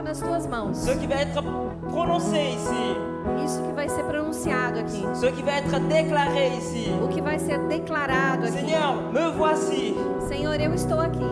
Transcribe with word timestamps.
coloco 0.00 0.02
nas 0.02 0.18
tuas 0.20 0.46
mãos. 0.46 0.76
Ce 0.78 0.96
qui 0.96 1.06
va 1.06 1.16
être 1.16 1.42
prononcé 1.90 2.50
ici, 2.54 2.96
Isso 3.44 3.62
que 3.62 3.72
vai 3.72 3.88
ser 3.88 4.04
pronunciado 4.04 4.78
aqui. 4.78 5.04
ce 5.14 5.26
qui 5.32 5.42
va 5.42 5.58
être 5.58 5.78
déclaré 5.88 6.48
ici. 6.56 6.90
O 7.02 7.08
que 7.08 7.20
vai 7.20 7.38
ser 7.38 7.58
declarado 7.68 8.44
aqui. 8.44 8.52
Seigneur, 8.52 9.12
me 9.12 9.30
voici. 9.36 9.94
Senhor, 10.28 10.58
eu 10.60 10.74
estou 10.74 10.98
aqui. 11.00 11.26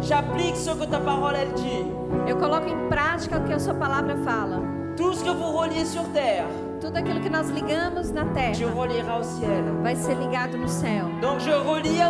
J'applique 0.00 0.56
ce 0.56 0.70
que 0.74 0.86
ta 0.86 1.00
parole 1.00 1.36
elle 1.36 1.52
dit. 1.54 1.86
Eu 2.26 2.36
coloco 2.36 2.66
em 2.68 2.88
prática 2.88 3.38
o 3.38 3.44
que 3.44 3.52
a 3.52 3.58
sua 3.58 3.74
palavra 3.74 4.16
fala. 4.24 4.60
Ce 4.96 5.22
que 5.24 5.30
vous 5.30 5.52
reliez 5.52 5.84
sur 5.84 6.04
terre, 6.12 6.46
Tudo 6.84 6.98
aquilo 6.98 7.18
que 7.20 7.30
nós 7.30 7.48
ligamos 7.48 8.10
na 8.10 8.24
tu 8.26 8.34
terra 8.34 8.52
relieras 8.74 9.08
au 9.08 9.24
ciel. 9.24 9.64
vai 9.82 9.96
ser 9.96 10.14
ligado 10.16 10.58
no 10.58 10.68
céu. 10.68 11.06
Donc 11.22 11.40
je 11.40 11.50
relie 11.50 12.02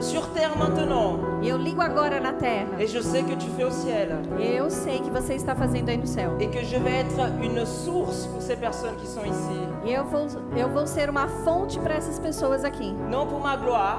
sur 0.00 0.26
terre 0.28 0.56
maintenant. 0.58 1.18
Eu 1.42 1.58
ligo 1.58 1.82
agora 1.82 2.18
na 2.18 2.32
terra. 2.32 2.68
Et 2.78 2.86
je 2.86 3.02
sais 3.02 3.22
que 3.22 3.36
tu 3.36 3.46
fais 3.50 3.64
au 3.66 3.70
ciel. 3.70 4.08
Eu 4.40 4.70
sei 4.70 5.00
que 5.00 5.10
você 5.10 5.34
está 5.34 5.54
fazendo 5.54 5.90
aí 5.90 5.98
no 5.98 6.06
céu. 6.06 6.36
Et 6.40 6.48
que 6.48 6.64
je 6.64 6.78
vais 6.78 7.00
être 7.00 7.20
une 7.42 7.66
source 7.66 8.26
pour 8.28 8.40
ces 8.40 8.56
personnes 8.56 8.96
qui 8.96 9.06
sont 9.06 9.24
ici. 9.26 9.68
E 9.84 9.92
eu 9.92 10.04
vou, 10.04 10.26
eu 10.56 10.68
vou 10.70 10.86
ser 10.86 11.10
uma 11.10 11.28
fonte 11.44 11.78
para 11.78 11.94
essas 11.94 12.18
pessoas 12.18 12.64
aqui. 12.64 12.94
Non 13.10 13.26
pour 13.26 13.38
ma 13.40 13.54
gloire, 13.56 13.98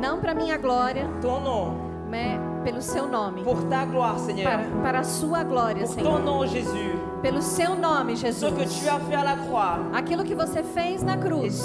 Não 0.00 0.20
para 0.20 0.32
minha 0.32 0.56
glória, 0.58 1.08
ton 1.20 1.40
nom. 1.40 1.74
mas 2.08 2.38
pelo 2.62 2.80
seu 2.80 3.08
nome. 3.08 3.42
Pour 3.42 3.64
ta 3.64 3.84
gloire, 3.84 4.18
Seigneur. 4.20 4.48
Para, 4.48 4.82
para 4.82 4.98
a 5.00 5.04
sua 5.04 5.42
glória, 5.42 5.84
Pour 5.86 5.96
ton 5.96 6.02
Senhor. 6.04 6.20
nom, 6.20 6.46
Jésus. 6.46 6.94
Pelo 7.22 7.40
seu 7.40 7.76
nome, 7.76 8.16
Ce 8.16 8.22
que 8.24 8.32
Jesus. 8.32 8.80
tu 8.82 8.88
as 8.88 8.98
fait 8.98 9.14
à 9.14 9.22
la 9.22 9.36
croix. 9.36 9.78
Aquilo 9.94 10.24
que 10.24 10.34
você 10.34 10.62
fez 10.64 11.02
na 11.04 11.16
cruz. 11.16 11.62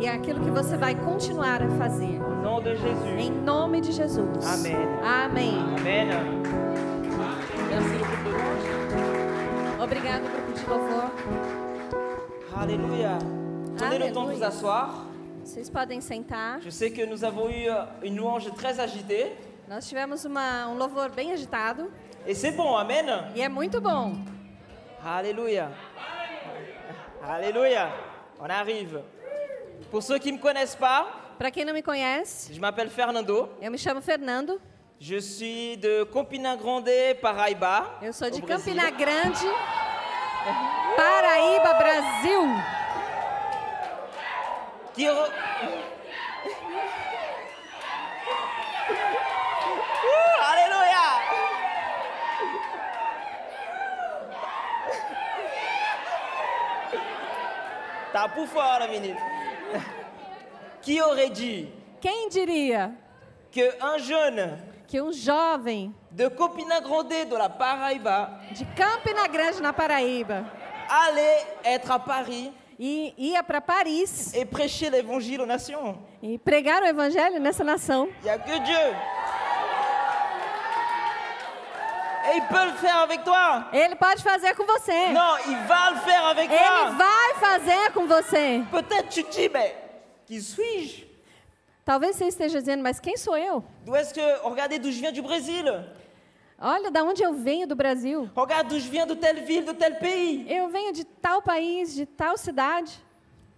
E 0.00 0.06
é 0.06 0.10
aquilo 0.10 0.40
que 0.40 0.50
você 0.50 0.76
vai 0.76 0.96
continuar 0.96 1.62
a 1.62 1.68
fazer. 1.78 2.18
Em 3.18 3.30
nome 3.30 3.80
de 3.80 3.92
Jesus. 3.92 4.44
Amém. 4.44 4.76
Amém. 5.04 5.54
Louange. 7.14 7.98
Obrigado, 9.80 10.22
grupo 10.22 10.52
de 10.52 10.66
louvor. 10.66 11.10
Alléluia. 12.60 13.18
Prenez 13.76 13.98
le 14.00 14.12
temps 14.12 14.26
de 14.26 14.34
vous 14.34 14.42
asseoir. 14.42 15.04
Vocês 15.44 15.70
podem 15.70 16.00
sentar. 16.00 16.60
Je 16.60 16.70
sais 16.70 16.90
que 16.90 17.06
nous 17.06 17.22
avons 17.24 17.48
eu 17.48 17.68
une 18.02 18.16
louange 18.16 18.50
très 18.56 18.80
agitée. 18.80 19.32
Nós 19.68 19.86
tivemos 19.86 20.24
uma, 20.24 20.66
um 20.68 20.78
louvor 20.78 21.10
bem 21.10 21.32
agitado. 21.32 21.92
Et 22.26 22.34
c'est 22.34 22.52
bon, 22.52 22.74
Amen. 22.74 23.04
E 23.34 23.42
é 23.42 23.48
muito 23.50 23.82
bom. 23.82 24.14
Alléluia. 25.04 25.70
Alléluia. 27.22 27.92
On 28.40 28.48
arrive. 28.48 29.02
Pour 29.90 30.02
ceux 30.02 30.18
qui 30.18 30.32
me 30.32 30.38
connaissent 30.38 30.74
pas, 30.74 31.06
Para 31.38 31.50
quem 31.50 31.64
não 31.66 31.74
me 31.74 31.82
conhece, 31.82 32.52
je 32.52 32.58
m'appelle 32.58 32.88
Fernando. 32.88 33.50
eu 33.60 33.70
me 33.70 33.76
chamo 33.78 34.00
Fernando. 34.00 34.58
Je 34.98 35.20
suis 35.20 35.76
de 35.76 36.06
Campina 36.06 36.56
Grande, 36.56 37.14
Paraíba. 37.20 37.98
Eu 38.00 38.12
sou 38.14 38.30
de. 38.30 38.40
Campina 38.40 38.90
Grande, 38.90 39.46
Paraíba, 40.96 41.74
Brasil. 41.74 42.42
Qui 44.94 45.06
Tá 58.18 58.28
por 58.28 58.48
fora, 58.48 58.88
menino. 58.88 59.16
Qui 60.82 61.00
aurait 61.00 61.30
dit 61.30 61.68
Quem 62.00 62.28
diria? 62.28 62.90
Que 63.48 63.76
un 63.80 63.96
jeune 63.98 64.58
que 64.88 65.00
um 65.00 65.12
jovem. 65.12 65.94
De 66.10 66.28
Campina 66.30 66.80
Grande, 66.80 67.26
de 67.26 67.36
la 67.36 67.48
Paraíba, 67.48 68.40
de 68.50 68.64
Campina 68.74 69.28
Grande, 69.28 69.60
na 69.60 69.72
Paraíba, 69.72 70.44
allait 70.88 71.46
être 71.62 71.92
à 71.92 71.98
Paris. 72.00 72.52
E 72.76 73.14
ia 73.16 73.44
para 73.44 73.60
Paris. 73.60 74.32
Et 74.34 74.44
prêcher 74.44 74.90
l'évangile 74.90 75.40
aux 75.40 75.46
nations. 75.46 75.96
E 76.20 76.38
pregar 76.38 76.82
o 76.82 76.86
evangelho 76.86 77.38
nessa 77.38 77.62
nação? 77.62 78.08
Il 78.18 78.24
n'y 78.24 78.30
a 78.30 78.38
que 78.38 78.58
Dieu. 78.58 79.17
Et 82.26 82.36
il 82.36 82.46
peut 82.46 82.64
le 82.66 82.72
faire 82.72 82.98
avec 82.98 83.24
toi. 83.24 83.64
Ele 83.72 83.94
pode 83.96 84.18
fazer 84.20 84.54
com 84.54 84.64
você. 84.66 85.08
Non, 85.12 85.36
il 85.46 85.56
va 85.66 85.90
le 85.92 85.96
faire 86.00 86.26
avec 86.26 86.50
Ele 86.50 86.58
toi. 86.58 86.90
vai 86.90 87.34
fazer 87.40 87.92
com 87.94 88.06
você. 88.06 88.62
Peut-être 88.70 89.08
tu 89.08 89.22
te 89.24 89.30
dis, 89.30 89.48
mais 89.48 89.74
qui 90.26 90.40
suis-je 90.42 91.06
Talvez 91.84 92.12
você 92.12 92.26
esteja 92.26 92.58
dizendo, 92.60 92.82
mas 92.82 93.00
quem 93.00 93.16
sou 93.16 93.34
eu? 93.36 93.62
D'où 93.86 93.96
est-ce 93.96 94.12
que... 94.12 94.20
Regardez 94.46 94.78
d'où 94.78 94.90
je 94.90 95.00
viens 95.00 95.12
du 95.12 95.22
Brésil. 95.22 95.64
Olha, 96.60 96.90
da 96.90 97.02
onde 97.02 97.22
eu 97.22 97.32
venho 97.32 97.66
do 97.66 97.74
Brasil. 97.76 98.28
Regarde 98.36 98.68
d'où 98.68 98.78
je 98.78 98.88
viens 98.90 99.06
de 99.06 99.14
telle 99.14 99.42
ville, 99.44 99.64
de 99.64 99.72
tel 99.72 99.98
pays. 99.98 100.44
Eu 100.50 100.68
venho 100.68 100.92
de 100.92 101.04
tal 101.04 101.40
país, 101.40 101.94
de 101.94 102.04
tal 102.04 102.36
cidade. 102.36 102.92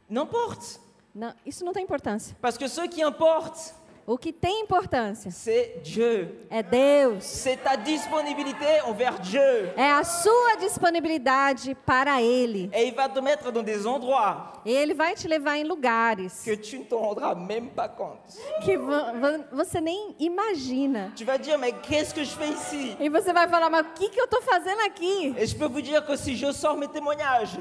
N'importe. 0.08 0.78
Não, 1.12 1.34
isso 1.44 1.64
não 1.64 1.72
tem 1.72 1.82
importância. 1.82 2.36
Parce 2.40 2.56
que 2.56 2.68
ce 2.68 2.86
qui 2.88 3.02
importe, 3.02 3.72
O 4.12 4.18
que 4.18 4.32
tem 4.32 4.62
importância 4.62 5.30
c'est 5.30 5.80
Dieu. 5.84 6.44
é 6.50 6.64
Deus. 6.64 7.22
C'est 7.22 7.58
ta 7.58 7.76
disponibilité 7.76 8.82
envers 8.84 9.20
Dieu. 9.20 9.70
É 9.76 9.88
a 9.92 10.02
sua 10.02 10.56
disponibilidade 10.58 11.76
para 11.86 12.20
Ele. 12.20 12.68
Et 12.74 12.88
il 12.88 12.92
va 12.94 13.08
te 13.08 13.20
mettre 13.20 13.52
dans 13.52 13.62
des 13.62 13.86
endroits 13.86 14.52
Ele 14.66 14.94
vai 14.94 15.14
te 15.14 15.28
levar 15.28 15.56
em 15.58 15.62
lugares 15.64 16.42
que 16.44 16.56
tu 16.56 16.78
ne 16.78 16.84
te 16.84 16.94
rendras 16.94 17.36
même 17.36 17.68
pas 17.70 17.88
compte. 17.88 18.18
que 18.64 18.76
vo- 18.76 19.12
vo- 19.20 19.44
você 19.52 19.80
nem 19.80 20.16
imagina. 20.18 21.12
Tu 21.14 21.24
vas 21.24 21.38
dire, 21.38 21.56
mais 21.56 21.72
qu'est-ce 21.80 22.12
que 22.12 22.24
je 22.24 22.34
fais 22.36 22.50
ici 22.50 22.96
E 22.98 23.08
você 23.08 23.32
vai 23.32 23.46
falar, 23.48 23.70
mas 23.70 23.82
o 23.86 23.90
que, 23.94 24.08
que 24.08 24.20
eu 24.20 24.24
estou 24.24 24.42
fazendo 24.42 24.80
aqui? 24.80 25.34
Et 25.38 25.46
je 25.46 25.54
peux 25.54 25.68
vous 25.68 25.80
dire 25.82 26.04
que 26.04 26.16
si 26.16 26.34
je 26.34 26.50
sors 26.52 26.76
mes 26.76 26.88
témoignages, 26.88 27.60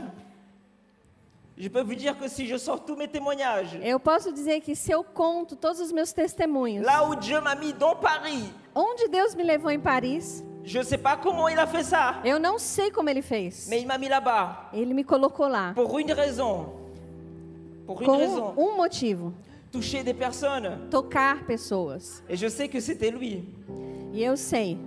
Eu 3.84 4.00
posso 4.00 4.32
dizer 4.32 4.62
que 4.62 4.76
se 4.76 4.92
eu 4.92 5.04
conto 5.04 5.56
todos 5.58 5.80
os 5.82 5.92
meus 5.92 6.14
testemunhos, 6.14 6.86
là 6.86 7.04
où 7.04 7.16
Dieu 7.16 7.42
m'a 7.42 7.54
mis 7.56 7.74
dans 7.74 7.96
Paris, 7.96 8.50
onde 8.74 9.10
Deus 9.10 9.36
me 9.36 9.44
levou 9.44 9.70
em 9.70 9.80
Paris, 9.80 10.42
je 10.64 10.78
ne 10.80 10.84
sais 10.84 10.98
pas 10.98 11.18
comment 11.18 11.50
il 11.50 11.60
a 11.60 11.68
fait 11.68 11.84
ça, 11.84 12.22
eu 12.24 12.40
não 12.40 12.58
sei 12.58 12.90
como 12.92 13.10
Ele 13.10 13.22
fez. 13.22 13.68
mais 13.68 13.82
il 13.82 13.88
m'a 13.88 13.98
mis 13.98 14.08
là-bas 14.08 14.70
Ele 14.74 14.94
me 14.94 15.04
colocou 15.04 15.48
lá 15.50 15.74
pour 15.76 16.00
une 16.00 16.14
raison. 16.14 16.70
Une 17.90 18.06
com 18.06 18.18
raison. 18.18 18.54
um 18.58 18.78
motivo: 18.78 19.34
Toucher 19.72 20.02
des 20.04 20.14
personnes. 20.14 20.88
tocar 20.90 21.46
pessoas. 21.46 22.24
Et 22.30 22.38
je 22.38 22.48
sais 22.48 22.70
que 22.70 22.80
c'était 22.80 23.12
lui. 23.12 23.44
E 24.14 24.24
eu 24.24 24.38
sei 24.38 24.78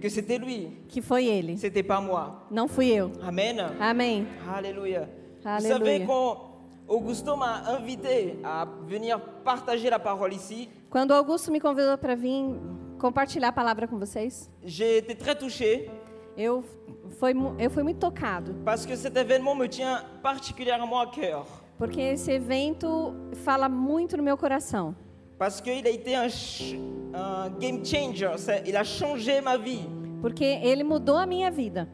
Que 0.00 0.08
c'était 0.08 0.38
lui. 0.38 0.68
que 0.88 1.00
foi 1.02 1.22
Ele, 1.22 1.56
C'était 1.58 1.82
pas 1.82 2.00
moi. 2.00 2.46
não 2.50 2.68
fui 2.68 2.90
eu. 2.94 3.10
Amen. 3.22 3.56
Amém. 3.80 4.26
Alléluia. 4.48 5.08
Vous 5.44 5.60
savez 5.68 6.04
quand 6.06 6.36
Augusto 6.88 7.36
m'a 7.36 7.62
invité 7.70 8.38
à 8.44 8.66
venir 8.86 9.20
partager 9.44 9.88
la 9.90 9.98
parole 9.98 10.32
ici, 10.32 10.68
Quando 10.90 11.12
Augusto 11.12 11.50
me 11.50 11.58
convidou 11.60 11.96
para 11.98 12.14
vir 12.14 12.44
compartilhar 12.98 13.48
a 13.48 13.52
palavra 13.52 13.86
com 13.88 13.98
vocês, 13.98 14.48
j'ai 14.64 14.98
été 14.98 15.14
très 15.14 15.34
touché 15.34 15.88
eu, 16.36 16.62
mu- 17.34 17.54
eu 17.58 17.70
fui 17.70 17.82
muito 17.82 17.98
tocado, 17.98 18.54
parce 18.64 18.84
que 18.86 18.94
cet 18.96 19.16
événement 19.16 19.54
me 19.54 19.66
tient 19.68 20.02
particulièrement 20.22 21.00
à 21.00 21.06
cœur. 21.06 21.44
porque 21.78 22.00
esse 22.00 22.30
evento 22.30 23.14
fala 23.44 23.68
muito 23.68 24.16
no 24.16 24.22
meu 24.22 24.36
coração. 24.36 24.94
Parce 25.38 25.60
qu'il 25.60 25.84
a 25.86 25.90
été 25.90 26.14
un, 26.14 26.28
ch- 26.28 26.76
un 27.14 27.48
game 27.58 27.84
changer. 27.84 28.36
Ça- 28.38 28.60
Il 28.64 28.76
a 28.76 28.84
changé 28.84 29.40
ma 29.40 29.56
vie. 29.56 29.84
Porque 30.20 30.44
ele 30.44 30.84
mudou 30.84 31.16
a 31.16 31.26
minha 31.26 31.50
vida. 31.50 31.88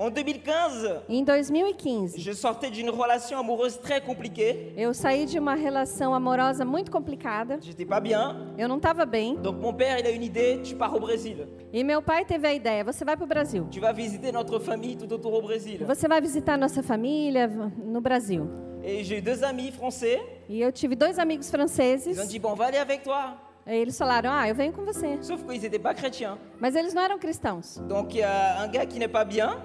En 0.00 0.10
2015, 0.10 1.00
Em 1.08 1.24
2015, 1.24 2.14
je 2.18 2.30
sortais 2.32 2.70
d'une 2.70 2.88
relation 2.88 3.36
amoureuse 3.36 3.80
très 3.80 4.00
compliquée. 4.00 4.72
eu 4.76 4.94
saí 4.94 5.26
de 5.26 5.40
uma 5.40 5.56
relação 5.56 6.14
amorosa 6.14 6.64
muito 6.64 6.88
complicada. 6.88 7.58
J'étais 7.60 7.84
pas 7.84 7.98
bien. 8.00 8.54
Eu 8.56 8.68
não 8.68 8.76
estava 8.76 9.04
bem. 9.04 9.34
Donc 9.42 9.56
mon 9.60 9.72
père, 9.74 9.98
il 9.98 10.06
a 10.06 10.10
une 10.10 10.22
idée, 10.22 10.60
tu 10.62 10.76
pars 10.76 10.94
au 10.94 11.00
Brésil. 11.00 11.48
E 11.72 11.82
meu 11.82 12.00
pai 12.00 12.24
teve 12.24 12.46
a 12.46 12.54
ideia: 12.54 12.84
você 12.84 13.04
vai 13.04 13.16
para 13.16 13.24
o 13.24 13.26
Brasil. 13.26 13.66
Tu 13.72 13.80
vas 13.80 13.92
visiter 13.92 14.30
notre 14.30 14.60
famille 14.60 14.96
tout 14.96 15.12
autour 15.12 15.32
au 15.34 15.42
Brésil. 15.42 15.84
Você 15.84 16.06
vai 16.06 16.20
visitar 16.20 16.56
nossa 16.56 16.80
família 16.80 17.48
no 17.48 18.00
Brasil. 18.00 18.46
Et 18.84 19.02
j'ai 19.02 19.18
eu 19.18 19.20
deux 19.20 19.42
amis 19.42 19.72
français. 19.72 20.20
E 20.48 20.62
eu 20.62 20.70
tive 20.70 20.94
dois 20.94 21.18
amigos 21.18 21.48
Ils 21.48 21.54
ont 21.56 21.58
franceses. 21.58 22.28
dit, 22.28 22.38
bon, 22.38 22.52
on 22.52 22.54
va 22.54 22.66
aller 22.66 22.78
avec 22.78 23.02
toi. 23.02 23.34
E 23.66 23.74
eles 23.74 23.98
falaram: 23.98 24.30
Ah, 24.32 24.48
eu 24.48 24.54
venho 24.54 24.72
com 24.72 24.84
você. 24.84 25.18
Sauf 25.22 25.42
qu'ils 25.44 25.60
n'étaient 25.60 25.82
pas 25.82 25.92
chrétiens. 25.92 26.38
Mas 26.60 26.76
eles 26.76 26.94
não 26.94 27.02
eram 27.02 27.18
cristãos. 27.18 27.78
Donc 27.88 28.16
a 28.22 28.62
un 28.62 28.68
gars 28.68 28.86
qui 28.86 29.00
n'est 29.00 29.10
pas 29.12 29.24
bien, 29.24 29.56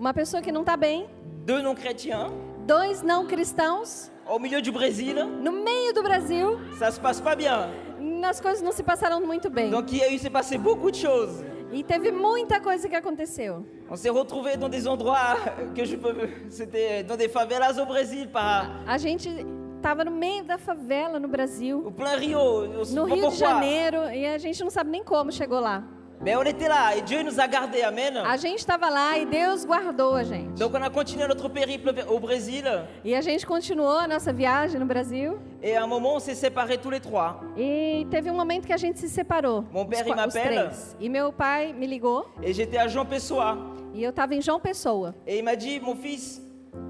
Uma 0.00 0.14
pessoa 0.14 0.40
que 0.40 0.50
não 0.50 0.62
está 0.62 0.78
bem, 0.78 1.06
deux 1.44 1.62
non-chrétiens, 1.62 2.28
dois 2.66 3.02
não 3.02 3.26
cristãos, 3.26 4.10
au 4.26 4.38
milieu 4.38 4.62
du 4.62 4.72
Brésil. 4.72 5.26
no 5.26 5.52
meio 5.52 5.92
do 5.92 6.02
Brasil. 6.02 6.58
Ça 6.78 6.90
se 6.90 6.98
passe 6.98 7.20
pas 7.20 7.36
bien. 7.36 7.68
As 8.24 8.40
coisas 8.40 8.62
não 8.62 8.72
se 8.72 8.82
passaram 8.82 9.20
muito 9.20 9.50
bem. 9.50 9.68
Donc 9.70 9.92
il 9.92 9.98
y 9.98 10.02
a 10.02 10.10
eu, 10.10 10.18
s'est 10.18 10.30
passé 10.30 10.56
beaucoup 10.56 10.90
de 10.90 10.96
choses. 10.96 11.44
E 11.70 11.84
teve 11.84 12.10
muita 12.12 12.60
coisa 12.60 12.88
que 12.88 12.96
aconteceu. 12.96 13.62
On 13.90 13.94
s'est 13.94 14.08
retrouvés 14.08 14.56
dans 14.56 14.70
des 14.70 14.88
endroits 14.88 15.36
que 15.76 15.84
je 15.84 15.96
peux. 15.96 16.16
C'était 16.48 17.02
dans 17.04 17.18
des 17.18 17.28
favelas 17.28 17.78
au 17.78 17.84
Brésil, 17.84 18.30
par, 18.32 18.70
A 18.86 18.96
gente 18.96 19.28
estava 19.76 20.02
no 20.02 20.12
meio 20.12 20.44
da 20.44 20.56
favela 20.56 21.18
no 21.20 21.28
Brasil, 21.28 21.92
plein 21.94 22.16
Rio. 22.16 22.86
Se 22.86 22.94
no 22.94 23.04
Rio 23.04 23.28
de. 23.28 23.36
Janeiro, 23.36 23.98
e 24.10 24.24
a 24.24 24.38
gente 24.38 24.62
não 24.62 24.70
sabe 24.70 24.88
nem 24.88 25.04
como 25.04 25.30
chegou 25.30 25.60
lá. 25.60 25.84
A 28.26 28.36
gente 28.36 28.58
estava 28.58 28.90
lá 28.90 29.16
e 29.16 29.24
Deus 29.24 29.64
guardou 29.64 30.14
a 30.14 30.22
gente. 30.22 30.58
Donc 30.58 30.74
on 30.74 30.82
a 30.82 30.90
continué 30.90 31.26
notre 31.26 31.48
périple 31.48 31.94
au 32.06 32.20
Brésil 32.20 32.62
E 33.02 33.14
a 33.14 33.22
gente 33.22 33.46
continuou 33.46 33.96
a 33.96 34.06
nossa 34.06 34.30
viagem 34.30 34.78
no 34.78 34.84
Brasil. 34.84 35.38
et 35.62 35.74
à 35.76 35.82
un 35.82 35.86
moment 35.86 36.16
on 36.16 36.20
s'est 36.20 36.34
séparés 36.34 36.76
tous 36.76 36.90
les 36.90 37.00
trois. 37.00 37.40
E 37.56 38.06
teve 38.10 38.30
um 38.30 38.34
momento 38.36 38.66
que 38.66 38.72
a 38.72 38.76
gente 38.76 38.98
se 39.00 39.08
separou. 39.08 39.64
Mon 39.72 39.86
père, 39.86 40.06
os 40.06 40.26
os 40.26 40.32
três. 40.34 40.96
E 41.00 41.08
meu 41.08 41.32
pai 41.32 41.72
me 41.72 41.86
ligou 41.86 42.26
Et 42.42 42.52
j'étais 42.52 42.76
à 42.76 42.86
Jean 42.86 43.06
Pessoa 43.06 43.56
e 43.94 44.04
eu 44.04 44.10
estava 44.10 44.34
em 44.34 44.42
João 44.42 44.60
Pessoa. 44.60 45.14
et 45.26 45.38
il 45.38 45.42
m'a 45.42 45.54
dit 45.54 45.80
mon 45.80 45.96
fils, 45.96 46.42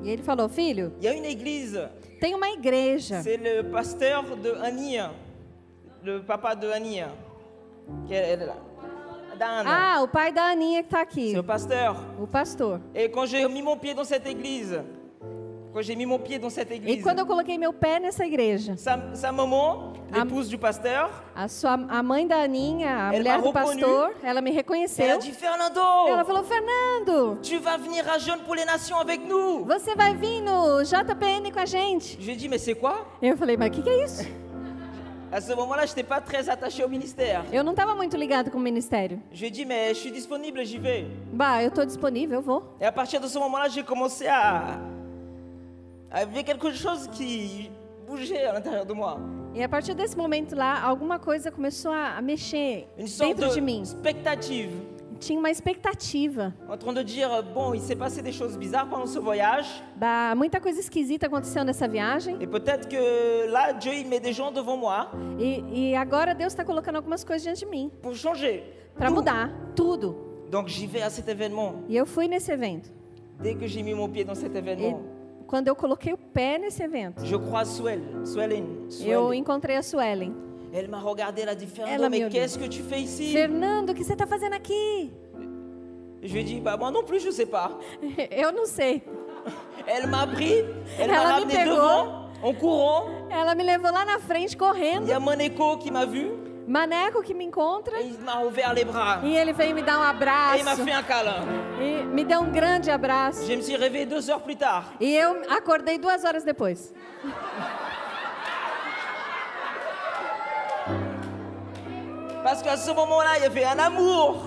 E 0.03 0.11
ele 0.11 0.23
falou: 0.25 0.49
Filho, 0.49 0.93
il 0.99 1.05
y 1.05 1.09
a 1.09 1.15
une 1.15 1.25
église, 1.25 1.79
tem 2.21 2.35
uma 2.35 2.49
igreja. 2.51 3.23
c'est 3.23 3.37
le 3.37 3.63
pasteur 3.71 4.25
de 4.37 4.51
Annie, 4.61 4.99
le 6.03 6.21
papa 6.25 6.57
de 6.57 6.67
Annie. 6.73 7.05
qui 8.07 8.15
est 8.15 8.37
là. 9.41 9.63
Dan. 9.63 9.67
Ah, 9.67 10.03
o 10.03 10.09
pai 10.09 10.33
da 10.33 10.45
Aninha 10.51 10.83
que 10.83 10.89
está 10.89 11.01
aqui, 11.01 11.31
C'est 11.31 11.37
le 11.37 11.43
pasteur. 11.43 11.97
o 12.21 12.27
pastor. 12.27 12.79
Et 12.95 13.11
quand 13.11 13.27
j'ai 13.27 13.47
mis 13.49 13.63
mon 13.63 13.77
pied 13.77 13.95
dans 13.95 14.05
cette 14.05 14.27
église, 14.27 14.81
quand 15.73 15.83
j'ai 15.83 15.95
mis 15.95 16.05
mon 16.07 16.19
pied 16.19 16.39
dans 16.39 16.51
cette 16.51 16.71
E 16.71 16.75
église, 16.75 17.03
quando 17.03 17.21
eu 17.21 17.27
coloquei 17.27 17.57
meu 17.57 17.73
pé 17.73 18.01
nessa 18.01 18.27
igreja, 18.27 18.77
sa, 18.77 18.99
sa 19.15 19.31
maman, 19.31 19.93
l'épouse 20.13 20.49
du 20.49 20.59
pasteur, 20.59 21.09
a, 21.35 21.47
sua, 21.47 21.75
a 21.89 22.03
mãe 22.03 22.27
da 22.27 22.43
Aninha, 22.43 22.89
a 23.09 23.15
Ela 23.15 23.19
mulher 23.19 23.41
do 23.43 23.53
pastor, 23.53 24.11
ela 24.23 24.41
me 24.43 24.51
elle 24.51 24.57
a 24.59 24.61
reconheceu. 24.63 25.19
dit 25.19 25.31
Fernando, 25.33 25.81
Ela 26.09 26.25
falou: 26.25 26.43
Fernando, 26.43 27.39
tu 27.41 27.59
vas 27.59 27.77
venir 27.79 28.05
à 28.11 28.19
Jeune 28.19 28.41
pour 28.41 28.57
les 28.57 28.65
Nations 28.65 28.99
avec 28.99 29.21
nous. 29.27 29.65
você 29.65 29.95
vai 29.95 30.13
vir 30.15 30.43
no 30.43 30.83
JPN 30.83 31.53
com 31.53 31.61
a 31.61 31.67
gente? 31.67 32.17
Je 32.21 32.27
lui 32.27 32.33
ai 32.33 32.37
dit, 32.37 32.49
mais 32.49 32.59
c'est 32.61 32.75
quoi 32.75 33.07
Eu 33.23 33.37
falei: 33.37 33.57
Mas 33.57 33.69
o 33.69 33.71
que, 33.71 33.83
que 33.83 33.91
é 33.91 34.05
isso? 34.05 34.25
À 35.33 35.41
ce 35.41 35.53
moment-là, 35.55 35.87
je 35.87 35.91
n'étais 35.91 36.03
pas 36.03 36.21
très 36.21 36.49
attaché 36.49 36.83
au 36.85 36.89
ministère. 36.89 37.45
Eu 37.53 37.63
não 37.63 37.73
estava 37.73 37.95
muito 37.95 38.17
ligado 38.17 38.51
com 38.51 38.59
o 38.59 38.61
ministério. 38.61 39.21
Je 39.33 39.49
dit, 39.49 39.65
mais 39.65 39.95
je 39.95 40.01
suis 40.01 40.11
disponible, 40.11 40.65
j'y 40.65 40.79
vais. 40.79 41.07
Bah, 41.33 41.63
eu 41.63 41.69
estou 41.69 41.85
disponível, 41.87 42.41
eu 42.41 42.43
vou. 42.43 42.63
Et 42.81 42.85
à 42.85 42.91
partir 42.93 43.21
de 43.21 43.29
ce 43.29 43.39
moment-là, 43.39 43.69
j'ai 43.69 43.85
commencé 43.85 44.27
à, 44.27 44.79
à 46.11 46.25
vivre 46.25 46.45
quelque 46.45 46.73
chose 46.73 47.07
qui 47.13 47.71
bougeait 48.09 48.45
à 48.45 48.53
l'intérieur 48.55 48.85
de 48.85 48.93
moi. 48.93 49.19
E 49.55 49.63
a 49.63 49.69
partir 49.69 49.95
desse 49.95 50.17
momento 50.17 50.55
lá, 50.57 50.81
alguma 50.83 51.19
coisa 51.19 51.51
começou 51.51 51.91
a, 51.93 52.17
a 52.19 52.21
mexer 52.23 52.87
Une 52.99 53.07
sorte 53.09 53.35
dentro 53.35 53.51
de 53.51 53.55
de 53.57 53.61
mim. 53.61 53.83
expectative. 53.83 54.71
Tinha 55.21 55.39
uma 55.39 55.51
expectativa. 55.51 56.55
En 56.69 56.77
train 56.79 56.95
de 56.95 57.03
dire, 57.05 57.29
bon, 57.55 57.75
il 57.75 57.81
s'est 57.81 57.95
passé 57.95 58.23
des 58.23 58.33
choses 58.33 58.57
bizarres 58.57 58.89
pendant 58.89 59.07
ce 59.07 59.19
voyage. 59.19 59.67
Bah, 59.97 60.35
muita 60.35 60.59
coisa 60.61 60.81
esquisita 60.81 61.27
aconteceu 61.27 61.63
nessa 61.63 61.87
viagem. 61.87 62.41
Et 62.41 62.47
peut-être 62.47 62.89
que 62.89 63.51
là, 63.51 63.73
Dieu, 63.75 63.93
il 63.93 64.09
met 64.09 64.21
des 64.21 64.33
gens 64.33 64.51
devant 64.51 64.79
moi 64.79 65.11
E, 65.39 65.63
e 65.73 65.95
agora 65.95 66.35
Deus 66.35 66.53
está 66.53 66.65
colocando 66.65 66.97
algumas 66.97 67.23
coisas 67.23 67.43
diante 67.43 67.65
de 67.65 67.71
mim 67.71 67.91
pour 68.03 68.15
changer. 68.15 68.63
para 68.97 69.11
mudar 69.11 69.51
tudo. 69.77 70.17
Donc 70.51 70.69
j'y 70.69 70.87
vais 70.87 71.03
à 71.03 71.11
cet 71.11 71.29
événement. 71.29 71.75
E 71.89 71.97
eu 71.97 72.07
fui 72.07 72.27
nesse 72.27 72.51
evento. 72.51 72.91
Dès 73.41 73.55
que 73.55 73.67
j'ai 73.67 73.83
mis 73.83 73.95
mon 73.95 74.09
pied 74.09 74.25
dans 74.25 74.35
cet 74.35 74.55
E 74.55 74.59
événement, 74.59 75.03
quando 75.47 75.69
eu 75.69 75.75
coloquei 75.75 76.13
o 76.15 76.19
pé 76.19 76.59
nesse 76.59 76.83
evento, 76.83 77.23
eu 77.25 77.37
encontrei 79.35 79.77
a 79.77 79.83
Suelen. 79.83 80.33
Elle 80.73 80.89
m'a 80.89 81.01
regardé, 81.01 81.43
elle 81.43 81.49
a 81.49 81.55
dit, 81.55 81.67
Fernando, 81.67 81.95
Elle 81.97 82.05
a 82.05 82.09
mais 82.09 82.19
mis 82.21 82.25
au 82.27 82.29
qu'est-ce 82.29 82.57
que 82.59 82.67
tu 82.69 82.81
fais 82.83 83.01
ici 83.01 83.33
Fernando, 83.33 83.93
o 83.93 83.95
que 83.95 84.05
você 84.05 84.13
está 84.13 84.27
fazendo 84.27 84.55
aqui? 84.55 85.11
Je 86.23 86.33
lui 86.33 86.41
ai 86.41 86.45
dit, 86.45 86.61
bah 86.61 86.77
moi 86.77 86.91
non 86.91 87.03
plus, 87.03 87.19
je 87.21 87.31
sais 87.31 87.47
pas. 87.47 87.71
Eu 88.31 88.53
não 88.53 88.67
sei. 88.67 89.03
Elle 89.87 90.07
m'a 90.07 90.27
pris, 90.27 90.53
elle 90.99 91.09
Elle 91.09 91.11
m'a 91.11 91.21
a 91.21 91.25
mis 91.25 91.33
ramené 91.33 91.55
pegou. 91.55 91.71
devant, 91.75 92.29
en 92.43 92.53
courant. 92.55 93.07
Ela 93.31 93.55
me 93.55 93.65
levou 93.65 93.91
lá 93.91 94.05
na 94.05 94.19
frente 94.19 94.53
Il 94.53 94.57
correndo. 94.59 95.07
y 95.09 95.13
a 95.13 95.19
mon 95.19 95.39
écho 95.41 95.79
qui 95.79 95.91
m'a 95.91 96.05
vu 96.05 96.31
Maneco 96.69 97.23
que 97.23 97.33
me 97.35 97.47
encontra. 97.47 97.99
et 98.01 98.07
il 98.07 98.21
m'a 98.25 98.45
ouvert 98.45 98.73
les 98.75 98.85
bras. 98.85 99.21
E 99.25 99.35
ele 99.35 99.53
veio 99.53 99.75
me 99.75 99.83
dar 99.83 99.99
um 99.99 100.03
Et 100.05 100.59
il 100.59 100.65
m'a 100.65 100.71
abraço. 100.73 100.85
fait 100.85 100.93
un 100.93 101.03
câlin. 101.03 101.43
E 101.81 102.05
me 102.05 102.23
deu 102.23 102.39
um 102.43 102.53
grande 102.53 102.89
abraço. 102.91 103.45
Je 103.45 103.57
me 103.57 103.63
suis 103.63 103.75
réveillé 103.77 104.05
deux 104.07 104.29
heures 104.31 104.43
plus 104.43 104.57
tard. 104.57 104.85
E 105.01 105.17
eu 105.17 105.43
acordei 105.51 105.99
duas 105.99 106.23
horas 106.25 106.45
depois. 106.45 106.93
Parce 112.43 112.63
qu'à 112.63 112.77
ce 112.77 112.91
moment-là, 112.93 113.31
il 113.39 113.43
y 113.43 113.47
avait 113.47 113.65
un 113.65 113.79
amour 113.79 114.47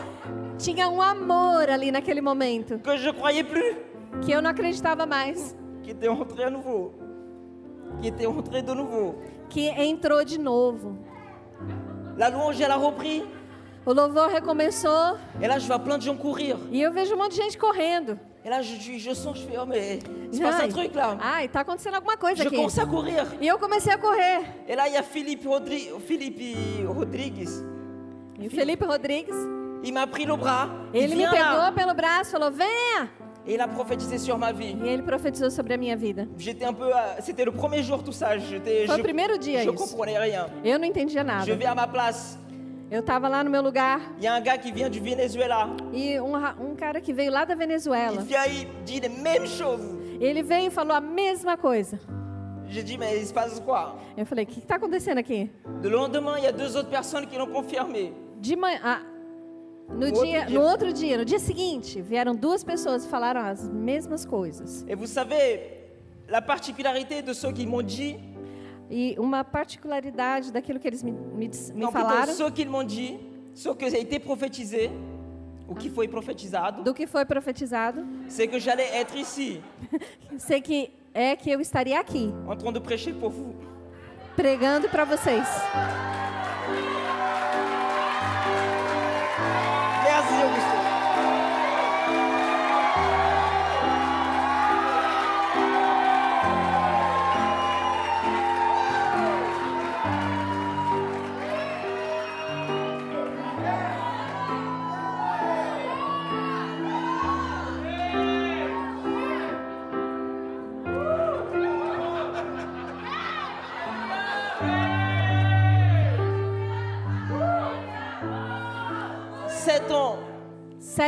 Tinha 0.58 0.88
um 0.90 1.02
amor 1.02 1.70
ali 1.70 1.92
naquele 1.92 2.22
momento 2.22 2.78
que 2.80 2.96
je 2.98 3.10
croyais 3.12 3.44
plus, 3.44 3.76
que 4.26 4.32
eu 4.32 4.42
não 4.42 4.50
acreditava 4.50 5.06
mais. 5.06 5.56
qui 5.84 5.90
était 5.92 6.08
rentré 6.08 6.44
à 6.46 6.50
nouveau. 6.50 6.94
Qui 8.02 8.08
était 8.08 8.26
rentré 8.26 8.62
de 8.62 8.74
nouveau. 8.74 9.16
Que 9.50 9.70
entrou 9.92 10.24
de 10.24 10.38
novo. 10.38 10.96
La 12.18 12.30
louange, 12.30 12.62
elle 12.62 12.72
a 12.72 12.76
repris. 12.78 13.24
O 13.86 13.94
louvor 13.94 14.30
recomeçou 14.32 14.88
Et 15.42 15.48
là, 15.48 15.60
je 15.60 15.68
vois 15.68 15.80
plein 15.80 15.98
de 15.98 16.04
gens 16.04 16.16
courir. 16.16 16.58
e 16.72 16.82
eu 16.84 16.92
vejo 16.92 17.16
um 17.16 17.18
monte 17.18 17.32
de 17.32 17.36
gente 17.42 17.58
correndo. 17.58 18.18
Et 18.46 18.50
là, 18.50 18.62
je, 18.62 18.76
je, 18.76 18.98
je 18.98 19.14
sens, 19.14 19.38
je 19.38 19.46
fais, 19.46 19.58
oh, 19.62 19.66
mais 19.66 20.00
il 20.32 20.38
se 20.38 20.42
passe 20.42 20.62
un 20.62 20.66
Ai, 20.66 20.70
truc 20.70 20.94
là. 20.96 21.18
ai, 21.22 21.48
tá 21.50 21.62
acontecendo 21.62 21.96
alguma 21.96 22.16
coisa 22.18 22.42
Je 22.44 22.48
aqui. 22.48 22.56
commence 22.56 22.78
à 22.78 22.86
courir. 22.86 23.26
E 23.42 23.48
eu 23.48 23.58
comecei 23.58 23.92
a 23.92 23.98
correr. 23.98 24.40
Et 24.68 24.76
là, 24.76 24.88
il 24.88 24.94
y 24.94 24.98
a 24.98 25.04
Philippe, 25.04 25.46
Rodri 25.48 25.90
Philippe 26.08 26.56
Rodrigues. 26.88 27.50
E 28.44 28.48
o 28.48 28.50
Felipe 28.50 28.84
Rodrigues, 28.86 29.34
Il 29.84 29.94
m'a 29.94 30.06
pris 30.08 30.26
le 30.26 30.36
bras. 30.36 30.70
Il 30.94 31.02
ele 31.04 31.16
me 31.16 31.20
vient 31.22 31.32
là. 31.32 31.72
pegou 31.72 31.74
pelo 31.76 31.94
braço, 31.94 32.32
falou: 32.32 32.52
"Venha!" 32.52 33.10
Et 33.46 33.54
il 33.56 33.62
a 33.62 33.68
prophétisé 33.68 34.18
sur 34.18 34.38
ma 34.38 34.52
vie. 34.54 34.78
E 34.84 34.88
ele 34.88 35.02
profetizou 35.04 35.50
sobre 35.50 35.74
a 35.74 35.78
minha 35.78 35.96
vida. 35.96 36.26
J'étais 36.38 36.66
un 36.66 36.74
peu. 36.74 36.92
à- 36.94 37.22
C'était 37.22 37.44
le 37.46 37.52
premier 37.52 37.82
jour, 37.84 38.02
tout 38.04 38.12
ça. 38.14 38.38
J'étais. 38.38 38.86
Foi 38.86 38.96
Je, 38.96 39.02
o 39.02 39.04
primeiro 39.04 39.38
dia 39.38 39.64
je 39.64 39.70
isso. 39.70 39.76
comprenais 39.78 40.18
rien. 40.18 40.46
Eu 40.64 40.78
não 40.80 40.86
entendia 40.88 41.24
nada. 41.24 41.46
Je 41.46 41.54
vais 41.54 41.66
à 41.66 41.76
ma 41.76 41.88
place. 41.88 42.38
Eu 42.92 43.02
tava 43.02 43.28
lá 43.28 43.44
no 43.44 43.50
meu 43.50 43.62
lugar 43.64 44.00
Il 44.18 44.24
y 44.24 44.28
a 44.28 44.36
un 44.36 44.42
gars 44.42 44.58
qui 44.58 44.72
vient 44.72 44.90
du 44.90 45.00
Venezuela. 45.00 45.70
e 45.94 46.20
um, 46.22 46.34
ra- 46.34 46.56
um 46.60 46.76
cara 46.76 47.02
que 47.02 47.12
veio 47.14 47.32
lá 47.32 47.44
da 47.46 47.54
Il 47.54 47.58
Venezuela, 47.60 48.22
vient, 48.22 48.46
il 48.46 48.68
dit 48.86 49.00
les 49.02 49.10
mêmes 49.10 49.48
choses. 49.48 49.82
ele 50.22 50.44
veio 50.44 50.68
e 50.68 50.70
falou 50.70 50.94
a 50.96 51.02
mesma 51.02 51.58
coisa. 51.58 51.98
J'ai 52.70 52.82
dit, 52.84 52.98
mais 52.98 53.20
il 53.20 53.26
se 53.26 53.34
passe 53.34 53.60
quoi 53.60 53.96
Eu 54.18 54.26
falei: 54.26 54.46
"O 54.46 54.48
que 54.48 54.60
está 54.60 54.76
acontecendo 54.78 55.18
aqui?" 55.20 55.50
Le 55.82 55.90
lendemain, 55.90 56.38
il 56.38 56.44
y 56.46 56.48
a 56.48 56.52
deux 56.52 56.76
autres 56.78 56.90
personnes 56.90 57.26
qui 57.28 57.38
l'ont 57.38 57.52
confirmé. 57.52 58.14
De 58.44 58.58
manhã, 58.58 58.80
ah, 58.84 59.02
no, 59.88 60.06
outro 60.06 60.26
dia, 60.26 60.46
dia. 60.46 60.60
no 60.60 60.66
outro 60.66 60.92
dia, 60.92 61.18
no 61.18 61.24
dia 61.24 61.40
seguinte, 61.40 62.02
vieram 62.02 62.36
duas 62.36 62.62
pessoas 62.62 63.06
e 63.06 63.08
falaram 63.08 63.40
as 63.40 63.70
mesmas 63.70 64.26
coisas. 64.26 64.84
Et 64.86 64.98
vous 64.98 65.08
savez, 65.08 65.62
la 66.28 66.42
particularité 66.42 67.22
de 67.22 67.34
ceux 67.34 67.54
qui 67.54 67.66
m'ont 67.66 67.82
dit, 67.82 68.20
E 68.92 69.16
uma 69.18 69.46
particularidade 69.46 70.52
daquilo 70.52 70.78
que 70.78 70.86
eles 70.86 71.02
me, 71.02 71.12
me, 71.12 71.48
me 71.48 71.48
plutôt 71.48 71.92
falaram, 71.92 72.34
ceux 72.34 72.52
qui 72.52 72.66
m'ont 72.66 72.84
dit, 72.84 73.18
ceux 73.56 73.74
que 73.74 73.86
a 73.86 73.98
été 73.98 74.20
prophétisé, 74.20 74.92
ou 75.66 75.74
qui 75.74 75.90
foi 75.90 76.10
profétisado, 76.10 76.84
do 76.84 76.94
que 76.94 77.08
foi 77.08 77.24
profetizado, 77.24 78.06
c'est 78.28 78.50
que 78.50 78.60
j'allais 78.60 78.94
être 78.94 79.16
ici, 79.16 79.62
sei 80.38 80.60
que 80.60 80.92
é 81.14 81.38
que 81.38 81.50
eu 81.50 81.62
estaria 81.62 81.98
aqui, 81.98 82.34
en 82.46 82.58
train 82.58 82.74
de 82.74 82.82
prêcher 82.82 83.14
pour 83.14 83.30
vous. 83.30 83.56
pregando 84.36 84.90
para 84.90 85.06
vocês. 85.06 85.48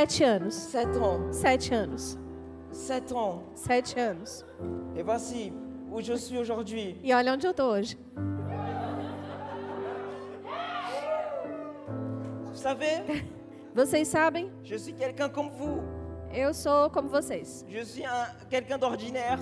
Sete 0.08 0.24
anos. 0.24 0.54
sept 0.54 0.96
ans, 0.98 1.36
Sete 1.36 1.74
anos. 1.74 2.18
sept 2.72 3.12
ans. 3.12 3.42
Sete 3.56 4.00
anos. 4.00 4.46
Et 4.96 5.02
voici 5.02 5.52
où 5.92 6.00
je 6.00 6.14
suis 6.16 6.38
aujourd'hui. 6.38 6.96
E 7.04 7.12
olha 7.12 7.34
onde 7.34 7.48
eu 7.48 7.54
tô 7.56 7.64
hoje. 7.72 7.98
Vocês 13.76 14.08
sabem, 14.08 14.50
je 14.64 14.76
suis 14.78 14.94
quelqu'un 14.94 15.28
comme 15.30 15.50
vous. 15.50 15.82
eu 16.34 16.54
sou 16.54 16.90
como 16.92 17.10
vocês. 17.10 17.66
Je 17.68 17.84
suis 17.84 18.06
un- 18.06 18.28
quelqu'un 18.50 18.78
d'ordinaire. 18.78 19.40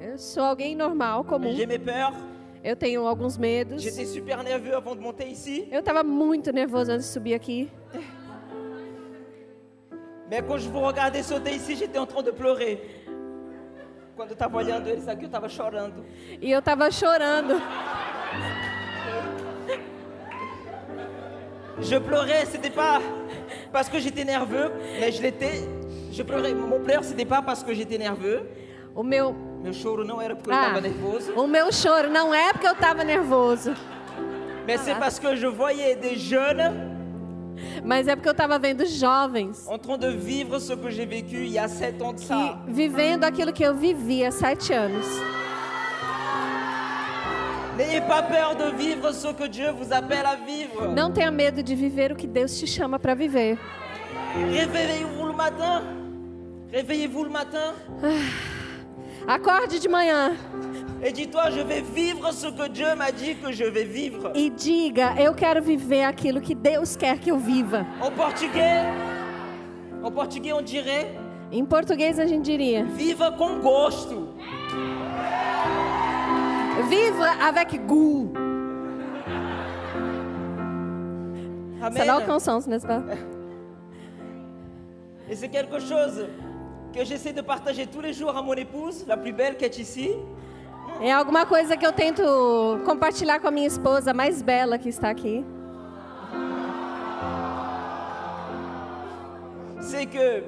Eu 0.00 0.16
sou 0.18 0.42
alguém 0.42 0.74
normal, 0.76 1.24
comum. 1.24 1.52
J'ai 1.54 1.66
mes 1.66 1.78
peurs. 1.78 2.12
Eu 2.62 2.76
tenho 2.76 3.06
alguns 3.06 3.36
medos. 3.36 3.82
J'étais 3.82 4.06
super 4.06 4.42
nerveux 4.42 4.74
avant 4.74 4.94
de 4.94 5.00
monter 5.00 5.26
ici. 5.28 5.68
Eu 5.70 5.82
tava 5.82 6.02
muito 6.02 6.50
nervoso 6.52 6.92
antes 6.92 7.06
de 7.06 7.12
subir 7.12 7.34
aqui. 7.34 7.68
Mais 10.30 10.42
quand 10.42 10.58
je 10.58 10.68
vous 10.68 10.80
regardais 10.80 11.22
sauter 11.22 11.54
ici, 11.54 11.76
j'étais 11.76 11.98
en 11.98 12.06
train 12.06 12.22
de 12.22 12.30
pleurer. 12.30 12.80
Quando 14.16 14.30
eu 14.30 14.34
estava 14.34 14.56
olhando 14.56 14.88
eles 14.88 15.08
aqui, 15.08 15.24
eu 15.24 15.26
estava 15.26 15.48
chorando. 15.48 16.04
E 16.40 16.52
eu 16.52 16.62
tava 16.62 16.90
chorando. 16.90 17.60
Je 21.80 21.98
pleurais, 21.98 22.46
c'était 22.46 22.70
pas. 22.70 23.00
parce 23.72 23.88
que 23.88 23.98
j'étais 23.98 24.24
nerveux, 24.24 24.70
mais 25.00 25.10
je 25.10 25.20
l'étais. 25.20 25.68
Je 26.12 26.22
pleurais. 26.22 26.54
Mon 26.54 26.80
pleur, 26.80 27.02
c'était 27.02 27.24
pas 27.24 27.42
parce 27.42 27.64
que 27.64 27.74
j'étais 27.74 27.98
nerveux. 27.98 28.48
O 28.94 29.02
meu, 29.02 29.34
Meu 29.64 29.72
choro 29.72 30.04
não 30.04 30.20
era 30.20 30.36
porque 30.36 30.50
eu 30.50 30.54
ah, 30.54 30.66
estava 30.66 30.80
nervoso, 30.82 31.32
o 31.32 31.46
meu 31.46 31.72
choro 31.72 32.10
não 32.10 32.34
é 32.34 32.52
porque 32.52 32.66
eu 32.66 32.72
estava 32.72 33.02
nervoso, 33.02 33.74
mais 34.66 34.78
c'est 34.78 34.94
parce 34.96 35.18
que 35.18 35.34
je 35.34 35.46
voyais 35.46 35.96
des 35.96 36.16
jeunes 36.16 36.93
mas 37.84 38.08
é 38.08 38.14
porque 38.16 38.28
eu 38.28 38.32
estava 38.32 38.58
vendo 38.58 38.84
jovens 38.86 39.66
en 39.68 39.78
train 39.78 39.98
de 39.98 40.10
vivre 40.16 40.60
ce 40.60 40.74
que 40.76 40.90
j'ai 40.90 41.06
vécu 41.06 41.36
il 41.36 41.52
y 41.52 41.58
a 41.58 41.68
sept 41.68 42.00
ans 42.02 42.12
de 42.12 42.20
ça. 42.20 42.60
que, 42.64 42.72
vivendo 42.72 43.24
aquilo 43.24 43.52
que 43.52 43.64
eu 43.64 43.74
vivi 43.74 44.24
há 44.24 44.30
sete 44.30 44.72
anos. 44.72 45.06
N'ayez 47.76 48.02
pas 48.02 48.22
peur 48.22 48.54
de 48.54 48.76
vivre 48.76 49.12
ce 49.12 49.32
que 49.32 49.48
Dieu 49.48 49.72
vous 49.72 49.92
appelle 49.92 50.24
à 50.26 50.36
vivre. 50.36 50.94
Não 50.94 51.10
tenha 51.10 51.30
medo 51.30 51.62
de 51.62 51.74
viver 51.74 52.12
o 52.12 52.16
que 52.16 52.26
Deus 52.26 52.58
te 52.58 52.66
chama 52.66 52.98
para 53.00 53.14
viver. 53.14 53.58
Réveillez-vous 54.52 55.26
le 55.26 55.32
matin. 55.32 55.82
Réveillez-vous 56.72 57.24
le 57.24 57.30
matin 57.30 57.72
Acorde 59.28 59.78
de 59.80 59.88
manhã 59.88 60.32
et 61.04 61.12
dis-toi, 61.12 61.50
je 61.50 61.60
vais 61.60 61.82
vivre 61.82 62.32
ce 62.32 62.46
que 62.46 62.66
Dieu 62.68 62.94
m'a 62.96 63.12
dit 63.12 63.36
que 63.36 63.52
je 63.52 63.64
vais 63.64 63.84
vivre. 63.84 64.32
e 64.34 64.48
diga: 64.50 65.14
Eu 65.22 65.34
quero 65.34 65.60
viver 65.62 66.02
aquilo 66.04 66.40
que 66.40 66.54
Deus 66.54 66.96
quer 66.96 67.18
que 67.18 67.30
eu 67.30 67.36
viva. 67.38 67.86
En 68.00 68.10
portugais, 68.10 68.84
en 70.02 70.10
portugais 70.10 70.52
on 70.52 70.62
dirait 70.62 71.06
Em 71.52 71.64
português 71.64 72.18
a 72.18 72.26
gente 72.26 72.44
diria: 72.44 72.84
viva 72.84 73.30
com 73.32 73.60
gosto. 73.60 74.28
Viva 76.88 77.30
avec 77.46 77.86
goût. 77.86 78.32
Ça 81.80 81.90
n'a 81.90 82.14
Amen. 82.14 82.22
aucun 82.24 82.38
sens, 82.38 82.66
n'est-ce 82.66 82.86
pas? 82.86 83.02
Et 85.30 85.36
c'est 85.36 85.48
quelque 85.50 85.78
chose 85.80 86.26
que 86.94 87.04
j'essaie 87.04 87.32
de 87.32 87.42
partager 87.42 87.86
tous 87.86 88.00
les 88.00 88.12
jours 88.14 88.36
à 88.36 88.42
mon 88.42 88.54
épouse, 88.54 89.04
la 89.06 89.16
plus 89.16 89.32
belle 89.32 89.56
qui 89.56 89.64
est 89.64 89.78
ici. 89.78 90.10
É 91.00 91.12
alguma 91.12 91.44
coisa 91.44 91.76
que 91.76 91.84
eu 91.84 91.92
tento 91.92 92.22
compartilhar 92.84 93.40
com 93.40 93.48
a 93.48 93.50
minha 93.50 93.66
esposa, 93.66 94.12
a 94.12 94.14
mais 94.14 94.40
bela 94.42 94.78
que 94.78 94.88
está 94.88 95.10
aqui. 95.10 95.44
C'est 99.80 100.06
que 100.06 100.44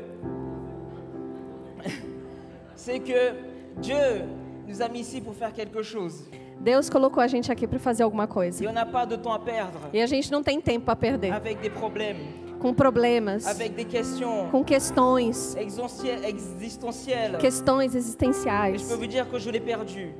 c'est 2.74 2.98
que 3.00 3.34
Dieu 3.80 4.24
nous 4.66 4.80
a 4.80 4.88
mis 4.88 5.00
ici 5.00 5.20
pour 5.20 5.34
faire 5.34 5.52
quelque 5.52 5.82
chose. 5.82 6.24
Deus 6.58 6.88
colocou 6.88 7.20
a 7.22 7.26
gente 7.26 7.52
aqui 7.52 7.66
para 7.66 7.78
fazer 7.78 8.02
alguma 8.02 8.26
coisa. 8.26 8.64
Et 8.64 8.66
on 8.68 8.72
n'a 8.72 8.86
pas 8.86 9.04
de 9.04 9.16
temps 9.18 9.32
à 9.34 9.38
perdre 9.38 9.78
E 9.92 10.00
a 10.00 10.06
gente 10.06 10.32
não 10.32 10.42
tem 10.42 10.58
tempo 10.60 10.86
para 10.86 10.96
perder. 10.96 11.32
avec 11.32 11.60
des 11.60 11.68
problèmes, 11.70 12.16
Com 12.58 12.72
problemas, 12.72 13.46
avec 13.46 13.74
des 13.74 13.84
questions 13.84 14.48
com 14.50 14.64
questões, 14.64 15.54
existentielles. 15.56 16.24
existentielles. 16.24 17.38
questões 17.38 17.82
Et 17.82 17.90
je 17.90 17.96
existenciais. 17.98 18.72
peux 18.88 18.94
vous 18.96 19.06
dire 19.06 19.28
que 19.30 19.38
je 19.38 19.50
l'ai 19.50 19.60
perdu. 19.60 20.14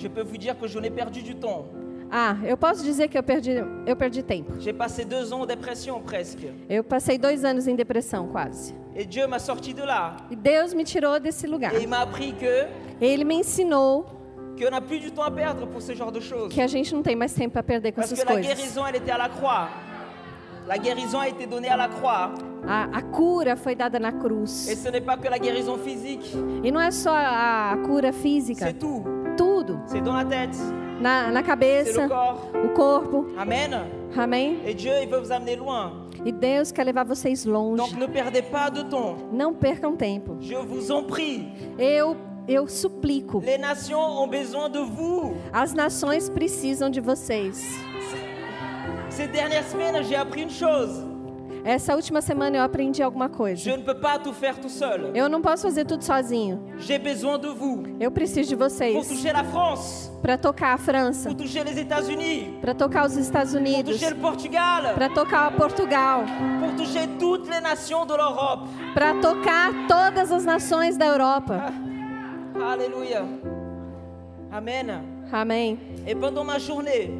Je 0.00 0.08
peux 0.08 0.22
vous 0.22 0.36
dire 0.38 0.56
que 0.58 0.66
je 0.68 0.78
l'ai 0.78 0.90
perdu 0.90 1.22
du 1.22 1.34
temps. 1.34 1.66
Ah, 2.10 2.36
eu 2.48 2.56
posso 2.56 2.82
dizer 2.82 3.08
que 3.08 3.18
eu 3.18 3.22
perdi, 3.22 3.50
eu 3.86 3.94
perdi 3.96 4.22
tempo. 4.22 4.52
J'ai 4.60 4.72
passé 4.72 5.04
deux 5.04 5.30
ans 5.32 5.42
en 5.42 5.46
dépression 5.46 6.00
presque. 6.00 6.46
Eu 6.70 6.82
passei 6.82 7.18
dois 7.18 7.44
anos 7.44 7.66
em 7.66 7.74
depressão, 7.76 8.28
quase. 8.28 8.74
Et 8.96 9.04
Dieu 9.04 9.26
m'a 9.26 9.38
sorti 9.38 9.74
de 9.74 9.82
là. 9.82 10.16
E 10.30 10.36
Deus 10.36 10.72
me 10.72 10.84
tirou 10.84 11.18
desse 11.20 11.46
lugar. 11.46 11.74
Et 11.74 11.82
il 11.82 11.88
m'a 11.88 11.98
appris 12.00 12.32
que 12.32 12.66
Ele 13.00 13.24
me 13.24 13.34
ensinou 13.34 14.04
qu'on 14.58 14.70
n'a 14.70 14.80
plus 14.80 15.00
du 15.00 15.10
temps 15.10 15.22
à 15.24 15.30
perdre 15.30 15.66
pour 15.66 15.82
ce 15.82 15.94
genre 15.94 16.10
de 16.10 16.20
choses. 16.20 16.52
que 16.54 16.60
a 16.62 16.66
gente 16.66 16.94
não 16.94 17.02
tem 17.02 17.14
mais 17.14 17.32
tempo 17.34 17.52
para 17.52 17.62
perder 17.62 17.92
com 17.92 18.00
Parce 18.00 18.12
essas 18.12 18.24
que 18.24 18.28
la 18.32 18.40
coisas. 18.40 18.54
guérison, 18.56 18.86
elle 18.86 18.96
était 18.96 19.10
à 19.12 19.18
la 19.18 19.28
croix. 19.28 19.68
La 20.66 20.78
guérison 20.78 21.18
a 21.20 21.28
été 21.28 21.46
donnée 21.46 21.68
à 21.68 21.76
la 21.76 21.88
croix. 21.88 22.32
A, 22.66 22.84
a 22.98 23.02
cura 23.02 23.54
foi 23.56 23.74
dada 23.74 23.98
na 23.98 24.08
Et 24.10 24.18
cruz. 24.18 24.50
ce 24.50 24.88
n'est 24.90 25.00
pas 25.00 25.16
que 25.16 25.28
la 25.28 25.38
guérison 25.38 25.76
physique. 25.78 26.34
E 26.64 26.70
não 26.70 26.80
é 26.80 26.90
só 26.90 27.10
a, 27.10 27.72
a 27.72 27.76
cura 27.86 28.12
física, 28.12 28.66
C'est 28.66 28.78
tout. 28.78 29.02
Tudo. 29.38 29.78
C'est 29.86 30.02
dans 30.02 30.14
la 30.14 30.24
tête. 30.24 30.56
Na, 31.00 31.30
na 31.30 31.42
cabeça, 31.44 32.08
o 32.64 32.68
corpo. 32.74 33.26
Amen. 33.38 33.70
Amém? 34.16 34.58
Et 34.66 34.74
Dieu, 34.74 34.92
il 35.00 35.08
veut 35.08 35.20
vous 35.20 35.30
amener 35.30 35.54
loin. 35.54 35.92
E 36.26 36.32
Deus 36.32 36.72
quer 36.72 36.84
levar 36.84 37.04
vocês 37.04 37.44
longe. 37.44 37.80
Não 39.32 39.54
percam 39.54 39.96
tempo. 39.96 40.36
Je 40.40 40.56
vous 40.56 40.90
en 40.90 41.04
prie. 41.04 41.46
Eu, 41.78 42.16
eu 42.48 42.66
suplico. 42.66 43.40
Les 43.44 43.58
nations 43.58 44.20
ont 44.20 44.28
besoin 44.28 44.68
de 44.68 44.80
vous. 44.80 45.34
As 45.52 45.72
nações 45.72 46.28
precisam 46.28 46.90
de 46.90 47.00
vocês. 47.00 47.78
Ces 49.08 49.28
dernières 49.28 49.64
semaines, 49.64 50.02
j'ai 50.02 50.16
appris 50.16 50.42
une 50.42 50.50
chose. 50.50 51.07
Essa 51.68 51.94
última 51.94 52.22
semana 52.22 52.56
eu 52.56 52.62
aprendi 52.62 53.02
alguma 53.02 53.28
coisa. 53.28 53.62
Je 53.62 53.76
ne 53.76 53.82
peux 53.82 53.94
pas 54.00 54.18
tout 54.18 54.32
faire 54.32 54.56
tout 54.58 54.70
seul. 54.70 55.10
Eu 55.14 55.28
não 55.28 55.42
posso 55.42 55.64
fazer 55.64 55.84
tudo 55.84 56.02
sozinho. 56.02 56.64
Eu 58.00 58.10
preciso 58.10 58.48
de 58.48 58.56
vocês 58.56 58.96
para 60.22 60.38
tocar 60.38 60.72
a 60.72 60.78
França, 60.78 61.28
para 62.62 62.74
tocar 62.74 63.04
os 63.04 63.16
Estados 63.18 63.52
Unidos, 63.52 64.00
para 64.94 65.10
tocar 65.10 65.52
Portugal, 65.54 66.22
para 68.94 69.14
tocar 69.20 69.70
todas 69.86 70.32
as 70.32 70.46
nações 70.46 70.96
da 70.96 71.04
Europa. 71.04 71.70
Alléluia. 72.58 73.26
Amen. 74.50 74.86
Amém. 75.30 75.78
Et 76.06 76.14
pendant 76.14 76.44
ma 76.46 76.58
journée, 76.58 77.10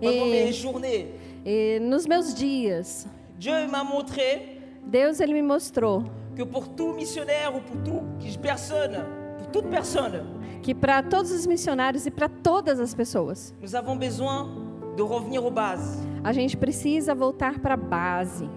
pendant 0.00 0.26
Et- 0.26 0.44
mes 0.46 0.52
journées, 0.52 1.06
E 1.46 1.78
nos 1.80 2.04
meus 2.06 2.34
dias, 2.34 3.06
Dieu 3.42 3.66
m'a 3.68 3.82
montré 3.82 4.58
Deus 4.86 5.20
ele 5.20 5.34
me 5.34 5.42
mostrou 5.42 6.04
que 6.36 6.44
pour 6.44 6.68
tout 6.68 6.92
missionnaire 6.94 7.52
ou 7.56 7.60
pour 7.60 7.76
toute 7.82 8.38
personne, 8.40 9.04
pour 9.38 9.46
toute 9.48 9.68
personne, 9.68 10.22
que 10.62 10.72
para 10.74 11.02
todos 11.02 11.32
os 11.32 11.44
missionários 11.46 12.06
e 12.06 12.10
para 12.10 12.28
todas 12.28 12.78
as 12.78 12.94
pessoas, 12.94 13.52
nous 13.60 13.74
avons 13.74 13.96
besoin 13.98 14.48
de 14.96 15.02
revenir 15.02 15.40
aux 15.44 15.50
bases. 15.50 15.98
a 16.22 16.32
gente 16.32 16.56
precisa 16.56 17.14
voltar 17.16 17.58
para 17.58 17.74
a 17.74 17.76
base. 17.76 18.48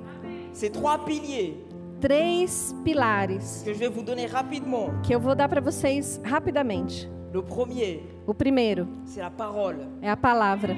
Ces 0.53 0.69
trois 0.69 0.99
piliers 1.03 1.55
Três 1.99 2.73
pilares 2.83 3.63
que 3.63 3.73
je 3.73 3.79
vais 3.79 3.89
vous 3.89 4.03
donner 4.03 4.27
rapidement. 4.27 4.91
que 5.01 5.15
eu 5.15 5.19
vou 5.19 5.33
dar 5.33 5.49
para 5.49 5.61
vocês 5.61 6.21
rapidamente. 6.23 7.09
Le 7.33 7.41
premier, 7.41 8.03
O 8.27 8.33
primeiro 8.35 8.87
c'est 9.05 9.21
la 9.21 9.31
parole. 9.31 9.79
é 10.01 10.09
a 10.11 10.15
palavra. 10.17 10.75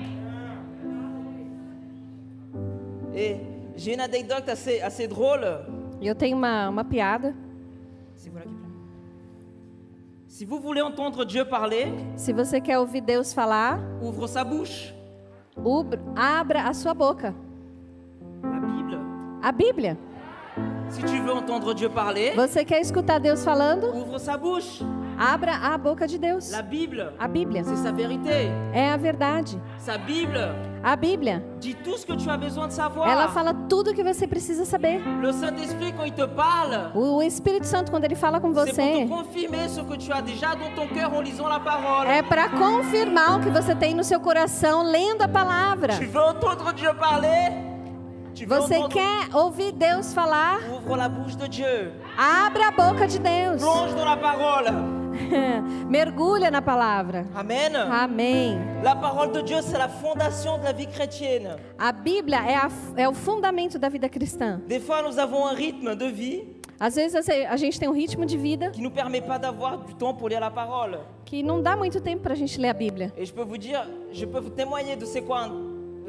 Et 3.14 3.38
j'ai 3.78 3.94
une 3.94 4.02
anecdote 4.02 4.50
assez, 4.50 4.82
assez 4.82 5.08
drôle. 5.08 5.46
Eu 6.02 6.14
tenho 6.16 6.36
uma, 6.36 6.68
uma 6.70 6.84
piada. 6.84 7.34
Si 10.28 10.46
vous 10.46 10.60
voulez 10.60 10.82
entendre 10.84 11.26
Dieu 11.26 11.46
parler, 11.46 11.88
Se 12.16 12.32
você 12.34 12.60
quer 12.62 12.78
ouvir 12.78 13.02
Deus 13.02 13.34
falar, 13.34 13.80
ouvre 14.02 14.28
sa 14.28 14.44
bouche. 14.44 14.94
ubra- 15.58 16.00
abra 16.16 16.68
a 16.70 16.74
sua 16.74 16.94
boca. 16.94 17.34
La 18.44 18.60
Bible. 18.60 19.00
A 19.42 19.52
Bíblia. 19.52 19.98
Si 20.90 21.02
tu 21.02 21.20
veux 21.22 21.34
entendre 21.34 21.74
Dieu 21.74 21.90
parler, 21.90 22.36
Você 22.36 22.64
quer 22.64 22.82
escutar 22.82 23.20
Deus 23.20 23.44
falando? 23.44 23.88
ouvre 23.88 24.20
sa 24.20 24.38
bouche. 24.38 24.84
Abra 25.18 25.56
a 25.74 25.78
boca 25.78 26.06
de 26.08 26.20
Deus. 26.20 26.52
La 26.52 26.62
Bible, 26.62 27.12
A 27.18 27.28
Bíblia 27.28 27.64
c'est 27.64 27.78
sa 27.78 27.92
vérité. 27.92 28.52
é 28.74 28.92
a 28.92 28.98
verdade. 28.98 29.60
Sa 29.80 29.98
Bible 29.98 30.54
A 30.88 30.96
Bíblia, 30.96 31.44
ela 33.06 33.27
fala 33.27 33.53
tudo 33.53 33.91
o 33.91 33.94
que 33.94 34.01
você 34.01 34.25
precisa 34.25 34.63
saber. 34.63 35.03
O 36.96 37.22
Espírito 37.22 37.67
Santo, 37.67 37.91
quando 37.91 38.06
ele 38.06 38.15
fala 38.15 38.39
com 38.39 38.53
você, 38.53 39.06
é 42.08 42.24
para 42.24 42.48
confirmar 42.48 43.38
o 43.38 43.44
que 43.44 43.50
você 43.50 43.75
tem 43.75 43.94
no 43.94 44.03
seu 44.06 44.22
coração 44.22 44.82
lendo 44.82 45.24
a 45.24 45.27
palavra. 45.27 45.94
Você 48.48 48.88
quer 48.88 49.36
ouvir 49.36 49.74
Deus 49.74 50.13
falar? 50.13 50.62
Ouvre 50.72 50.96
la 50.96 51.10
bouche 51.10 51.36
de 51.36 51.50
Dieu. 51.50 51.91
Abra 52.18 52.68
a 52.70 52.72
boca 52.72 53.08
de 53.08 53.20
Deus. 53.20 53.62
Plonge 53.62 53.94
dans 53.96 54.06
la 54.06 54.18
parole. 54.18 54.68
Mergulha 55.90 56.50
na 56.50 56.62
palavra. 56.62 57.26
Amen. 57.36 57.76
Amém. 57.76 58.58
La 58.84 58.96
parole 58.96 59.32
de 59.32 59.42
Dieu, 59.42 59.58
c'est 59.62 59.78
la 59.78 59.88
fondation 59.90 60.58
de 60.58 60.64
la 60.64 60.72
vie 60.74 60.88
chrétienne. 60.88 61.56
A 61.78 61.92
Bíblia 61.92 62.40
é, 62.46 62.56
a- 62.56 62.70
é 62.96 63.08
o 63.08 63.14
fundamento 63.14 63.78
da 63.80 63.90
vida 63.90 64.10
cristã. 64.10 64.60
Des 64.68 64.80
fois, 64.80 65.02
nous 65.02 65.18
avons 65.20 65.46
un 65.48 65.54
rythme 65.54 65.96
de 65.96 66.10
vie 66.12 66.58
Às 66.80 66.94
vezes 66.96 67.16
a 67.28 67.58
gente 67.58 67.80
tem 67.80 67.90
um 67.90 67.94
ritmo 67.94 68.24
de 68.24 68.38
vida 68.38 68.70
qui 68.70 68.80
ne 68.82 68.84
nous 68.84 68.92
permet 68.94 69.20
pas 69.22 69.40
d'avoir 69.40 69.80
du 69.80 69.96
temps 69.96 70.14
pour 70.14 70.30
lire 70.30 70.40
la 70.40 70.52
parole. 70.52 71.00
que 71.26 71.42
não 71.42 71.60
dá 71.62 71.76
muito 71.76 72.00
tempo 72.00 72.22
para 72.22 72.34
a 72.34 72.36
gente 72.38 72.60
ler 72.60 72.70
a 72.70 72.74
Bíblia. 72.74 73.12
Et 73.18 73.26
je 73.26 73.34
peux 73.34 73.44
vous 73.44 73.58
dire, 73.58 73.82
je 74.12 74.26
peux 74.26 74.40
vous 74.40 74.52
témoigner 74.52 74.96
de 74.96 75.04
c'est 75.06 75.22
quoi 75.24 75.42
un, 75.46 75.52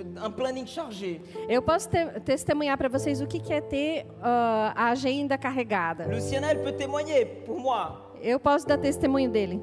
un 0.03 0.31
planning 0.33 0.67
chargé. 0.67 1.21
Eu 1.49 1.63
posso 1.63 1.89
te- 1.89 2.21
testemunhar 2.25 2.77
para 2.79 2.89
vocês 2.89 3.21
o 3.21 3.27
que 3.27 3.39
que 3.41 3.53
é 3.53 3.61
ter 3.61 4.07
ah, 4.23 4.73
a 4.77 4.91
agenda 4.91 5.37
carregada. 5.39 6.07
Luciana, 6.07 6.51
elle 6.51 6.63
peut 6.63 6.77
témoigner 6.77 7.25
pour 7.45 7.59
moi. 7.59 8.15
Eu 8.23 8.39
posso 8.41 8.67
dar 8.67 8.79
testemunho 8.79 9.31
dele. 9.31 9.61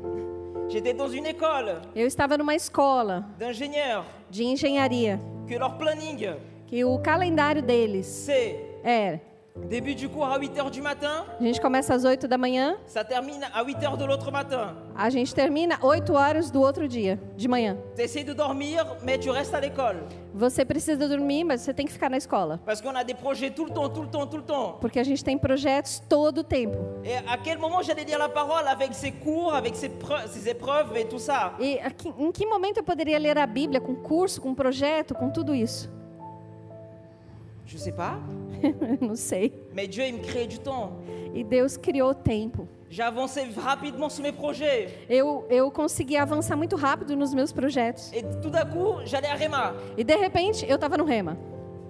J'étais 0.67 0.93
dans 0.95 1.09
une 1.11 1.27
école 1.27 1.79
Eu 1.95 2.07
estava 2.07 2.37
numa 2.37 2.55
escola 2.55 3.25
de 4.31 4.43
engenharia 4.43 5.19
que 5.47 5.57
leur 5.59 5.77
planning, 5.77 6.17
que 6.65 6.83
o 6.83 6.97
calendário 6.99 7.61
deles 7.61 8.07
c'est 8.07 8.79
é 8.83 9.19
Début 9.57 9.95
du 9.95 10.09
cours 10.09 10.25
à 10.25 10.37
8h 10.37 10.69
du 10.69 10.81
matin, 10.81 11.23
A 11.39 11.43
gente 11.43 11.61
começa 11.61 11.93
às 11.93 12.03
8 12.03 12.27
da 12.27 12.37
manhã, 12.37 12.75
ça 12.85 13.05
termine 13.05 13.41
à 13.53 13.63
8h 13.63 13.95
de 13.97 14.03
l'autre 14.03 14.29
matin. 14.29 14.75
a 14.93 15.09
gente 15.09 15.33
termina 15.33 15.79
8 15.81 16.09
horas 16.11 16.51
do 16.51 16.59
outro 16.61 16.89
dia, 16.89 17.17
de 17.37 17.47
manhã. 17.47 17.77
Tu 17.95 18.01
essaies 18.01 18.25
de 18.25 18.33
dormir, 18.33 18.85
mais 19.01 19.17
tu 19.17 19.31
restes 19.31 19.53
à 19.55 19.61
l'école. 19.61 20.03
Você 20.33 20.65
precisa 20.65 21.07
dormir, 21.07 21.45
mas 21.45 21.61
você 21.61 21.73
tem 21.73 21.85
que 21.85 21.93
ficar 21.93 22.09
na 22.09 22.17
escola. 22.17 22.59
Parce 22.65 22.81
qu'on 22.81 22.93
a 22.97 23.03
des 23.03 23.13
projets 23.15 23.49
tout 23.49 23.63
le 23.63 23.71
temps, 23.71 23.87
tout 23.87 24.01
le 24.01 24.09
temps, 24.09 24.27
tout 24.27 24.37
le 24.37 24.43
temps. 24.43 24.77
Porque 24.81 24.99
a 24.99 25.03
gente 25.05 25.23
tem 25.23 25.37
projetos 25.37 25.99
todo 26.09 26.39
o 26.39 26.43
tempo. 26.43 26.77
Et 27.05 27.15
à 27.25 27.37
quel 27.37 27.57
moment 27.57 27.81
j'allais 27.81 28.03
lire 28.03 28.19
la 28.19 28.27
parole 28.27 28.67
avec 28.67 28.93
ses 28.93 29.11
cours, 29.13 29.53
avec 29.55 29.73
preu- 29.97 30.27
ses 30.27 30.49
épreuves 30.49 30.97
et 30.97 31.05
tout 31.05 31.17
ça 31.19 31.53
E 31.61 31.79
aqui- 31.79 32.13
em 32.19 32.29
que 32.29 32.45
momento 32.45 32.79
eu 32.79 32.83
poderia 32.83 33.17
ler 33.17 33.37
a 33.37 33.47
Bíblia 33.47 33.79
com 33.79 33.95
curso, 33.95 34.41
com 34.41 34.53
projeto, 34.53 35.15
com 35.15 35.29
tudo 35.29 35.55
isso? 35.55 35.89
Je 37.65 37.77
sais 37.77 37.91
pas. 37.91 38.19
Não 39.01 39.15
sei. 39.15 39.51
Mais 39.73 39.87
Dieu, 39.87 40.05
il 40.05 40.13
me 40.15 40.19
crée 40.23 40.47
du 40.47 40.59
temps. 40.59 40.91
E 41.35 41.43
Deus 41.43 41.77
criou 41.77 42.13
tempo. 42.13 42.67
Avancé 42.97 43.43
rapidement 43.57 44.09
sur 44.09 44.23
mes 44.23 44.31
projets. 44.31 44.87
Eu, 45.09 45.43
eu 45.49 45.69
consegui 45.71 46.15
avançar 46.15 46.55
muito 46.55 46.75
rápido 46.77 47.13
nos 47.15 47.33
meus 47.33 47.51
projetos. 47.51 48.09
Et 48.13 48.23
tout 48.41 48.49
d'un 48.49 48.65
coup, 48.65 48.99
j'allais 49.05 49.27
à 49.27 49.33
Réma. 49.35 49.73
E 49.97 50.03
de 50.03 50.13
repente 50.15 50.63
eu 50.65 50.73
estava 50.75 50.95
no 50.97 51.03
Rema. 51.03 51.35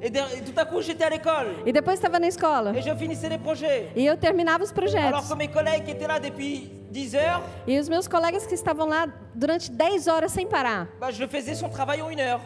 Et, 0.01 0.09
de- 0.09 0.17
et 0.17 0.41
tout 0.43 0.57
à 0.59 0.65
coup, 0.65 0.81
j'étais 0.81 1.03
à 1.03 1.09
l'école. 1.09 1.47
E 1.65 1.71
depois 1.71 1.93
estava 1.93 2.19
na 2.19 2.27
escola. 2.27 2.73
Et 2.75 2.81
je 2.81 2.95
finissais 2.95 3.29
les 3.29 3.37
projets. 3.37 3.89
E 3.95 4.07
eu 4.07 4.17
terminava 4.17 4.63
os 4.63 4.71
Alors 4.71 4.83
projetos. 4.83 5.27
que 5.29 5.35
mes 5.35 5.47
collègues 5.47 5.87
étaient 5.89 6.07
là 6.07 6.19
depuis 6.19 6.71
10 6.89 7.13
heures, 7.15 7.41
E 7.67 7.77
os 7.79 7.87
meus 7.87 8.07
colegas 8.07 8.47
que 8.47 8.55
estavam 8.55 8.87
lá 8.87 9.07
durante 9.35 9.69
10 9.69 10.07
horas 10.07 10.31
sem 10.31 10.47
parar. 10.47 10.87
bah, 10.99 11.11
je 11.11 11.27
faisais 11.27 11.53
son 11.55 11.69
travail 11.69 12.01
en 12.01 12.09
une 12.09 12.19
heure. 12.21 12.41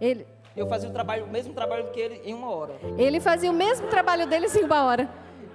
Ele, 0.00 0.24
Eu 0.58 0.66
fazia 0.66 0.88
o, 0.88 0.92
trabalho, 0.92 1.24
o 1.24 1.28
mesmo 1.30 1.52
trabalho 1.54 1.86
que 1.92 2.00
ele 2.00 2.20
em 2.24 2.34
uma 2.34 2.50
hora. 2.50 2.74
ele 2.96 3.20
fazia 3.20 3.50
o 3.50 3.54
mesmo 3.54 3.86
trabalho 3.88 4.26
deles 4.26 4.54
em 4.56 4.64
uma 4.64 4.82
hora. 4.84 5.08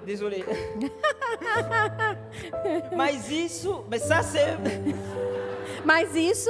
Désolé. 0.05 0.43
mas 2.95 3.29
isso, 3.29 3.83
mais 3.89 4.03
ça 4.03 4.21
c'est 4.21 4.57
Mas 5.85 6.15
isso 6.15 6.49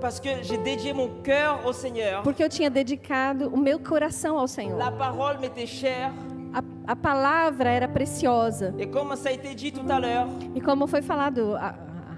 parce 0.00 0.20
que 0.20 0.42
j'ai 0.42 0.58
dédié 0.58 0.92
mon 0.92 1.22
cœur 1.22 1.60
au 1.64 1.72
Seigneur. 1.72 2.22
porque 2.22 2.42
eu 2.44 2.48
tinha 2.48 2.68
dedicado 2.70 3.48
o 3.48 3.56
meu 3.56 3.78
coração 3.78 4.38
ao 4.38 4.46
Senhor. 4.46 4.76
La 4.78 4.90
parole 4.90 5.38
m'était 5.38 5.66
chère. 5.66 6.12
A, 6.52 6.62
a 6.92 6.96
palavra 6.96 7.70
era 7.70 7.88
preciosa. 7.88 8.74
Et 8.78 8.86
comme 8.86 9.16
ça 9.16 9.30
a 9.30 9.32
été 9.32 9.54
dit 9.54 9.72
tout 9.72 9.90
à 9.90 9.98
l'heure, 9.98 10.28
E 10.54 10.60
como 10.60 10.86
foi 10.86 11.02
falado 11.02 11.56
a- 11.56 11.74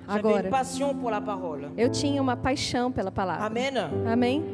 agora, 0.08 0.50
eu 1.76 1.88
tinha 1.90 2.20
uma 2.20 2.36
paixão 2.36 2.92
pela 2.92 3.10
palavra. 3.10 3.46
Amen. 3.46 3.72
Amém? 4.12 4.44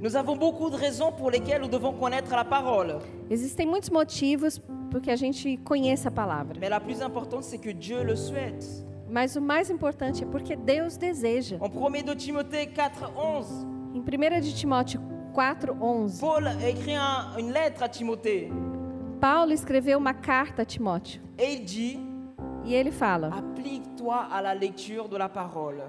Nous 0.00 0.16
avons 0.16 0.34
beaucoup 0.36 0.70
de 0.70 0.76
raisons 0.76 1.12
pour 1.12 1.30
lesquelles 1.30 1.60
nous 1.60 1.68
devons 1.68 1.92
connaître 1.92 2.30
la 2.34 2.44
parole. 2.44 2.98
Existem 3.30 3.66
muitos 3.68 3.90
motivos 3.90 4.58
porque 4.90 5.10
a 5.10 5.16
gente 5.16 5.58
conhece 5.58 6.06
a 6.06 6.10
palavra. 6.10 6.54
Mais 6.58 6.70
la 6.70 6.80
plus 6.80 7.02
importante, 7.02 7.44
c'est 7.44 7.58
que 7.60 7.72
Dieu 7.72 8.02
le 8.02 8.16
souhaite. 8.16 8.64
Mas 9.10 9.36
o 9.36 9.40
mais 9.42 9.68
importante 9.70 10.22
é 10.22 10.26
porque 10.26 10.56
Deus 10.56 10.96
deseja. 10.96 11.56
En 11.60 11.68
1 11.68 12.02
de 12.04 12.14
Timothée 12.14 12.66
4, 12.66 13.12
11, 13.16 13.66
Em 13.94 14.00
1 14.00 14.40
de 14.40 14.52
Timóteo 14.54 15.00
4:11, 15.34 16.20
Paul 16.20 16.46
écrit 16.66 16.94
un- 16.94 17.36
une 17.38 17.52
lettre 17.52 17.82
à 17.82 17.88
Timothée. 17.88 18.50
Paulo 19.20 19.52
escreveu 19.52 19.98
uma 19.98 20.14
carta 20.14 20.62
a 20.62 20.64
Timóteo 20.64 21.20
Et 21.36 21.54
il 21.56 21.64
dit, 21.64 21.98
e 22.64 22.72
ele 22.74 22.90
fala: 22.92 23.28
applique-toi 23.36 24.14
à 24.32 24.40
la 24.40 24.54
lecture 24.54 25.08
de 25.08 25.16
la 25.18 25.28
parole. 25.28 25.82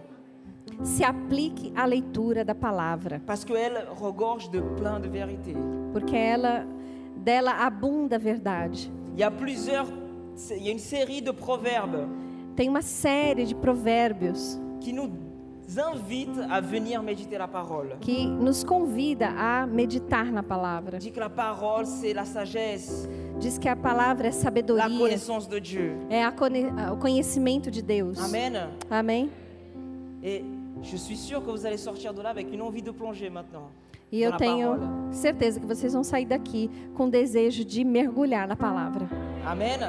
Se 0.83 1.03
aplique 1.03 1.71
à 1.75 1.85
leitura 1.87 2.43
da 2.43 2.55
palavra, 2.55 3.19
Parce 3.25 3.43
qu'elle 3.45 3.85
regorge 3.99 4.49
de 4.49 4.61
plein 4.77 4.99
de 4.99 5.07
vérités. 5.07 5.55
porque 5.93 6.15
ela 6.15 6.65
dela 7.17 7.51
abunda 7.65 8.15
a 8.15 8.19
verdade. 8.19 8.89
Il 9.13 9.19
y 9.19 9.23
a 9.23 9.29
plusieurs, 9.31 9.87
il 10.57 10.63
y 10.65 10.69
a 10.69 10.71
une 10.71 10.79
série 10.79 11.21
de 11.21 11.31
proverbes 11.31 12.07
Tem 12.55 12.67
uma 12.69 12.81
série 12.81 13.45
de 13.45 13.55
provérbios 13.55 14.59
qui 14.79 14.91
nous 14.93 15.09
invitent 15.77 16.37
à 16.49 16.59
venir 16.59 17.01
méditer 17.01 17.37
la 17.37 17.47
parole. 17.47 17.95
que 18.01 18.25
nos 18.27 18.63
convida 18.63 19.29
a 19.37 19.65
meditar 19.67 20.25
na 20.31 20.43
palavra. 20.43 20.97
Dit 20.97 21.11
que 21.11 21.19
la 21.19 21.29
parole, 21.29 21.85
c'est 21.85 22.13
la 22.13 22.25
sagesse, 22.25 23.07
Diz 23.39 23.57
que 23.57 23.67
a 23.69 23.75
palavra 23.75 24.27
é 24.27 24.31
la 24.31 24.31
sabedoria, 24.33 24.89
connaissance 24.89 25.47
de 25.47 25.59
Dieu. 25.59 25.93
é 26.09 26.23
a 26.23 26.33
o 26.93 26.97
conhecimento 26.97 27.71
de 27.71 27.81
Deus. 27.81 28.17
Amém? 28.89 29.29
Et 30.23 30.43
je 30.83 30.97
suis 30.97 31.15
sûr 31.17 31.43
que 31.43 31.51
vous 31.51 31.65
allez 31.65 31.77
sortir 31.77 32.13
de 32.13 32.21
là 32.21 32.29
avec 32.29 32.51
une 32.53 32.61
envie 32.61 32.81
de 32.81 32.91
plonger 32.91 33.29
maintenant. 33.29 33.69
E 34.11 34.23
eu 34.23 34.35
tenho 34.35 34.77
certeza 35.11 35.57
que 35.57 35.65
vocês 35.65 35.93
vão 35.93 36.03
sair 36.03 36.25
daqui 36.25 36.69
com 36.95 37.09
desejo 37.09 37.63
de 37.63 37.81
mergulhar 37.85 38.45
na 38.45 38.57
palavra. 38.57 39.07
Amen. 39.45 39.79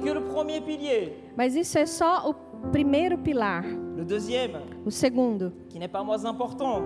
Que 0.00 0.20
premier 0.32 0.60
pilier. 0.62 1.12
Mas 1.36 1.56
isso 1.56 1.76
é 1.76 1.84
só 1.84 2.30
o 2.30 2.34
primeiro 2.70 3.18
pilar. 3.18 3.64
Le 3.96 4.04
deuxième, 4.04 4.60
O 4.86 4.92
segundo, 4.92 5.52
qui 5.68 5.78
n'est 5.80 5.90
pas 5.90 6.04
moins 6.04 6.24
important, 6.24 6.82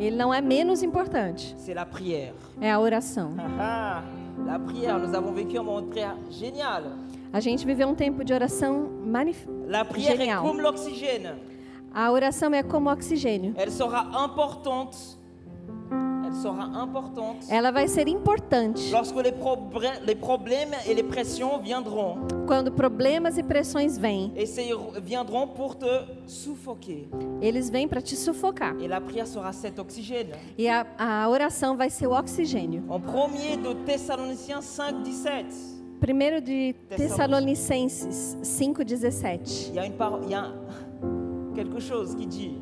ele 0.00 0.16
não 0.16 0.34
é 0.34 0.40
menos 0.40 0.82
importante, 0.82 1.54
c'est 1.56 1.74
la 1.74 1.86
prière. 1.86 2.34
é 2.60 2.72
a 2.72 2.80
oração. 2.80 3.34
Ah, 3.38 4.02
ah, 4.02 4.02
la 4.44 4.58
prière, 4.58 4.98
nous 4.98 5.14
avons 5.14 5.32
vécu 5.32 5.56
un 5.56 5.62
moment 5.62 5.80
de 5.82 5.90
prière 5.90 6.16
génial. 6.28 6.82
A 7.32 7.38
gente 7.38 7.64
viveu 7.64 7.86
um 7.86 7.94
tempo 7.94 8.24
de 8.24 8.32
oração 8.34 8.88
manif... 9.04 9.46
La 9.68 9.84
prière 9.84 10.20
est 10.20 10.36
comme 10.40 10.60
l'oxygène. 10.60 11.36
A 11.98 12.12
oração 12.12 12.52
é 12.52 12.62
como 12.62 12.90
oxigênio. 12.90 13.54
Elle 13.56 13.70
sera 13.70 14.02
importante. 14.22 15.16
Elle 16.26 16.34
sera 16.34 16.84
importante 16.84 17.46
Ela 17.50 17.70
vai 17.70 17.88
ser 17.88 18.06
importante 18.06 18.90
lorsque 18.92 19.16
les, 19.22 19.32
probrè- 19.32 20.00
les 20.04 20.14
problèmes 20.14 20.74
et 20.86 20.92
les 20.92 21.02
pressions 21.02 21.58
viendront. 21.62 22.18
quando 22.46 22.70
problemas 22.70 23.38
e 23.38 23.42
pressões 23.42 23.96
vêm. 23.96 24.30
Et 24.36 24.44
c'est- 24.44 24.68
viendront 25.02 25.46
pour 25.48 25.74
te 25.74 25.86
suffoquer. 26.26 27.08
Eles 27.40 27.70
vêm 27.70 27.88
para 27.88 28.02
te 28.02 28.14
sufocar. 28.14 28.76
Et 28.78 28.86
la 28.88 29.00
prière 29.00 29.26
sera 29.26 29.50
cet 29.54 29.78
oxygène. 29.78 30.32
E 30.58 30.68
a, 30.68 30.86
a 30.98 31.26
oração 31.30 31.78
vai 31.78 31.88
ser 31.88 32.06
o 32.08 32.12
oxigênio. 32.12 32.84
En 32.90 33.00
premier 33.00 33.56
de 33.56 33.74
Thessaloniciens 33.86 34.60
5, 34.62 35.02
17, 35.02 35.46
Primeiro 35.98 36.42
de 36.42 36.74
Tessalonicenses 36.94 38.36
5:17. 38.42 39.70
il 39.70 39.74
y 39.76 39.78
a, 39.78 39.86
une 39.86 39.94
paro- 39.94 40.20
il 40.24 40.30
y 40.30 40.34
a 40.34 40.52
quelque 41.56 41.80
chose 41.80 42.14
qui 42.14 42.26
dit 42.26 42.54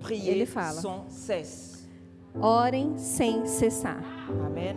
Priez 0.00 0.32
Ele 0.32 0.46
sans 0.46 1.04
cesse. 1.08 1.86
Orem 2.40 2.98
sem 2.98 3.46
cessar. 3.46 4.02
Amen. 4.46 4.76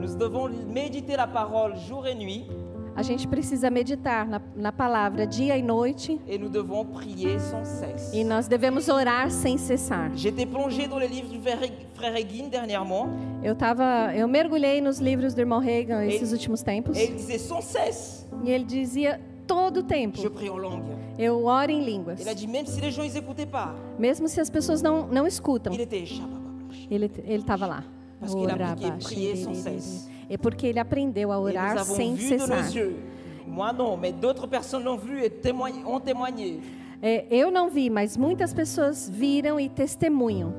Nous 0.00 0.16
devons 0.16 0.48
méditer 0.72 1.16
la 1.16 1.28
parole 1.28 1.76
jour 1.76 2.06
et 2.08 2.14
nuit 2.14 2.46
A 2.94 3.02
gente 3.02 3.26
precisa 3.26 3.70
meditar 3.70 4.26
na, 4.28 4.38
na 4.54 4.70
palavra 4.70 5.26
dia 5.26 5.56
e 5.56 5.62
noite 5.62 6.20
e 8.12 8.24
nós 8.24 8.48
devemos 8.48 8.88
orar 8.88 9.30
sem 9.30 9.56
cessar. 9.56 10.12
Eu 13.42 13.54
tava, 13.54 14.14
eu 14.14 14.28
mergulhei 14.28 14.80
nos 14.82 14.98
livros 14.98 15.32
do 15.34 15.40
irmão 15.40 15.58
Reagan 15.58 16.04
esses 16.04 16.28
Ele- 16.28 16.32
últimos 16.32 16.62
tempos 16.62 16.98
sans 17.38 17.64
cesse 17.64 18.26
e 18.44 18.50
ele 18.50 18.64
dizia 18.64 19.18
todo 19.54 19.76
o 19.78 19.82
tempo 19.82 20.20
Je 20.20 20.28
prie 20.30 20.48
en 20.50 20.56
langue. 20.56 20.84
eu 21.18 21.44
oro 21.44 21.70
em 21.70 21.82
línguas. 21.84 22.26
A 22.26 22.32
dit 22.34 22.46
même 22.48 22.66
si 22.66 22.80
les 22.80 22.90
gens 22.94 23.04
ils 23.04 23.46
pas, 23.46 23.74
Mesmo 23.98 24.28
se 24.28 24.40
as 24.40 24.48
pessoas 24.50 24.80
não 24.82 25.06
não 25.06 25.26
escutam, 25.26 25.72
ele 25.74 25.88
ele 27.24 27.40
estava 27.42 27.66
lá. 27.66 27.84
Parce 28.18 28.34
qu'il 28.34 28.48
a 28.48 28.54
Orava, 28.54 28.72
appliqué 28.72 29.04
prier 29.04 29.36
sans 29.36 29.56
xererê. 29.56 29.80
cesse. 29.80 30.08
É 30.30 30.36
porque 30.38 30.66
ele 30.68 30.78
aprendeu 30.78 31.32
a 31.32 31.38
orar 31.38 31.84
sem 31.84 32.16
cessar. 32.16 32.64
Moi 33.46 33.72
non, 33.72 33.96
mais 33.96 34.14
d'autres 34.14 34.46
personnes 34.48 34.84
l'ont 34.84 34.96
vu 34.96 35.18
et 35.22 35.28
témoign- 35.42 35.84
ont 35.84 36.00
témoigné. 36.00 36.60
É, 37.02 37.26
eu 37.30 37.50
não 37.50 37.68
vi, 37.68 37.90
mas 37.90 38.16
muitas 38.16 38.54
pessoas 38.54 39.10
viram 39.10 39.58
e 39.58 39.68
testemunham 39.68 40.54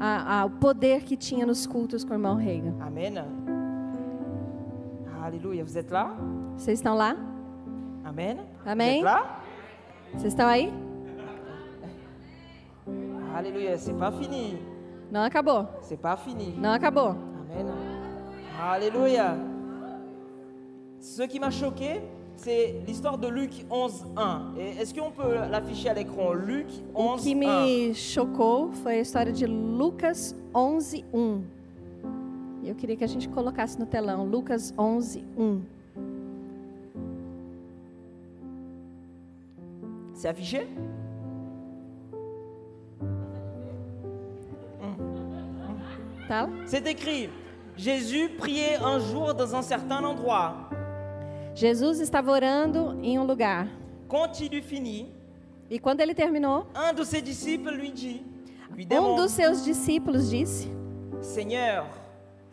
a, 0.00 0.40
a- 0.40 0.44
o 0.46 0.50
poder 0.50 1.02
que 1.04 1.16
tinha 1.16 1.46
nos 1.46 1.66
cultos 1.66 2.04
com 2.04 2.10
o 2.10 2.14
irmão 2.14 2.36
Reagan. 2.36 2.74
Amen. 2.80 3.14
Alléluia. 5.24 5.64
Vous 5.64 5.78
êtes 5.78 5.90
là? 5.90 6.14
Vocês 6.58 6.78
estão 6.78 6.94
lá? 6.94 7.16
Amen. 8.04 8.40
Amen. 8.66 8.90
Vous 8.90 8.96
êtes 8.98 9.04
là? 9.04 9.40
Vocês 10.12 10.32
estão 10.34 10.46
aí? 10.46 10.70
Alléluia. 13.34 13.78
C'est 13.78 13.94
pas 13.98 14.10
fini. 14.12 14.58
Não 15.10 15.22
acabou. 15.22 15.66
C'est 15.80 15.96
pas 15.96 16.16
fini. 16.18 16.52
Não 16.58 16.70
acabou. 16.74 17.16
Amen. 17.50 17.66
Alléluia. 18.60 19.34
Ce 21.00 21.22
qui 21.26 21.40
m'a 21.40 21.50
choqué, 21.50 22.02
c'est 22.36 22.82
l'histoire 22.86 23.16
de 23.16 23.26
Luc 23.28 23.64
11, 23.70 24.04
1. 24.16 24.52
Et 24.58 24.78
Est-ce 24.80 24.92
qu'on 24.94 25.10
peut 25.10 25.36
l'afficher 25.50 25.88
à 25.88 25.94
l'écran? 25.94 26.34
Luc 26.34 26.66
O 26.94 27.14
11, 27.14 27.24
que 27.24 27.30
1. 27.30 27.34
me 27.34 27.94
chocou 27.94 28.72
foi 28.82 28.96
a 28.98 29.00
história 29.00 29.32
de 29.32 29.46
Lucas 29.46 30.34
11, 30.54 31.02
1. 31.14 31.40
Eu 32.64 32.74
queria 32.74 32.96
que 32.96 33.04
a 33.04 33.08
gente 33.08 33.28
colocasse 33.28 33.78
no 33.78 33.86
telão 33.86 34.24
Lucas 34.24 34.72
11, 34.78 35.24
1. 35.36 35.62
C'est 40.14 40.28
affiché 40.28 40.66
Tá? 46.26 46.48
C'est 46.64 46.86
écrit, 46.86 47.28
Jésus 47.76 48.30
priait 48.38 48.78
un 48.82 48.98
jour 48.98 49.34
dans 49.34 49.54
un 49.54 49.60
certain 49.60 50.02
endroit. 50.02 50.70
Jesus 51.54 52.00
estava 52.00 52.30
orando 52.32 52.98
em 53.02 53.18
um 53.18 53.26
lugar. 53.26 53.68
Quand 54.08 54.40
il 54.40 54.54
eut 54.54 54.62
fini, 54.62 55.12
E 55.70 55.78
quando 55.78 56.00
ele 56.00 56.14
terminou, 56.14 56.66
un 56.74 56.94
de 56.94 57.04
ses 57.04 57.22
disciples 57.22 57.70
lui 57.70 57.90
dit, 57.90 58.22
lui 58.70 58.84
um 58.84 58.88
demande, 58.88 59.20
dos 59.20 59.32
seus 59.32 59.62
discípulos 59.64 60.30
disse: 60.30 60.68
Seigneur, 61.20 61.86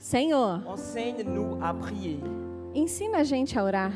Senhor, 0.06 0.62
enseigne-nous 0.68 1.60
à 1.62 1.76
prier. 1.76 2.20
ensina 2.76 3.20
a 3.20 3.24
gente 3.24 3.56
a 3.58 3.64
orar. 3.64 3.92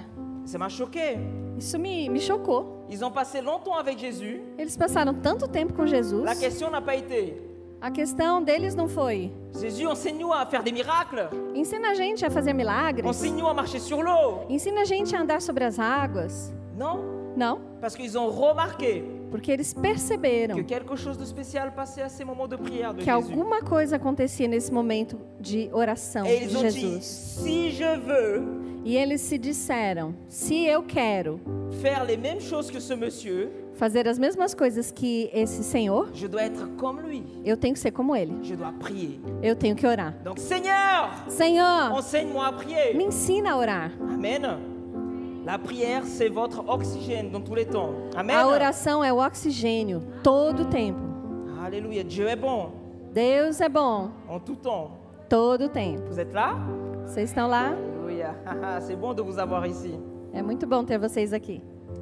Ça 0.45 0.59
m'a 0.59 0.69
choqué. 0.69 1.17
Isso 1.57 1.79
me, 1.79 2.07
me 2.09 2.19
chocou. 2.19 2.85
Ils 2.91 3.03
ont 3.03 3.09
passé 3.09 3.41
longtemps 3.41 3.73
avec 3.75 3.97
Jésus. 3.97 4.39
Eles 4.59 4.77
passaram 4.77 5.15
tanto 5.15 5.47
tempo 5.47 5.73
com 5.73 5.87
Jesus. 5.87 6.23
La 6.23 6.35
question 6.35 6.69
n'a 6.69 6.79
pas 6.79 6.95
été, 6.95 7.41
A 7.81 7.89
questão 7.89 8.39
deles 8.43 8.75
não 8.75 8.87
foi: 8.87 9.31
Jésus, 9.59 9.87
enseigne-nous 9.87 10.31
à 10.31 10.45
faire 10.45 10.61
des 10.63 10.71
miracles. 10.71 11.27
ensina 11.55 11.89
a 11.89 11.93
gente 11.95 12.23
a 12.23 12.29
fazer 12.29 12.53
milagres. 12.53 13.03
Enseigne-nous 13.07 13.47
à 13.47 13.55
marcher 13.55 13.79
sur 13.79 14.03
l'eau. 14.03 14.41
Ensina 14.47 14.81
a 14.81 14.85
gente 14.85 15.15
a 15.15 15.19
andar 15.21 15.41
sobre 15.41 15.63
as 15.63 15.79
águas. 15.79 16.53
Non, 16.77 16.99
Não, 17.35 17.59
parce 17.81 17.95
qu'ils 17.95 18.15
ont 18.15 18.29
remarqué 18.29 19.03
porque 19.35 19.51
eles 19.51 19.73
perceberam 19.73 20.55
que 23.03 23.09
alguma 23.09 23.61
coisa 23.61 23.97
acontecia 23.97 24.47
nesse 24.47 24.71
momento 24.71 25.19
de 25.41 25.69
oração 25.73 26.23
de 26.23 26.47
Jesus. 26.47 27.43
E 28.85 28.95
eles 28.95 29.19
se 29.19 29.37
disseram: 29.37 30.15
se 30.29 30.63
eu 30.65 30.83
quero 30.83 31.41
fazer 33.73 34.07
as 34.07 34.17
mesmas 34.17 34.53
coisas 34.53 34.89
que 34.89 35.29
esse 35.33 35.65
Senhor, 35.65 36.09
eu 37.43 37.57
tenho 37.57 37.73
que 37.73 37.79
ser 37.81 37.91
como 37.91 38.15
ele. 38.15 38.33
Eu 39.43 39.55
tenho 39.57 39.75
que 39.75 39.85
orar. 39.85 40.15
Senhor, 41.27 41.91
me 42.95 43.03
ensina 43.03 43.51
a 43.51 43.57
orar. 43.57 43.91
Amen. 43.99 44.74
La 45.45 45.59
prière, 45.59 46.03
c'est 46.05 46.27
votre 46.27 46.67
oxygène 46.67 47.29
dans 47.29 47.39
tous 47.39 47.53
les 47.53 47.65
temps. 47.67 47.91
Amen. 48.15 48.35
A 48.35 48.47
oração 48.47 49.03
é 49.03 49.13
o 49.13 49.17
oxigênio 49.23 50.01
todo 50.23 50.63
o 50.63 50.65
tempo. 50.65 50.99
Alléluia. 51.63 52.03
Dieu 52.03 52.27
est 52.27 52.35
bon 52.35 52.71
Deus 53.13 53.61
é 53.61 53.69
bom 53.69 54.09
en 54.27 54.39
tout 54.39 54.55
temps. 54.55 54.89
todo 55.29 55.65
o 55.65 55.69
tempo. 55.69 56.01
Vous 56.09 56.19
êtes 56.19 56.33
là 56.33 56.55
Vocês 57.05 57.29
estão 57.29 57.47
lá? 57.47 57.67
Alléluia. 57.69 58.35
C'est 58.81 58.95
bon 58.95 59.13
de 59.13 59.21
vous 59.21 59.37
avoir 59.37 59.67
ici. 59.67 59.93
É 60.33 60.41
muito 60.41 60.65
bom 60.65 60.83
ter 60.83 60.97
vocês 60.97 61.31
aqui. 61.31 61.61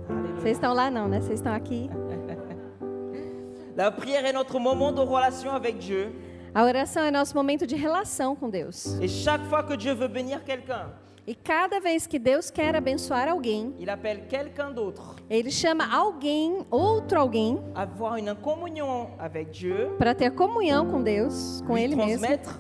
Alléluia. 0.10 0.36
Vocês 0.40 0.56
estão 0.56 0.74
lá 0.74 0.90
não, 0.90 1.10
né? 1.10 1.20
Vocês 1.20 1.40
estão 1.40 1.54
aqui. 1.54 1.90
La 3.76 3.92
prière 3.92 4.26
est 4.26 4.34
notre 4.34 4.58
moment 4.58 4.94
de 4.94 5.02
relation 5.02 5.52
avec 5.52 5.80
Dieu. 5.80 6.14
A 6.56 6.64
oração 6.64 7.04
é 7.04 7.12
nosso 7.12 7.36
momento 7.36 7.68
de 7.68 7.76
relação 7.76 8.36
com 8.38 8.50
Deus. 8.50 8.98
Et 9.02 9.10
chaque 9.10 9.44
fois 9.50 9.64
que 9.64 9.76
Dieu 9.76 9.96
veut 9.96 10.08
bénir 10.08 10.44
quelqu'un, 10.46 10.92
E 11.26 11.34
cada 11.34 11.80
vez 11.80 12.06
que 12.06 12.20
Deus 12.20 12.52
quer 12.52 12.76
abençoar 12.76 13.30
alguém, 13.30 13.74
il 13.80 13.90
appelle 13.90 14.28
quelqu'un 14.28 14.74
d'autre 14.74 15.02
ele 15.30 15.50
chama 15.50 15.86
alguém, 15.86 16.66
outro 16.70 17.18
alguém, 17.18 17.60
avoir 17.74 18.18
une 18.20 18.36
communion 18.36 19.08
avec 19.18 19.50
Dieu, 19.52 19.96
para 19.98 20.14
ter 20.14 20.32
comunhão 20.32 20.86
com 20.86 21.02
Deus, 21.02 21.64
com 21.66 21.78
ele 21.78 21.96
mesmo. 21.96 22.20
transmettre 22.20 22.54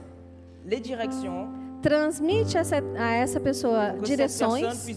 les 0.65 0.81
directions, 0.81 1.49
Transmite 1.81 2.57
essa, 2.57 2.77
a 2.97 3.11
essa 3.11 3.41
pessoa 3.41 3.95
que 3.99 4.05
direções, 4.05 4.89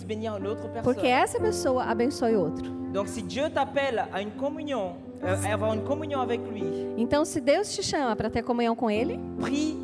porque 0.85 1.09
essa 1.09 1.41
pessoa 1.41 1.83
abençoe 1.83 2.37
outro. 2.37 2.71
Donc 2.93 3.09
si 3.09 3.21
Dieu 3.21 3.51
t'appelle 3.51 4.07
à 4.13 4.23
une 4.23 4.31
communion, 4.31 4.95
euh, 5.21 5.53
avoir 5.53 5.75
une 5.75 5.83
communion 5.83 6.21
avec 6.21 6.41
lui, 6.41 6.63
Então, 6.97 7.25
se 7.25 7.41
Deus 7.41 7.75
te 7.75 7.83
chama 7.83 8.15
para 8.15 8.31
ter 8.31 8.45
comunhão 8.45 8.77
com 8.77 8.89
Ele, 8.89 9.19
prie, 9.41 9.77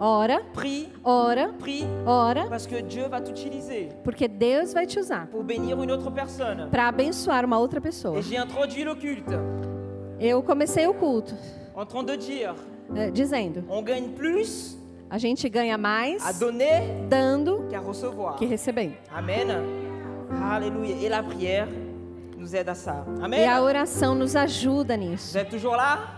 ora, 0.00 0.40
prie, 0.52 0.88
ora, 1.02 1.52
prie, 1.58 1.84
ora, 2.06 2.46
parce 2.48 2.66
que 2.66 2.82
Dieu 2.82 3.08
va 3.08 3.20
t'utiliser 3.20 3.88
porque 4.04 4.28
Deus 4.28 4.72
vai 4.72 4.86
te 4.86 4.98
usar 4.98 5.26
pour 5.28 5.42
bénir 5.42 5.80
une 5.82 5.90
autre 5.90 6.10
personne. 6.10 6.68
para 6.70 6.88
abençoar 6.88 7.44
uma 7.44 7.58
outra 7.58 7.80
pessoa. 7.80 8.18
Et 8.18 8.22
j'ai 8.22 8.36
introduit 8.38 8.84
le 8.84 8.94
culte 8.94 9.34
Eu 10.20 10.42
comecei 10.42 10.86
o 10.86 10.94
culto 10.94 11.34
en 11.76 11.86
train 11.86 12.02
de 12.02 12.16
dire, 12.16 12.54
eh, 12.96 13.10
dizendo: 13.10 13.64
on 13.68 13.82
gagne 13.82 14.08
plus 14.10 14.76
a 15.10 15.16
gente 15.18 15.48
ganha 15.48 15.78
mais 15.78 16.22
à 16.24 16.32
donner 16.32 17.06
dando 17.08 17.66
que 18.38 18.44
recebendo. 18.46 18.94
Amen. 19.10 19.48
Alléluia. 20.42 20.96
Et 21.00 21.08
la 21.08 21.22
prière 21.22 21.68
nous 22.36 22.54
aide 22.54 22.68
à 22.68 22.74
ça. 22.74 23.04
E 23.32 23.44
a 23.46 23.62
oração 23.62 24.14
nos 24.14 24.36
ajuda 24.36 24.96
nisso. 24.96 25.32
Vous 25.32 25.38
êtes 25.38 25.50
toujours 25.50 25.76
là 25.76 26.17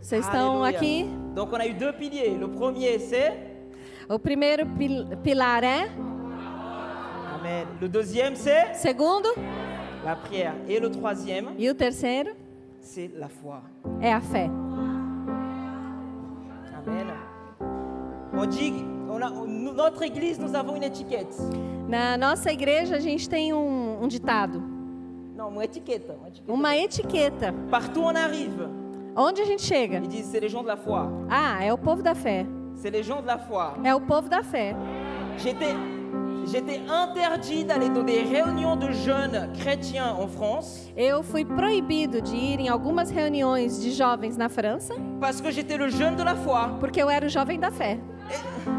Vocês 0.00 0.24
estão 0.24 0.62
aqui? 0.64 1.04
Donc 1.34 1.52
on 1.52 1.56
a 1.56 1.66
eu 1.66 1.74
deux 1.74 1.92
piliers. 1.92 2.36
Le 2.36 2.48
premier 2.48 2.98
c'est 2.98 3.32
O 4.08 4.18
primeiro 4.18 4.66
pil- 4.76 5.06
pilar 5.22 5.62
é, 5.62 5.88
Amen. 7.38 7.66
Le 7.80 7.88
deuxième 7.88 8.34
c'est 8.34 8.74
segundo 8.74 9.28
la 10.04 10.16
prière. 10.16 10.54
Et 10.68 10.80
le 10.80 10.90
troisième 10.90 11.50
e 11.58 11.70
o 11.70 11.74
terceiro 11.74 12.30
c'est 12.80 13.10
la 13.16 13.28
foi. 13.28 13.60
é 14.00 14.12
a 14.12 14.20
fé. 14.20 14.50
Amen. 16.74 17.06
On 18.32 18.46
dit, 18.46 18.72
on 19.08 19.20
a, 19.22 19.28
nous- 19.30 19.72
notre 19.74 20.02
église, 20.02 20.38
nous 20.38 20.54
avons 20.54 20.76
une 20.76 20.84
étiquette. 20.84 21.36
Na 21.88 22.16
nossa 22.16 22.50
igreja 22.52 22.96
a 22.96 23.00
gente 23.00 23.28
tem 23.28 23.52
um, 23.52 24.02
um 24.02 24.08
ditado, 24.08 24.62
Non, 25.36 25.50
une 25.52 25.62
étiquette. 25.62 26.08
une 26.08 26.28
étiquette. 26.28 26.48
uma 26.48 26.76
etiqueta. 26.76 27.52
Partout 27.70 28.00
où 28.00 28.04
on 28.04 28.16
arrive, 28.16 28.66
Onde 29.16 29.40
a 29.40 29.44
gente 29.44 29.62
chega? 29.62 29.98
ils 29.98 30.08
disent 30.08 30.28
c'est 30.30 30.40
les 30.40 30.48
gens 30.48 30.62
de 30.62 30.68
la 30.68 30.76
foi. 30.76 31.08
Ah, 31.30 31.62
é 31.64 31.72
o 31.72 31.78
povo 31.78 32.02
da 32.02 32.14
fé. 32.14 32.46
C'est 32.74 32.90
les 32.90 33.02
gens 33.02 33.20
de 33.20 33.26
la 33.26 33.38
foi. 33.38 33.72
É 33.84 33.94
o 33.94 34.00
povo 34.00 34.28
da 34.28 34.42
fé. 34.42 34.74
J'étais, 35.38 35.74
j'étais 36.46 36.80
interdit 36.88 37.64
d'aller 37.64 37.88
dans 37.88 38.02
des 38.04 38.22
réunions 38.22 38.76
de 38.76 38.90
jeunes 38.92 39.50
chrétiens 39.58 40.14
en 40.18 40.28
France 40.28 40.90
Eu 40.96 41.22
fui 41.22 41.44
proibido 41.44 42.20
de 42.20 42.34
ir 42.36 42.60
em 42.60 42.68
algumas 42.68 43.10
reuniões 43.10 43.78
de 43.80 43.90
jovens 43.90 44.36
na 44.36 44.48
França, 44.48 44.94
parce 45.20 45.40
que 45.40 45.50
j'étais 45.50 45.76
le 45.76 45.88
jeune 45.88 46.16
de 46.16 46.22
la 46.22 46.34
foi. 46.36 46.76
porque 46.78 47.02
eu 47.02 47.08
era 47.10 47.26
o 47.26 47.28
jovem 47.28 47.58
da 47.58 47.70
fé. 47.70 47.98
Et 48.30 48.70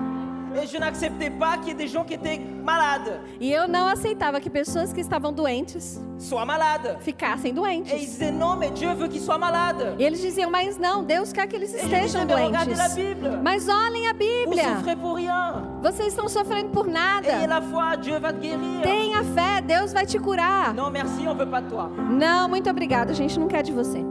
je 0.66 0.78
n'acceptais 0.78 1.30
pas 1.30 1.58
ait 1.68 1.74
des 1.74 1.88
gens 1.88 2.04
qui 2.04 2.14
étaient 2.14 2.40
malades 2.64 3.20
E 3.40 3.52
eu 3.54 3.68
não 3.68 3.88
aceitava 3.88 4.40
que 4.40 4.50
pessoas 4.50 4.92
que 4.94 5.00
estavam 5.02 5.32
doentes 5.34 6.00
soient 6.20 6.46
malades. 6.46 6.98
ficassem 7.02 7.48
Et 7.48 7.50
ils 7.52 7.56
doentes. 7.56 8.00
disaient 8.00 8.32
non, 8.32 8.56
mais 8.58 8.72
Dieu 8.72 8.94
veut 8.94 9.08
qu'ils 9.10 9.22
soient 9.22 9.38
malades. 9.40 9.96
E 10.00 10.04
eles 10.04 10.20
diziam, 10.22 10.50
mas 10.52 10.78
não, 10.78 11.04
Deus 11.04 11.32
quer 11.34 11.48
que 11.48 11.56
eles 11.56 11.74
Et 11.74 11.78
estejam 11.84 12.26
la 12.26 12.36
doentes. 12.36 12.94
Bible. 12.96 13.40
Mas 13.44 13.68
olhem 13.68 14.08
a 14.08 14.14
Vous 14.14 14.20
Bíblia. 14.20 14.76
souffrez 14.76 14.96
pour 14.96 15.16
rien. 15.16 15.64
Vocês 15.82 16.08
estão 16.10 16.28
sofrendo 16.30 16.70
por 16.70 16.86
Ayez 16.86 16.94
nada. 16.94 17.48
la 17.48 17.62
foi, 17.62 17.98
Dieu 17.98 18.20
va 18.20 18.32
te 18.34 18.40
guérir. 18.40 18.82
Tenha 18.84 19.24
fé, 19.24 19.62
Deus 19.62 19.92
vai 19.94 20.06
te 20.06 20.20
curar. 20.20 20.74
Non, 20.74 20.92
merci, 20.92 21.28
on 21.28 21.36
veut 21.36 21.50
pas 21.50 21.62
de 21.64 21.70
toi. 21.70 21.90
Não, 22.10 22.48
muito 22.50 22.70
obrigada, 22.70 23.12
a 23.12 23.16
gente 23.16 23.40
não 23.40 23.48
quer 23.48 23.64
de 23.64 23.72
você. 23.72 24.04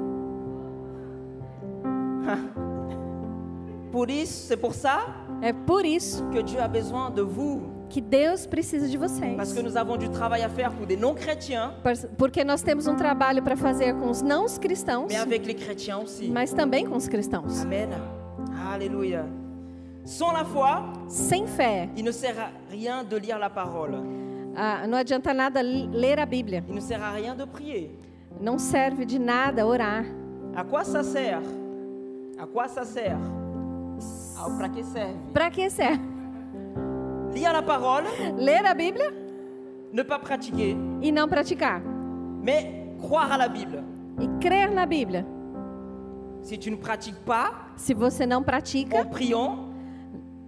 Pour 3.92 4.08
isso, 4.08 4.46
c'est 4.46 4.56
pour 4.56 4.72
ça 4.74 5.00
É 5.42 5.52
por 5.52 5.84
isso 5.86 6.24
que 6.30 6.42
Dieu 6.42 6.62
a 6.62 6.68
besoin 6.68 7.10
de 7.10 7.22
vous. 7.22 7.62
que 7.88 8.00
Deus 8.00 8.46
precisa 8.46 8.86
de 8.86 8.96
vocês. 8.96 9.36
Parce 9.36 9.52
que 9.52 9.60
nous 9.62 9.76
avons 9.76 9.96
du 9.96 10.08
travail 10.10 10.42
à 10.44 10.48
faire 10.48 10.70
pour 10.72 10.86
des 10.86 10.96
non-chrétiens, 10.96 11.72
Por- 11.82 12.08
Porque 12.16 12.44
nós 12.44 12.62
temos 12.62 12.86
um 12.86 12.94
trabalho 12.94 13.42
para 13.42 13.56
fazer 13.56 13.94
com 13.94 14.08
os 14.10 14.22
não 14.22 14.46
cristãos, 14.46 15.08
mais 15.10 15.20
avec 15.20 15.44
les 15.44 15.54
chrétiens 15.56 15.96
aussi. 15.98 16.28
mas 16.30 16.52
também 16.52 16.86
com 16.86 16.94
os 16.96 17.08
cristãos. 17.08 17.60
Amen. 17.62 17.88
Alléluia. 18.72 19.24
Sans 20.04 20.32
la 20.32 20.44
foi, 20.44 20.82
Sem 21.08 21.46
fé, 21.46 21.88
il 21.96 22.04
ne 22.04 22.12
sert 22.12 22.38
à 22.38 22.50
rien 22.70 23.02
de 23.04 23.16
lire 23.16 23.38
la 23.38 23.50
parole. 23.50 23.96
ah, 24.56 24.86
não 24.86 24.96
adianta 24.98 25.34
nada 25.34 25.60
ler 25.62 26.18
a 26.20 26.26
Bíblia. 26.26 26.62
Il 26.68 26.74
ne 26.74 26.80
sert 26.80 27.02
à 27.02 27.10
rien 27.10 27.34
de 27.34 27.44
prier. 27.46 27.90
Não 28.40 28.56
serve 28.58 29.04
de 29.04 29.18
nada 29.18 29.66
orar. 29.66 30.04
À 30.54 30.62
quoi 30.64 30.84
ça 30.84 31.02
sert 31.02 31.42
À 32.38 32.46
quoi 32.46 32.68
ça 32.68 32.84
sert 32.84 33.18
Ah, 34.42 34.50
Para 34.56 34.68
que 34.68 34.82
serve 34.84 35.16
Para 35.32 35.50
que 35.50 35.70
serve? 35.70 36.00
Lire 37.34 37.52
la 37.52 37.62
parole, 37.62 38.06
Ler 38.38 38.64
a 38.66 38.74
Bíblia 38.74 39.12
ne 39.92 40.02
pas 40.04 40.18
pratiquer, 40.20 40.76
e 41.02 41.10
não 41.12 41.28
praticar. 41.28 41.80
mais 42.42 42.64
croire 43.00 43.32
à 43.32 43.36
la 43.36 43.48
Bible. 43.48 43.82
E 44.20 44.26
crer 44.40 44.70
na 44.70 44.86
Bíblia. 44.86 45.26
Si 46.42 46.56
tu 46.58 46.70
ne 46.70 46.76
pratiques 46.76 47.18
pas 47.26 47.52
Se 47.76 47.92
você 47.94 48.24
não 48.26 48.42
pratica, 48.42 49.00
en 49.00 49.06
priant, 49.06 49.58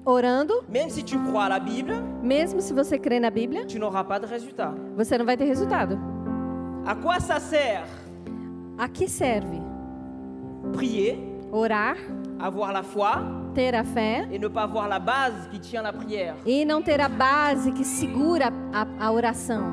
orando, 0.04 0.54
même 0.68 0.88
si 0.90 1.02
tu 1.02 1.18
crois 1.18 1.44
à 1.46 1.48
la 1.48 1.58
Bible, 1.58 1.94
mesmo 2.22 2.60
se 2.60 2.72
você 2.72 2.98
crê 2.98 3.18
na 3.20 3.30
Bíblia, 3.30 3.64
tu 3.66 3.78
n'auras 3.78 4.04
pas 4.04 4.18
de 4.20 4.26
résultat. 4.26 4.72
você 4.96 5.18
não 5.18 5.24
vai 5.26 5.36
ter 5.36 5.44
resultado. 5.44 5.98
À 6.86 6.94
quoi 6.94 7.18
ça 7.20 7.38
sert 7.40 7.86
A 8.78 8.88
que 8.88 9.08
serve? 9.08 9.60
Prier, 10.72 11.18
Orar, 11.52 11.96
avoir 12.38 12.72
la 12.72 12.82
foi 12.82 13.41
ter 13.52 13.74
a 13.74 13.84
fé 13.84 14.26
et 14.32 14.38
ne 14.38 14.48
pas 14.48 14.62
avoir 14.62 14.88
la 14.88 14.98
base 14.98 15.48
qui 15.50 15.58
tient 15.60 15.82
la 15.82 15.92
prière. 15.92 16.34
e 16.46 16.64
não 16.64 16.82
ter 16.82 17.00
a 17.00 17.08
base 17.08 17.70
que 17.72 17.84
segura 17.84 18.50
a, 18.72 18.86
a 19.06 19.12
oração. 19.12 19.72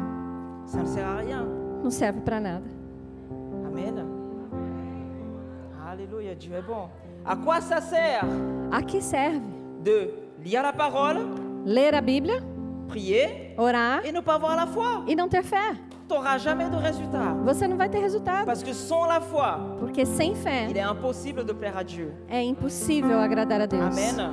Ça 0.65 0.81
ne 0.81 0.87
sert 0.87 1.07
à 1.07 1.17
rien. 1.17 1.43
Não 1.83 1.89
serve 1.91 2.19
para 2.21 2.39
nada. 2.39 2.65
Amen. 3.65 3.95
Alléluia, 5.89 6.35
Dieu 6.35 6.53
est 6.55 6.61
bon. 6.61 6.87
À 7.25 7.35
quoi 7.35 7.61
ça 7.61 7.81
sert 7.81 8.23
A 8.71 8.81
que 8.81 9.01
serve? 9.01 9.41
de 9.83 10.11
lire 10.43 10.61
la 10.61 10.73
parole, 10.73 11.19
ler 11.65 11.93
a 11.95 12.01
Bíblia, 12.01 12.41
prier 12.89 13.53
orar 13.57 14.01
et 14.05 14.11
ne 14.11 14.19
pas 14.21 14.35
avoir 14.35 14.55
la 14.55 14.67
foi. 14.67 15.05
e 15.07 15.15
não 15.15 15.27
ter 15.29 15.43
fé. 15.43 15.71
Tu 16.09 16.15
n'auras 16.15 16.39
jamais 16.39 16.69
de 16.71 16.75
résultat. 16.75 17.35
Você 17.45 17.67
não 17.67 17.77
vai 17.77 17.87
ter 17.87 17.99
resultado. 17.99 18.43
Parce 18.45 18.63
que 18.63 18.73
sans 18.73 19.05
la 19.07 19.21
foi, 19.21 19.59
Porque 19.79 20.05
sem 20.07 20.31
il 20.31 20.35
fé 20.35 20.67
est 20.71 20.81
impossible 20.81 21.43
de 21.45 21.53
plaire 21.53 21.77
à 21.77 21.83
Dieu. 21.83 22.11
é 22.27 22.41
impossível 22.43 23.19
agradar 23.19 23.61
a 23.61 23.67
Deus. 23.67 23.79
Amen. 23.95 24.31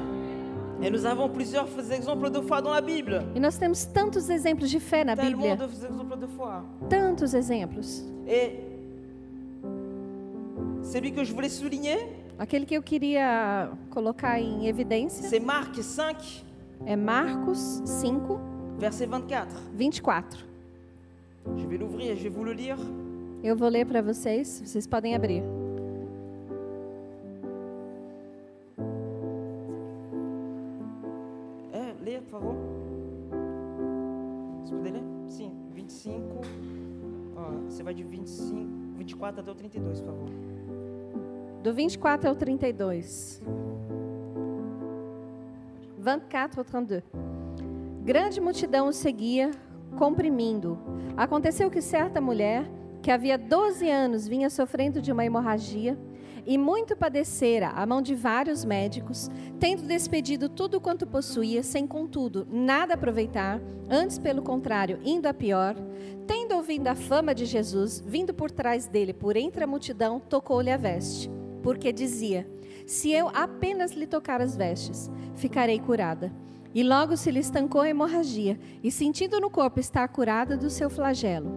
Et 0.81 0.91
nous 0.91 1.05
avons 1.05 1.29
plusieurs 1.29 1.69
exemples 1.91 2.31
de 2.31 2.41
foi 2.43 2.62
dans 2.62 2.73
la 2.73 2.81
Bible. 2.81 3.23
E 3.35 3.41
nós 3.41 3.59
temos 3.59 3.85
tantos 3.85 4.31
exemplos 4.31 4.71
de 4.71 4.81
fé 4.81 5.05
na 5.05 5.15
Tellement 5.15 5.37
Bíblia. 5.37 5.57
d'exemples 5.57 6.19
de 6.19 6.27
foi. 6.29 6.62
Tantos 6.89 7.35
exemplos. 7.35 8.03
Et 8.27 8.59
celui 10.83 11.12
que 11.12 11.23
je 11.25 11.33
voulais 11.35 11.51
souligner, 11.51 12.25
Aquele 12.39 12.65
que 12.67 12.75
eu 12.75 12.83
queria 12.83 13.71
colocar 13.91 14.39
em 14.41 14.67
evidência 14.67 15.27
c'est 15.29 15.41
Marc 15.41 15.75
5, 15.83 16.43
é 16.87 16.95
Marcos 16.97 17.81
5, 17.85 18.39
verset 18.79 19.07
24. 19.07 19.49
24. 19.75 20.46
Je 21.55 21.67
vais 21.67 21.79
l'ouvrir 21.79 22.13
et 22.13 22.17
je 22.17 22.25
vais 22.25 22.29
vous 22.29 22.45
le 22.45 22.53
lire. 22.53 22.79
Eu 23.45 23.55
vou 23.55 23.69
ler 23.69 23.85
para 23.85 24.03
vocês, 24.03 24.61
vocês 24.65 24.87
podem 24.87 25.15
abrir. 25.15 25.43
Eh, 31.73 31.95
lire, 32.05 32.21
por 32.23 32.31
favor. 32.31 32.55
Você 34.65 34.75
pode 34.75 34.91
ler? 34.91 35.03
Sim, 35.29 35.53
25. 35.73 36.41
Ó, 37.37 37.51
você 37.69 37.83
vai 37.83 37.95
de 37.95 38.03
25, 38.03 38.97
24 38.97 39.41
até 39.41 39.51
o 39.51 39.55
32, 39.55 40.01
por 40.01 40.07
favor. 40.07 40.29
Do 41.63 41.75
24 41.75 42.29
ao 42.29 42.35
32. 42.35 43.43
24 45.99 46.61
ao 46.61 46.65
32. 46.65 47.03
Grande 48.05 48.41
multidão 48.41 48.87
o 48.87 48.93
seguia, 48.93 49.51
comprimindo. 49.97 50.79
Aconteceu 51.17 51.71
que 51.71 51.81
certa 51.81 52.21
mulher, 52.21 52.71
que 53.03 53.11
havia 53.11 53.37
12 53.37 53.91
anos 53.91 54.29
vinha 54.29 54.49
sofrendo 54.49 55.03
de 55.03 55.11
uma 55.11 55.25
hemorragia, 55.25 55.99
e 56.47 56.57
muito 56.57 56.97
padecera 56.97 57.71
à 57.71 57.85
mão 57.85 58.01
de 58.01 58.15
vários 58.15 58.65
médicos, 58.65 59.29
tendo 59.59 59.83
despedido 59.83 60.49
tudo 60.49 60.81
quanto 60.81 61.05
possuía, 61.07 61.63
sem 61.63 61.87
contudo 61.87 62.47
nada 62.49 62.95
aproveitar, 62.95 63.61
antes 63.91 64.17
pelo 64.19 64.43
contrário, 64.43 65.01
indo 65.05 65.27
a 65.27 65.35
pior, 65.35 65.75
tendo 66.27 66.55
ouvido 66.55 66.87
a 66.87 66.95
fama 66.95 67.35
de 67.35 67.45
Jesus, 67.45 68.03
vindo 68.07 68.33
por 68.33 68.51
trás 68.51 68.87
dele, 68.87 69.13
por 69.13 69.37
entre 69.37 69.65
a 69.65 69.67
multidão, 69.67 70.21
tocou-lhe 70.21 70.71
a 70.71 70.77
veste, 70.77 71.29
porque 71.63 71.93
dizia: 71.93 72.49
Se 72.87 73.11
eu 73.11 73.29
apenas 73.35 73.93
lhe 73.93 74.07
tocar 74.07 74.41
as 74.41 74.57
vestes, 74.57 75.11
ficarei 75.35 75.81
curada. 75.81 76.33
E 76.77 76.83
logo 76.83 77.17
se 77.17 77.31
lhe 77.31 77.41
estancou 77.41 77.81
a 77.81 77.89
hemorragia, 77.89 78.59
e 78.85 78.91
sentindo 78.91 79.41
no 79.41 79.49
corpo 79.49 79.81
estar 79.81 80.07
curada 80.09 80.59
do 80.59 80.69
seu 80.69 80.91
flagelo. 80.91 81.51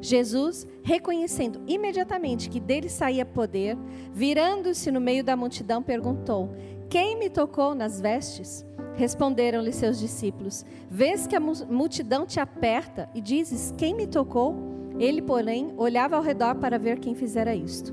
Jesus, 0.00 0.66
reconhecendo 0.82 1.60
imediatamente 1.66 2.48
que 2.48 2.58
dele 2.58 2.88
saía 2.88 3.26
poder, 3.26 3.76
virando-se 4.14 4.90
no 4.90 4.98
meio 4.98 5.22
da 5.22 5.36
multidão, 5.36 5.82
perguntou: 5.82 6.54
Quem 6.88 7.18
me 7.18 7.28
tocou 7.28 7.74
nas 7.74 8.00
vestes? 8.00 8.64
Responderam-lhe 8.96 9.74
seus 9.74 9.98
discípulos: 9.98 10.64
Vês 10.90 11.26
que 11.26 11.36
a 11.36 11.40
mu- 11.40 11.66
multidão 11.68 12.24
te 12.24 12.40
aperta 12.40 13.10
e 13.14 13.20
dizes: 13.20 13.74
Quem 13.76 13.94
me 13.94 14.06
tocou? 14.06 14.56
Ele, 14.98 15.20
porém, 15.20 15.74
olhava 15.76 16.16
ao 16.16 16.22
redor 16.22 16.54
para 16.54 16.78
ver 16.78 16.98
quem 16.98 17.14
fizera 17.14 17.54
isto. 17.54 17.92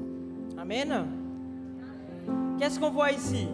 Qu'est-ce 2.58 2.80
qu'on 2.80 2.92
voit 2.92 3.14
ici 3.18 3.50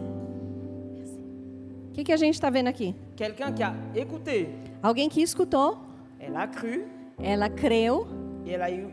O 1.90 1.94
que, 1.94 2.04
que 2.04 2.14
a 2.14 2.18
gente 2.18 2.36
está 2.36 2.52
vendo 2.52 2.68
aqui? 2.68 2.94
Quelqu'un 3.16 3.52
qui 3.54 3.64
a 3.64 3.74
écouté, 3.96 4.50
Alguém 4.84 5.10
que 5.10 5.22
escutou, 5.22 5.78
elle 6.20 6.36
a 6.36 6.48
cru 6.48 6.84
ela 7.24 7.50
creu 7.50 8.06
et 8.46 8.52
elle 8.52 8.62
a 8.62 8.70
eu 8.72 8.88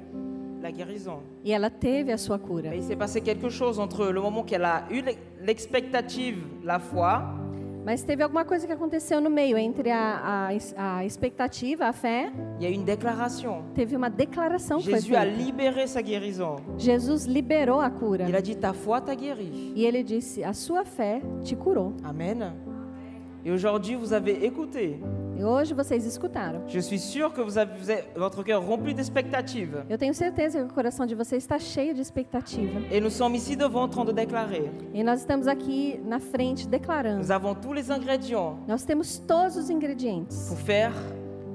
la 0.62 0.70
guérison. 0.70 1.18
e 1.44 1.52
ela 1.52 1.68
teve 1.68 2.12
a 2.12 2.16
sua 2.18 2.38
cura. 2.38 2.68
Mais 2.70 2.78
il 2.78 2.84
s'est 2.84 2.96
passé 2.96 3.20
quelque 3.20 3.48
chose 3.50 3.80
entre 3.80 4.12
le 4.12 4.20
moment 4.20 4.44
qu'elle 4.44 4.64
a 4.64 4.84
eu 4.90 5.00
l'ex- 5.02 5.18
l'expectative, 5.44 6.44
la 6.62 6.78
foi, 6.78 7.20
Mas 7.84 8.04
teve 8.04 8.22
alguma 8.22 8.44
coisa 8.44 8.64
que 8.64 8.72
aconteceu 8.72 9.20
no 9.20 9.28
meio 9.28 9.58
entre 9.58 9.90
a, 9.90 10.46
a, 10.46 10.98
a 10.98 11.04
expectativa, 11.04 11.88
a 11.88 11.92
fé, 11.92 12.30
il 12.60 12.62
y 12.62 12.66
a 12.66 12.70
une 12.70 12.84
déclaration. 12.84 13.64
teve 13.74 13.96
uma 13.96 14.08
declaração 14.08 14.78
que 14.78 15.00
foi 15.00 15.16
a 15.16 15.24
libéré 15.24 15.88
sa 15.88 16.00
guérison. 16.00 16.60
Jesus 16.78 17.26
liberou 17.26 17.80
a 17.80 17.90
cura. 17.90 18.28
Il 18.28 18.36
a 18.36 18.40
dit 18.40 18.54
ta 18.54 18.72
foi 18.72 19.00
t'a 19.00 19.16
guéri. 19.16 19.72
E 19.74 19.84
ele 19.84 20.04
disse: 20.04 20.44
A 20.44 20.52
sua 20.52 20.84
fé 20.84 21.20
te 21.42 21.56
curou. 21.56 21.92
Amen. 22.04 22.52
Et 23.44 23.50
aujourd'hui, 23.50 23.96
vous 23.96 24.12
avez 24.12 24.44
écouté. 24.44 25.00
E 25.36 25.44
hoje 25.44 25.74
vocês 25.74 26.06
escutaram. 26.06 26.60
Je 26.68 26.78
suis 26.78 26.98
sûr 27.00 27.32
que 27.32 27.40
vous 27.40 27.58
avez, 27.58 27.72
vous 27.76 27.90
avez- 27.90 28.04
votre 28.14 28.44
cœur 28.44 28.62
rempli 28.64 28.94
d'expectatives. 28.94 29.76
Eu 29.90 29.98
tenho 29.98 30.14
certeza 30.14 30.58
que 30.60 30.70
o 30.70 30.74
coração 30.74 31.04
de 31.06 31.14
vocês 31.16 31.42
está 31.42 31.58
cheio 31.58 31.92
de 31.94 32.00
expectativa. 32.00 32.80
Et 32.92 33.00
nous 33.00 33.10
sommes 33.10 33.34
ici 33.34 33.56
devant 33.56 33.82
en 33.84 33.88
train 33.88 34.04
de 34.04 34.12
déclarer. 34.12 34.70
E 34.94 35.02
nós 35.02 35.20
estamos 35.20 35.48
aqui 35.48 35.98
na 36.04 36.20
frente 36.20 36.68
declarando. 36.68 37.18
Nous 37.18 37.32
avons 37.32 37.54
tous 37.54 37.72
les 37.72 37.90
ingrédients 37.90 38.58
Nós 38.68 38.84
temos 38.84 39.18
todos 39.18 39.56
os 39.56 39.68
ingredientes 39.70 40.46
pour 40.48 40.58
faire 40.58 40.92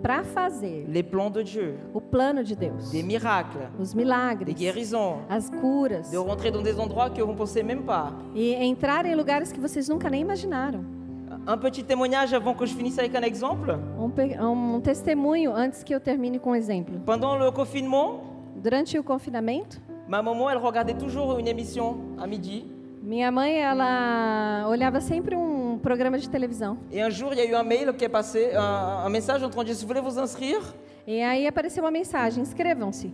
para 0.02 0.24
fazer 0.24 0.86
les 0.90 1.02
plans 1.04 1.30
de 1.32 1.44
Dieu, 1.44 1.76
o 1.94 2.02
plano 2.02 2.44
de 2.44 2.56
Deus, 2.56 2.92
des 2.92 3.04
miracles, 3.04 3.62
os 3.80 3.94
des 3.94 3.96
milagres, 3.96 4.54
guérisons, 4.54 5.20
as 5.30 5.50
curas 5.50 6.12
de 6.12 6.18
rentrer 6.18 6.52
dans 6.52 6.62
des 6.62 6.78
endroits 6.78 7.10
que 7.10 7.22
vous 7.22 7.32
ne 7.32 7.38
pensez 7.38 7.64
même 7.64 7.84
pas. 7.84 8.12
e 8.36 8.54
entrar 8.54 9.06
em 9.06 9.16
lugares 9.16 9.52
que 9.52 9.60
vocês 9.62 9.88
nunca 9.88 10.10
nem 10.10 10.22
imaginaram. 10.22 10.84
Un 11.48 11.58
petit 11.58 11.84
témoignage 11.84 12.34
avant 12.34 12.54
que 12.54 12.66
je 12.66 12.74
finisse 12.76 13.00
avec 13.00 13.16
un 13.16 13.22
exemple. 13.22 13.78
Um, 13.98 14.10
pe- 14.10 14.38
um 14.42 14.82
testemunho 14.82 15.54
antes 15.54 15.82
que 15.84 15.94
eu 15.96 16.00
termine 16.00 16.40
com 16.40 16.50
um 16.52 16.56
exemplo. 16.56 17.00
Pendant 17.06 17.38
le 17.38 17.50
confinement, 17.52 18.20
Durante 18.62 18.98
o 19.00 19.04
confinamento, 19.04 19.80
ma 20.10 20.22
maman, 20.22 20.50
elle 20.50 20.58
regardait 20.58 20.96
toujours 20.98 21.38
une 21.40 21.48
émission 21.48 21.96
à 22.18 22.26
midi. 22.28 22.66
minha 23.02 23.32
mãe 23.32 23.54
ela 23.62 24.66
olhava 24.68 25.00
sempre 25.00 25.36
um 25.38 25.78
programa 25.82 26.18
de 26.18 26.28
televisão. 26.28 26.78
Et 26.92 27.02
un 27.02 27.10
jour, 27.10 27.32
il 27.34 27.38
y 27.38 27.42
a 27.42 27.46
eu 27.46 27.54
un 27.56 27.64
mail 27.64 27.94
qui 27.96 28.04
est 28.04 28.10
passé, 28.10 28.52
un, 28.54 29.06
un 29.06 29.10
message 29.10 29.42
en 29.44 29.50
train 29.50 29.62
de 29.62 29.68
dire, 29.68 29.76
si 29.76 29.84
vous 29.84 29.88
voulez 29.88 30.02
vous 30.02 30.20
inscrire? 30.20 30.60
E 31.08 31.22
aí 31.22 31.48
apareceu 31.48 31.82
uma 31.84 31.92
mensagem: 31.92 32.42
inscrevam-se 32.44 33.10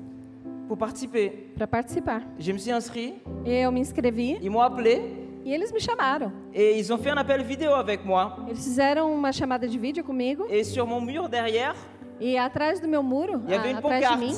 pour 0.67 0.77
participer. 0.77 1.51
para 1.55 1.67
participar. 1.67 2.23
Je 2.39 2.51
me 2.51 2.57
suis 2.57 2.71
inscrit, 2.71 3.13
Eu 3.45 3.69
me 3.71 3.79
inscrevi 3.81 4.39
ils 4.41 4.49
m'ont 4.49 4.61
appelé 4.61 5.22
e 5.45 5.51
eles 5.53 5.71
me 5.71 5.79
chamaram. 5.79 6.31
et 6.53 6.77
ils 6.79 6.91
ont 6.93 6.97
fait 6.97 7.09
un 7.09 7.17
appel 7.17 7.43
vidéo 7.43 7.73
avec 7.73 8.03
moi. 8.05 8.37
Eles 8.47 8.63
fizeram 8.63 9.11
uma 9.13 9.31
chamada 9.31 9.67
de 9.67 9.77
vídeo 9.77 10.03
comigo 10.03 10.45
Et 10.49 10.63
sur 10.63 10.85
mon 10.87 11.01
mur 11.01 11.27
derrière, 11.29 11.75
e 12.19 12.37
atrás 12.37 12.79
do 12.79 12.87
meu 12.87 13.03
muro, 13.03 13.41
il 13.45 13.51
y 13.51 13.55
avait 13.55 13.69
a- 13.69 13.71
une 13.71 13.77
atrás 13.77 13.99
de 13.99 14.05
pancarte 14.05 14.19
mim, 14.19 14.35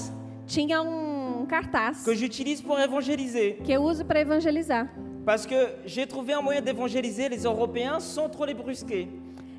tinha 0.47 0.81
um, 0.81 1.41
um 1.41 1.45
cartaz 1.45 2.03
que 2.03 2.13
j'utilise 2.15 2.61
pour 2.61 2.79
évangéliser. 2.79 3.57
que 3.63 3.71
eu 3.73 3.77
uso 3.81 4.03
para 4.05 4.19
evangelizar. 4.19 4.87
Parce 5.25 5.45
que 5.45 5.55
j'ai 5.85 6.05
trouvé 6.05 6.33
un 6.33 6.41
moyen 6.41 6.61
d'évangéliser 6.61 7.27
les 7.29 7.43
Européens 7.45 7.99
sans 7.99 8.29
trop 8.29 8.45
les 8.45 8.53
brusquer. 8.53 9.07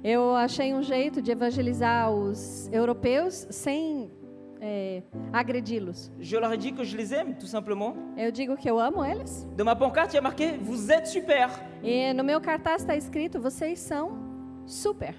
Eu 0.05 0.35
achei 0.37 0.73
um 0.73 0.83
jeito 0.83 1.21
de 1.21 1.33
evangelizar 1.33 2.13
os 2.13 2.69
europeus 2.73 3.47
sem 3.51 4.09
é, 4.67 5.03
agredi-los. 5.33 6.11
Je 6.19 6.37
leur 6.37 6.57
dit 6.57 6.73
que 6.73 6.83
je 6.83 6.97
les 6.97 7.13
aime, 7.15 7.35
tout 7.39 7.47
simplement. 7.47 7.95
Eu 8.17 8.33
digo 8.33 8.57
que 8.57 8.69
eu 8.69 8.79
amo 8.81 9.05
eles. 9.05 9.47
De 9.57 9.63
ma 9.63 9.77
pancarte, 9.77 10.15
il 10.15 10.17
y 10.17 10.19
a 10.19 10.23
marqué 10.23 10.59
Vous 10.61 10.91
êtes 10.91 11.07
super. 11.07 11.49
E 11.85 12.13
no 12.13 12.25
meu 12.25 12.41
cartaz 12.41 12.83
está 12.83 12.97
escrito: 12.97 13.41
vocês 13.41 13.79
são 13.79 14.19
super. 14.67 15.15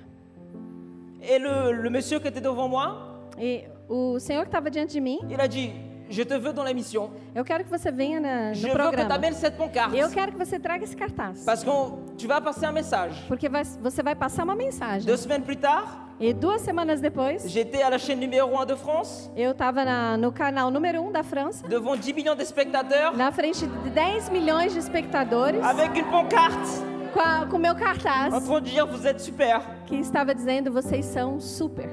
Et 1.22 1.40
le, 1.40 1.72
le 1.72 1.90
monsieur 1.90 2.20
qui 2.20 2.28
était 2.28 2.42
devant 2.42 2.68
moi, 2.68 3.04
E 3.40 3.64
o 3.88 4.20
senhor 4.20 4.44
que 4.44 4.50
estava 4.50 4.70
diante 4.70 4.94
de 4.94 5.00
mim, 5.00 5.20
il 5.30 5.40
a 5.40 5.48
dit 5.48 5.72
Je 6.10 6.24
te 6.24 6.34
veux 6.34 6.54
dans 6.54 6.64
l'émission. 6.64 7.10
eu 7.36 7.44
quero 7.44 7.64
que 7.64 7.70
você 7.70 7.92
venha 7.92 8.20
na, 8.20 8.54
Je 8.54 8.66
no 8.68 8.74
veux 8.74 8.78
que 8.78 8.84
tu 8.84 8.90
programa. 8.92 9.16
amènes 9.16 9.34
cette 9.36 9.58
pancarte. 9.58 9.96
Eu 9.98 10.10
quero 10.10 10.32
que 10.32 10.38
você 10.38 10.60
traga 10.60 10.84
esse 10.84 10.96
cartaz. 10.96 11.44
Parce 11.46 11.64
que 11.64 11.70
tu 12.18 12.28
vas 12.28 12.42
passer 12.42 12.66
un 12.68 12.72
message. 12.74 13.16
Porque 13.28 13.50
vai- 13.50 13.64
você 13.82 14.02
vai 14.02 14.16
passar 14.16 14.44
uma 14.44 14.56
mensagem. 14.56 15.06
Deux 15.06 15.20
semaines 15.20 15.44
plus 15.46 15.58
tard, 15.58 15.88
E 16.20 16.34
duas 16.34 16.62
semanas 16.62 17.00
depois, 17.00 17.46
j'étais 17.48 17.84
à 17.84 17.92
la 17.92 18.00
chaîne 18.00 18.20
numéro 18.20 18.50
1 18.60 18.66
de 18.66 18.76
France, 18.76 19.30
eu 19.36 19.52
estava 19.52 19.86
no 20.18 20.32
canal 20.32 20.72
número 20.72 21.00
1 21.00 21.10
um 21.10 21.12
da 21.12 21.22
França, 21.22 21.68
devant 21.68 21.96
10 21.96 22.12
millions 22.16 22.36
de 22.36 22.44
spectateurs, 22.44 23.16
na 23.16 23.32
frente 23.32 23.68
de 23.68 23.90
10 23.92 24.28
milhões 24.32 24.74
de 24.74 24.80
espectadores, 24.80 25.62
avec 25.64 25.96
une 25.96 26.06
pancarte 26.10 26.82
com, 27.14 27.20
a- 27.20 27.46
com 27.46 27.60
meu 27.60 27.74
en 27.74 27.76
cartaz, 27.76 28.34
train 28.44 28.62
de 28.62 28.70
dire 28.72 28.88
Vous 28.88 29.06
êtes 29.06 29.22
super. 29.22 29.62
que 29.86 29.96
estava 29.96 30.34
dizendo: 30.34 30.72
vocês 30.72 31.06
são 31.06 31.40
super. 31.40 31.88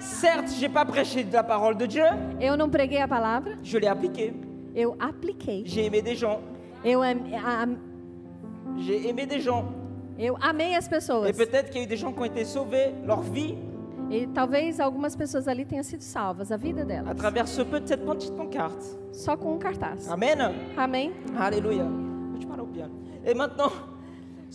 Certes, 0.00 0.50
j'ai 0.58 0.68
pas 0.68 0.84
prêché 0.84 1.24
de 1.24 1.32
la 1.32 1.42
parole 1.42 1.76
de 1.76 1.86
Dieu, 1.86 2.04
Eu 2.40 2.56
não 2.56 2.68
preguei 2.70 3.00
a 3.00 3.08
palavra, 3.08 3.52
je 3.62 3.78
l'ai 3.78 3.88
appliquée. 3.88 4.32
eu 4.74 4.94
apliquei. 5.00 5.62
J'ai 5.66 5.86
aimé 5.86 6.02
des 6.02 6.14
gens. 6.16 6.40
Eu, 6.84 7.02
am- 7.02 7.24
a- 7.34 7.66
J'ai 8.78 9.08
aimé 9.08 9.26
des 9.26 9.40
gens. 9.40 9.64
eu 10.18 10.34
amei 10.40 10.74
as 10.76 10.86
pessoas. 10.88 11.28
Et 11.28 11.32
peut-être 11.32 11.70
qu'il 11.70 11.78
y 11.80 11.84
a 11.84 11.84
eu 11.84 11.88
des 11.88 11.96
gens 11.96 12.12
qui 12.12 12.20
ont 12.20 12.24
été 12.26 12.44
sauvés, 12.44 12.92
leur 13.04 13.22
vie, 13.22 13.54
E 14.08 14.24
talvez 14.32 14.78
algumas 14.80 15.16
pessoas 15.16 15.48
ali 15.48 15.64
tenham 15.64 15.82
sido 15.82 16.00
salvas, 16.02 16.52
a 16.52 16.56
vida 16.56 16.82
à 16.82 16.84
delas, 16.84 17.14
travers 17.16 17.48
ce 17.48 17.62
peu 17.64 17.80
de 17.80 17.88
cette 17.88 18.04
petite 18.04 18.32
pancarte. 18.36 18.84
só 19.12 19.36
com 19.36 19.54
um 19.54 19.58
cartaz. 19.58 20.08
Amen. 20.08 20.38
Amém? 20.76 21.12
Alléluia. 21.36 21.84
Tu 22.38 22.46
parles 22.46 22.60
au 22.62 22.66
piano. 22.68 22.92
Et 23.24 23.34
maintenant, 23.34 23.72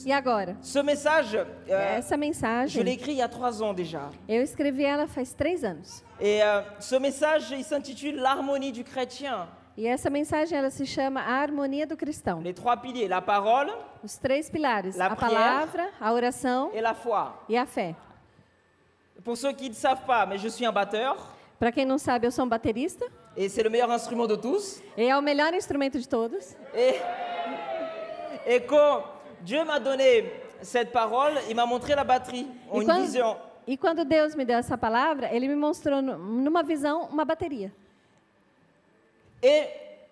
E 0.05 0.11
agora? 0.11 0.55
ce 0.61 0.79
message, 0.81 1.35
euh, 1.35 1.97
Essa 1.97 2.15
je 2.15 2.19
l'ai 2.21 2.27
mensagem, 2.27 2.87
écrit 2.87 3.11
il 3.11 3.17
y 3.17 3.21
a 3.21 3.27
trois 3.29 3.61
ans 3.61 3.73
déjà. 3.73 4.09
eu 4.27 4.41
escrevi 4.41 4.83
ela 4.83 5.07
faz 5.07 5.33
três 5.33 5.63
anos. 5.63 6.03
Et 6.19 6.41
euh, 6.43 6.61
ce 6.79 6.95
message, 6.95 7.51
il 7.51 7.63
s'intitule 7.63 8.15
L'harmonie 8.17 8.71
du 8.71 8.83
chrétien. 8.83 9.47
E 9.77 9.87
essa 9.87 10.09
mensagem 10.09 10.57
ela 10.57 10.69
se 10.69 10.85
chama 10.85 11.21
A 11.21 11.41
Harmonia 11.41 11.87
do 11.87 11.95
Cristão. 11.95 12.41
Les 12.41 12.53
trois 12.53 12.75
piliers, 12.77 13.07
la 13.07 13.21
parole 13.21 13.71
Os 14.03 14.17
três 14.17 14.49
pilares: 14.49 14.95
La 14.97 15.05
a 15.07 15.15
prière. 15.15 15.31
palavra, 15.31 15.89
a 15.99 16.11
oração 16.13 16.71
et 16.73 16.81
la 16.81 16.93
foi. 16.93 17.31
e 17.49 17.55
a 17.57 17.65
fé. 17.65 17.95
Pour 19.23 19.37
ceux 19.37 19.53
qui 19.53 19.69
ne 19.69 19.73
savent 19.75 20.03
pas, 20.05 20.25
mais 20.25 20.39
je 20.39 20.49
suis 20.49 20.65
un 20.65 20.71
batteur. 20.73 21.15
Para 21.59 21.71
quem 21.71 21.85
não 21.85 21.97
sabe, 21.99 22.25
eu 22.27 22.31
sou 22.31 22.43
um 22.43 22.49
baterista 22.49 23.05
Et 23.37 23.47
c'est 23.47 23.63
le 23.63 23.69
meilleur 23.69 23.89
instrument 23.91 24.27
de 24.27 24.35
tous. 24.35 24.81
e 24.97 25.07
é 25.07 25.15
o 25.17 25.21
melhor 25.21 25.53
instrumento 25.53 25.97
de 25.99 26.07
todos. 26.07 26.55
Et, 26.73 26.95
et 28.45 28.59
quand 28.61 29.03
Dieu 29.43 29.63
m'a 29.65 29.79
donné 29.79 30.31
cette 30.61 30.91
parole, 30.91 31.33
il 31.49 31.55
m'a 31.55 31.65
montré 31.65 31.95
la 31.95 32.03
batterie 32.03 32.47
en 32.69 32.81
une 32.81 32.85
quando, 32.87 33.01
vision. 33.03 33.35
e 33.67 33.77
quando 33.77 34.03
Deus 34.05 34.35
me 34.35 34.45
deu 34.45 34.57
essa 34.57 34.77
palavra, 34.77 35.27
Ele 35.33 35.47
me 35.47 35.55
mostrou 35.55 36.01
nu- 36.01 36.17
numa 36.17 36.61
visão 36.63 37.07
uma 37.11 37.25
bateria. 37.25 37.71
Et 39.41 39.67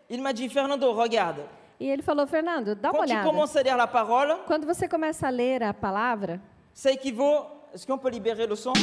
il 0.09 0.21
m'a 0.21 0.33
dit, 0.33 0.49
Fernando, 0.49 0.91
regarde, 0.93 1.41
E 1.79 1.87
Ele 1.87 2.01
falou: 2.01 2.27
Fernando, 2.27 2.75
dá 2.75 2.89
uma 2.89 2.99
quand 2.99 3.05
tu 3.05 3.11
olhada. 3.13 3.23
commences 3.29 3.55
à 3.55 3.61
lire 3.63 3.77
la 3.77 3.87
parole, 3.87 4.35
Quando 4.47 4.65
você 4.65 4.85
começa 4.87 5.27
a 5.27 5.31
ler 5.31 5.63
a 5.63 5.73
palavra, 5.73 6.39
ça 6.73 6.91
équivaut... 6.91 7.45
Est-ce 7.73 7.85
qu'on 7.87 7.97
peut 7.99 8.09
libérer 8.09 8.47
le 8.47 8.55
son 8.55 8.73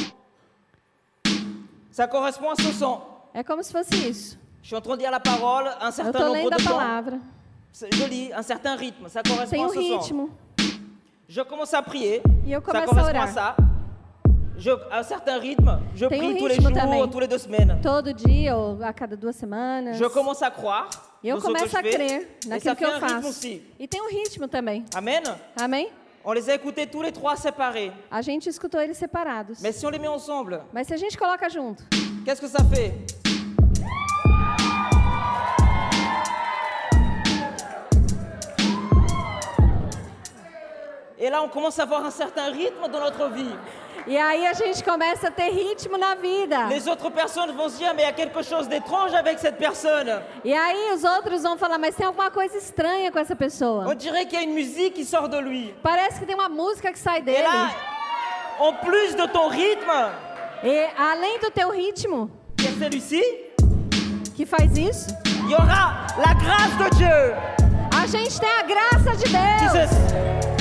Ça 1.91 2.07
correspond 2.07 2.51
à 2.51 2.55
ce 2.57 2.73
son. 2.73 3.01
é 3.35 3.43
como 3.43 3.63
se 3.63 3.73
fosse 3.73 3.91
isso. 4.09 4.39
Je 4.63 4.69
suis 4.69 4.77
en 4.77 4.81
train 4.81 4.97
de 4.97 5.03
lire 5.03 5.11
la 5.11 5.21
parole, 5.21 5.67
un 5.81 5.89
Eu 5.89 5.93
certain 5.93 6.11
estou 6.13 6.25
nombre 6.27 6.39
lendo 6.43 6.55
a 6.55 6.57
de 6.57 6.63
temps. 6.65 6.71
palavra. 6.77 7.19
Joli, 7.93 8.33
un 8.33 8.43
certain 8.43 8.75
rythme, 8.77 9.09
ça 9.09 9.23
correspond 9.23 9.51
Tem 9.51 9.63
à 9.63 9.67
um 9.67 9.69
ce 9.69 9.75
son. 9.75 9.99
ritmo. 9.99 10.31
Je 11.29 11.43
commence 11.43 11.75
à 11.75 11.83
prier, 11.83 12.23
E 12.47 12.53
eu 12.53 12.55
ça 12.55 12.61
começo 12.61 12.85
a 12.85 12.87
correspond 12.87 13.07
à 13.19 13.23
orar. 13.25 13.29
ça. 13.35 13.57
Je, 14.57 14.71
à 14.91 15.01
un 15.01 15.03
certain 15.03 15.39
rythme, 15.39 15.81
je 15.95 16.07
Tem 16.07 16.23
um 16.23 16.31
prie 16.33 16.39
tous 16.39 16.47
les 16.47 16.55
jours, 16.55 16.73
também. 16.73 17.11
tous 17.11 17.21
les 17.21 17.29
deux 17.29 17.39
semaines. 17.39 17.79
Todo 17.83 18.15
dia 18.15 18.57
ou 18.57 18.83
a 18.83 18.93
cada 18.95 19.15
duas 19.17 19.37
semanas. 19.37 19.99
Je 19.99 20.09
commence 20.09 20.41
à 20.43 20.51
croire 20.51 20.89
E 21.23 21.29
eu 21.29 21.37
ce 21.39 21.43
começo 21.43 21.77
a 21.77 21.83
crer 21.83 22.39
ça 22.43 22.49
naquilo 22.49 22.77
que 22.77 22.85
eu 22.85 23.01
faço. 23.01 23.29
aussi. 23.29 23.63
E 23.79 23.87
tem 23.87 24.01
um 24.01 24.09
ritmo 24.09 24.49
também. 24.49 24.83
Amen. 24.95 25.23
Amém? 25.61 25.91
On 26.25 26.33
les 26.33 26.49
a 26.49 26.55
écoutés 26.55 26.87
tous 26.87 27.03
les 27.03 27.13
trois 27.13 27.37
séparés. 27.37 27.93
A 28.11 28.23
gente 28.23 28.49
escutou 28.49 28.81
eles 28.81 28.97
separados. 28.97 29.61
Mais 29.61 29.73
si 29.73 29.85
on 29.85 29.91
les 29.91 29.99
met 29.99 30.09
ensemble, 30.09 30.63
Mas 30.73 30.87
se 30.87 30.95
a 30.95 30.97
gente 30.97 31.19
coloca 31.19 31.49
junto, 31.51 31.83
qu'est-ce 32.25 32.41
que 32.41 32.49
ça 32.49 32.65
fait 32.65 32.95
Et 41.19 41.31
là, 41.31 41.43
on 41.43 41.49
commence 41.49 41.79
à 41.79 41.85
avoir 41.85 42.05
un 42.05 42.11
certain 42.11 42.51
rythme 42.53 42.89
dans 42.93 43.01
notre 43.01 43.29
vie. 43.31 43.55
e 44.07 44.17
aí 44.19 44.47
a 44.47 44.53
gente 44.53 44.85
começa 44.85 45.29
a 45.29 45.31
ter 45.31 45.51
ritmo 45.51 45.97
na 45.97 46.15
vida. 46.15 46.67
Les 46.69 46.87
autres 46.87 47.11
personnes 47.11 47.51
vont 47.57 47.69
se 47.71 47.79
dire, 47.79 47.93
mais 47.95 48.03
il 48.03 48.07
y 48.07 48.11
a 48.11 48.13
quelque 48.13 48.43
chose 48.43 48.69
d'étrange 48.69 49.15
avec 49.15 49.39
cette 49.39 49.57
personne. 49.57 50.21
E 50.45 50.53
aí 50.53 50.93
os 50.95 51.03
outros 51.05 51.43
vão 51.43 51.57
falar, 51.57 51.79
mas 51.79 51.95
tem 51.97 52.07
alguma 52.07 52.31
coisa 52.31 52.57
estranha 52.59 53.11
com 53.11 53.19
essa 53.19 53.33
On 53.33 53.37
pessoa. 53.37 53.95
dirait 53.97 54.27
qu'il 54.27 54.39
y 54.39 54.43
a 54.43 54.45
une 54.45 54.53
musique 54.55 54.95
qui 54.95 55.05
sort 55.07 55.29
de 55.29 55.39
lui. 55.41 55.75
Parece 55.83 56.21
que 56.21 56.27
tem 56.27 56.35
uma 56.35 56.49
música 56.51 56.93
que 56.93 56.99
sai 56.99 57.19
Et 57.19 57.23
dele. 57.23 57.43
là, 57.43 57.71
en 58.61 58.75
plus 58.75 59.15
de 59.17 59.27
ton 59.29 59.49
rythme, 59.49 60.13
E 60.63 60.89
além 60.99 61.39
do 61.41 61.51
teu 61.51 61.71
ritmo, 61.71 62.31
a 62.61 62.79
celui-ci, 62.79 63.23
que 64.37 64.45
faz 64.47 64.77
isso, 64.77 65.07
il 65.45 65.51
y 65.51 65.55
aura 65.55 66.07
la 66.19 66.35
grâce 66.35 66.77
de 66.77 66.97
Dieu. 66.99 67.35
a 68.03 68.07
gente 68.07 68.39
tem 68.39 68.51
a 68.51 68.63
graça 68.63 69.17
de 69.17 69.25
Deus. 69.33 69.89
se- 69.91 70.56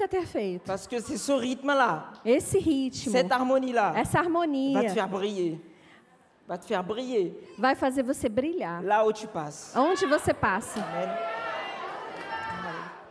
nunca 0.00 0.08
ter 0.08 0.26
feito. 0.26 0.64
Parce 0.66 0.86
que 0.86 1.00
c'est 1.00 1.16
ce 1.18 1.32
rythme-là, 1.32 2.12
Esse 2.24 2.56
ritmo, 2.56 3.12
cette 3.12 3.30
harmonie-là, 3.30 3.94
essa 3.96 4.18
va 4.18 4.22
te 4.22 4.26
harmonia 4.26 4.88
faire 4.94 5.08
briller. 5.08 5.60
Va 6.48 6.58
te 6.58 6.64
faire 6.64 6.82
briller 6.82 7.32
vai 7.58 7.74
fazer 7.74 8.02
você 8.02 8.28
brilhar. 8.28 8.82
là 8.82 9.04
où 9.06 9.12
tu 9.12 9.26
passes. 9.26 9.74
Onde 9.76 10.06
você 10.06 10.32
passa, 10.32 10.80
Amen. 10.80 11.08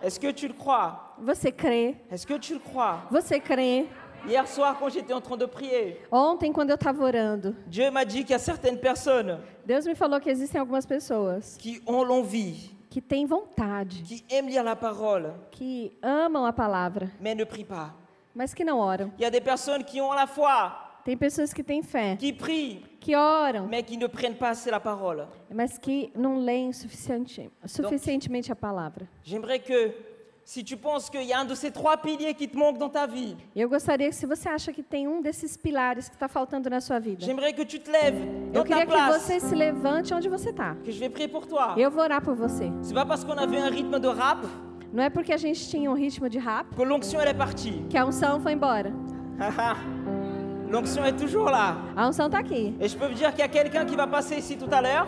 Est-ce 0.01 0.19
que 0.19 0.31
tu 0.31 0.47
le 0.47 0.53
crois 0.53 1.15
você 1.21 1.51
crê. 1.51 1.97
Est-ce 2.09 2.25
que 2.25 2.37
tu 2.37 2.53
le 2.53 2.59
crois 2.59 3.01
Você 3.11 3.39
crê. 3.39 3.85
Hier 4.27 4.45
soir, 4.47 4.75
quand 4.77 4.89
j'étais 4.89 5.13
en 5.13 5.21
train 5.21 5.37
de 5.37 5.45
prier, 5.45 6.01
Ontem, 6.11 6.51
quando 6.51 6.71
eu 6.71 6.75
estava 6.75 7.01
orando, 7.03 7.55
Dieu 7.67 7.89
m'a 7.89 8.03
dit 8.03 8.23
qu'il 8.23 8.31
y 8.31 8.33
a 8.33 8.39
certaines 8.39 8.77
personnes 8.77 9.39
Deus 9.65 9.85
me 9.85 9.95
falou 9.95 10.19
que 10.19 10.29
existem 10.29 10.59
algumas 10.59 10.85
pessoas 10.85 11.55
qui 11.57 11.81
ont 11.87 12.03
l'envie, 12.03 12.75
que 12.89 13.01
têm 13.01 13.25
vontade, 13.25 14.01
qui 14.03 14.23
aiment 14.29 14.49
lire 14.49 14.63
la 14.63 14.75
parole, 14.75 15.33
que 15.51 15.91
amam 16.01 16.45
a 16.45 16.51
palavra, 16.53 17.11
mais 17.21 17.35
ne 17.35 17.43
prient 17.45 17.65
pas. 17.67 17.93
mas 18.33 18.53
que 18.53 18.63
não 18.63 18.79
oram. 18.79 19.11
Il 19.17 19.21
y 19.21 19.25
a 19.25 19.29
des 19.29 19.41
personnes 19.41 19.83
qui 19.83 20.01
ont 20.01 20.13
la 20.13 20.25
foi, 20.27 20.71
Tem 21.05 21.15
pessoas 21.17 21.53
que 21.53 21.63
têm 21.63 21.81
fé, 21.81 22.17
qui 22.19 22.33
prient, 22.33 22.83
que 22.99 23.15
oram, 23.15 23.67
mais 23.67 23.83
qui 23.83 23.95
ne 23.97 24.07
prennent 24.07 24.35
pas 24.37 24.49
assez 24.49 24.69
la 24.69 24.79
parole. 24.79 25.25
mas 25.49 25.77
que 25.77 26.11
não 26.15 26.37
leem 26.39 26.71
suficiente, 26.73 27.49
suficientemente 27.65 28.51
a 28.51 28.55
palavra. 28.55 29.07
J'aimerais 29.23 29.59
que, 29.59 29.93
si 30.49 30.63
tu 30.63 30.75
penses 30.75 31.11
qu'il 31.11 31.21
y 31.25 31.31
a 31.31 31.41
un 31.41 31.45
de 31.45 31.53
ces 31.53 31.69
trois 31.69 31.95
piliers 31.95 32.33
qui 32.33 32.47
te 32.49 32.57
manque 32.57 32.79
dans 32.79 32.89
ta 32.89 33.05
vie, 33.05 33.37
eu 33.55 33.67
gostaria 33.69 34.09
que, 34.09 34.15
se 34.15 34.25
você 34.25 34.49
acha 34.49 34.73
que 34.73 34.81
tem 34.81 35.07
um 35.07 35.21
desses 35.21 35.55
pilares 35.55 36.09
que 36.09 36.15
está 36.15 36.27
faltando 36.27 36.67
na 36.71 36.81
sua 36.81 36.97
vida, 36.97 37.23
j'aimerais 37.23 37.53
que 37.53 37.63
tu 37.63 37.77
te 37.77 37.91
lèves 37.91 38.23
eu 38.51 38.63
ta 38.63 38.63
queria 38.63 38.85
que 38.87 38.91
place, 38.91 39.21
você 39.21 39.39
se 39.39 39.53
levante 39.53 40.11
onde 40.11 40.27
você 40.27 40.49
está. 40.49 40.75
que 40.83 40.91
je 40.91 40.99
vais 40.99 41.07
prier 41.11 41.27
pour 41.27 41.45
toi. 41.45 41.75
Eu 41.77 41.91
vou 41.91 42.01
orar 42.01 42.19
por 42.23 42.33
você. 42.33 42.71
C'est 42.81 42.95
pas 42.95 43.05
parce 43.05 43.23
qu'on 43.23 43.37
avait 43.37 43.59
un 43.59 43.69
rythme 43.69 43.99
de 43.99 44.07
rap 44.07 44.39
Não 44.91 45.03
é 45.03 45.11
porque 45.11 45.31
a 45.31 45.37
gente 45.37 45.69
tinha 45.69 45.87
um 45.91 45.93
ritmo 45.93 46.27
de 46.27 46.39
rap 46.39 46.75
que 46.75 46.83
l'onction 46.83 47.21
elle 47.21 47.29
est 47.29 47.37
partie. 47.37 47.85
que 47.87 47.95
a 47.95 48.03
unção 48.03 48.39
foi 48.39 48.53
embora. 48.53 48.91
l'onction 50.67 51.05
est 51.05 51.15
toujours 51.15 51.51
là. 51.51 51.77
A 51.95 52.07
unção 52.07 52.25
está 52.25 52.39
aqui. 52.39 52.75
Et 52.79 52.87
je 52.87 52.97
peux 52.97 53.05
vous 53.05 53.13
dire 53.13 53.29
qu'il 53.29 53.41
y 53.41 53.43
a 53.43 53.47
quelqu'un 53.47 53.85
qui 53.85 53.95
va 53.95 54.07
passer 54.07 54.37
ici 54.39 54.57
tout 54.57 54.69
à 54.71 54.81
l'heure. 54.81 55.05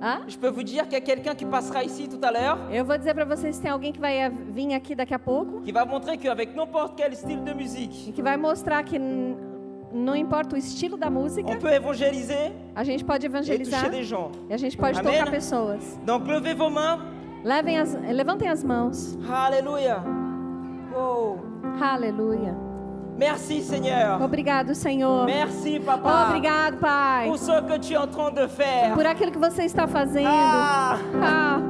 Hã? 0.00 0.20
Je 0.28 0.38
peux 0.38 0.48
vous 0.50 0.62
dire 0.62 0.84
qu'il 0.84 0.92
y 0.92 0.96
a 0.96 1.00
quelqu'un 1.00 1.34
qui 1.34 1.44
passera 1.44 1.82
ici 1.82 2.08
tout 2.08 2.20
à 2.22 2.30
l'heure, 2.30 2.58
Eu 2.70 2.84
vou 2.84 2.96
dizer 2.96 3.14
para 3.14 3.24
vocês 3.24 3.56
que 3.56 3.62
tem 3.62 3.70
alguém 3.70 3.92
que 3.92 4.00
vai 4.00 4.16
eh, 4.18 4.30
vir 4.30 4.72
aqui 4.74 4.94
daqui 4.94 5.12
a 5.14 5.18
pouco 5.18 5.60
qui 5.62 5.72
va 5.72 5.84
montrer 5.84 6.16
qu'avec 6.16 6.54
n'importe 6.54 6.94
quel 6.96 7.12
style 7.16 7.40
de 7.42 7.52
musique, 7.54 8.10
e 8.10 8.12
que 8.12 8.22
vai 8.22 8.36
mostrar 8.36 8.82
que 8.84 8.96
n- 8.96 9.36
não 9.92 10.14
importa 10.14 10.54
o 10.54 10.58
estilo 10.58 10.96
da 10.96 11.10
música, 11.10 11.50
on 11.50 11.58
peut 11.58 11.72
évangéliser 11.72 12.52
a 12.76 12.84
gente 12.84 13.04
pode 13.04 13.24
et 13.24 13.28
evangelizar 13.28 13.80
toucher 13.84 13.90
des 13.98 14.04
gens. 14.06 14.30
e 14.48 14.54
a 14.54 14.56
gente 14.56 14.76
pode 14.76 14.98
Amém? 15.00 15.18
tocar 15.18 15.30
pessoas. 15.30 15.98
Donc 16.06 16.26
levez 16.28 16.54
vos 16.56 16.70
mains. 16.70 17.00
Levem 17.44 17.78
as, 17.78 17.94
levantem 17.94 18.48
as 18.48 18.62
mãos. 18.62 19.16
Alléluia. 19.28 20.02
Oh. 20.96 21.36
Aleluia. 21.80 22.54
Merci 23.18 23.62
Seigneur. 23.62 24.22
Obrigado, 24.22 24.74
Senhor. 24.74 25.26
Merci 25.26 25.80
Papa. 25.80 26.28
Obrigado, 26.28 26.76
Pai, 26.78 27.26
Pour 27.28 27.36
ce 27.38 27.60
que 27.62 27.78
tu 27.80 27.92
es 27.92 27.98
en 27.98 28.06
train 28.06 28.30
de 28.30 28.46
faire. 28.48 28.94
por 28.94 29.04
aquilo 29.04 29.32
que 29.32 29.38
você 29.38 29.64
está 29.64 29.86
fazendo. 29.88 30.28
Ah, 30.30 30.96
Ah, 31.20 31.60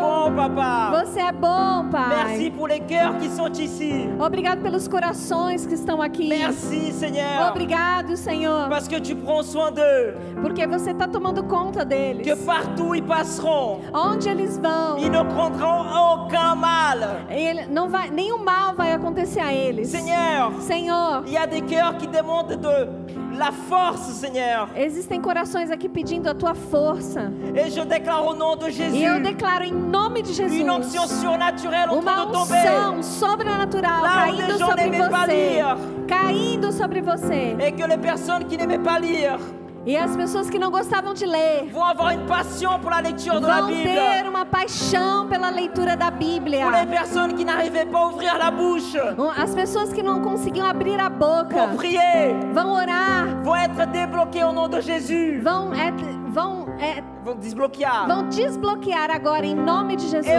bon 0.00 0.34
Papa. 0.36 1.04
você 1.04 1.20
é 1.20 1.32
bom, 1.32 1.84
Merci 1.84 2.50
Pai. 2.50 2.52
pour 2.56 2.68
les 2.68 2.80
cœurs 2.80 3.16
qui 3.18 3.28
sont 3.28 3.50
ici. 3.58 4.08
Obrigado 4.18 4.60
pelos 4.62 4.88
corações 4.88 5.66
que 5.66 5.74
estão 5.74 6.00
aqui. 6.02 6.28
Merci 6.28 6.92
Seigneur. 6.92 7.50
Obrigado, 7.50 8.16
Senhor, 8.16 8.68
Parce 8.68 8.88
que 8.88 9.00
tu 9.00 9.14
prends 9.16 9.42
soin 9.46 9.70
d'eux. 9.70 10.14
porque 10.42 10.66
você 10.66 10.90
está 10.90 11.06
tomando 11.08 11.42
conta 11.44 11.84
deles. 11.84 12.22
Que 12.26 12.34
partout 12.44 12.94
ils 12.94 13.02
passeront, 13.02 13.80
Onde 13.94 14.28
eles 14.28 14.58
vão, 14.58 14.98
ils 14.98 15.10
ne 15.10 15.22
prendront 15.24 15.86
aucun 15.88 16.56
mal. 16.56 16.98
ele 17.30 17.66
não 17.70 17.88
vai, 17.88 18.10
nenhum 18.10 18.42
mal 18.44 18.74
vai 18.74 18.92
acontecer 18.92 19.40
a 19.40 19.52
eles. 19.52 19.88
Seigneur, 19.88 20.52
Senhor, 20.60 21.22
il 21.26 21.32
y 21.32 21.36
a 21.36 21.46
des 21.46 21.60
cœurs 21.62 21.96
qui 21.98 22.06
demandent 22.06 22.56
de 22.60 22.88
la 23.36 23.52
force, 23.52 24.12
Seigneur. 24.12 24.68
Existem 24.76 25.20
corações 25.20 25.70
aqui 25.70 25.88
pedindo 25.88 26.28
a 26.28 26.34
tua 26.34 26.54
força. 26.54 27.30
Et 27.54 27.70
je 27.70 27.84
déclare 27.84 28.22
au 28.26 28.34
nom 28.34 28.56
de 28.56 28.66
E 28.68 28.72
Jésus 28.72 29.02
eu 29.02 29.20
declaro 29.22 29.64
em 29.64 29.72
nome 29.72 30.22
de 30.22 30.32
une 30.42 30.70
onction 30.70 31.02
Jesus 31.02 31.20
surnaturelle 31.20 31.90
uma 31.92 32.12
train 32.12 32.26
de 32.26 32.32
tomber. 32.32 32.58
unção 32.58 33.02
sobrenatural 33.02 34.02
Lá 34.02 34.14
caindo 34.26 34.58
sobre 34.58 34.90
você. 34.90 35.62
Caindo 36.08 36.72
sobre 36.72 37.00
você. 37.02 37.56
Et 37.60 37.72
que 37.72 37.86
les 37.86 37.98
personnes 37.98 38.44
qui 38.46 38.56
n'aimaient 38.56 38.82
pas 38.82 38.98
lire 38.98 39.38
E 39.86 39.96
as 39.96 40.16
pessoas 40.16 40.50
que 40.50 40.58
não 40.58 40.68
gostavam 40.68 41.14
de 41.14 41.24
ler 41.24 41.70
vont 41.72 41.84
avoir 41.84 42.12
une 42.12 42.26
passion 42.26 42.76
pour 42.80 42.90
la 42.90 43.00
lecture 43.00 43.38
de 43.40 43.46
la 43.46 43.60
vão 43.60 43.68
Bible. 43.68 43.84
ter 43.84 44.26
uma 44.28 44.44
paixão 44.44 45.28
pela 45.28 45.48
leitura 45.48 45.96
da 45.96 46.10
Bíblia. 46.10 46.62
Pour 46.62 46.72
les 46.72 46.86
personnes 46.86 47.34
qui 47.36 47.44
n'arrivaient 47.44 47.86
pas 47.86 47.98
à 48.00 48.06
ouvrir 48.06 48.36
la 48.36 48.50
bouche 48.50 48.96
As 49.36 49.54
pessoas 49.54 49.92
que 49.92 50.02
não 50.02 50.20
conseguiam 50.22 50.66
abrir 50.66 50.98
a 50.98 51.08
boca 51.08 51.68
pour 51.68 51.76
prier 51.76 52.34
vão 52.52 52.72
orar, 52.72 53.26
vont 53.44 53.54
être 53.54 53.86
débloquées 53.92 54.42
au 54.42 54.52
nom 54.52 54.68
de 54.68 54.80
Jésus. 54.80 55.40
vão, 55.40 55.72
é, 55.72 55.92
vão, 56.32 56.65
é, 56.78 57.02
Vont 57.24 57.40
desbloquer. 57.40 58.06
vão 58.06 58.28
desbloquear 58.28 59.10
agora 59.10 59.44
em 59.44 59.54
nome 59.54 59.96
de 59.96 60.08
Jesus. 60.08 60.34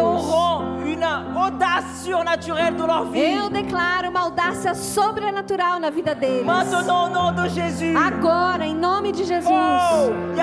Eu 3.15 3.49
declaro 3.49 4.09
uma 4.09 4.21
audácia 4.21 4.73
sobrenatural 4.73 5.79
na 5.79 5.89
vida 5.89 6.15
deles. 6.15 6.45
Agora, 7.95 8.65
em 8.65 8.75
nome 8.75 9.11
de 9.11 9.23
Jesus. 9.25 9.51
Oh. 9.51 10.37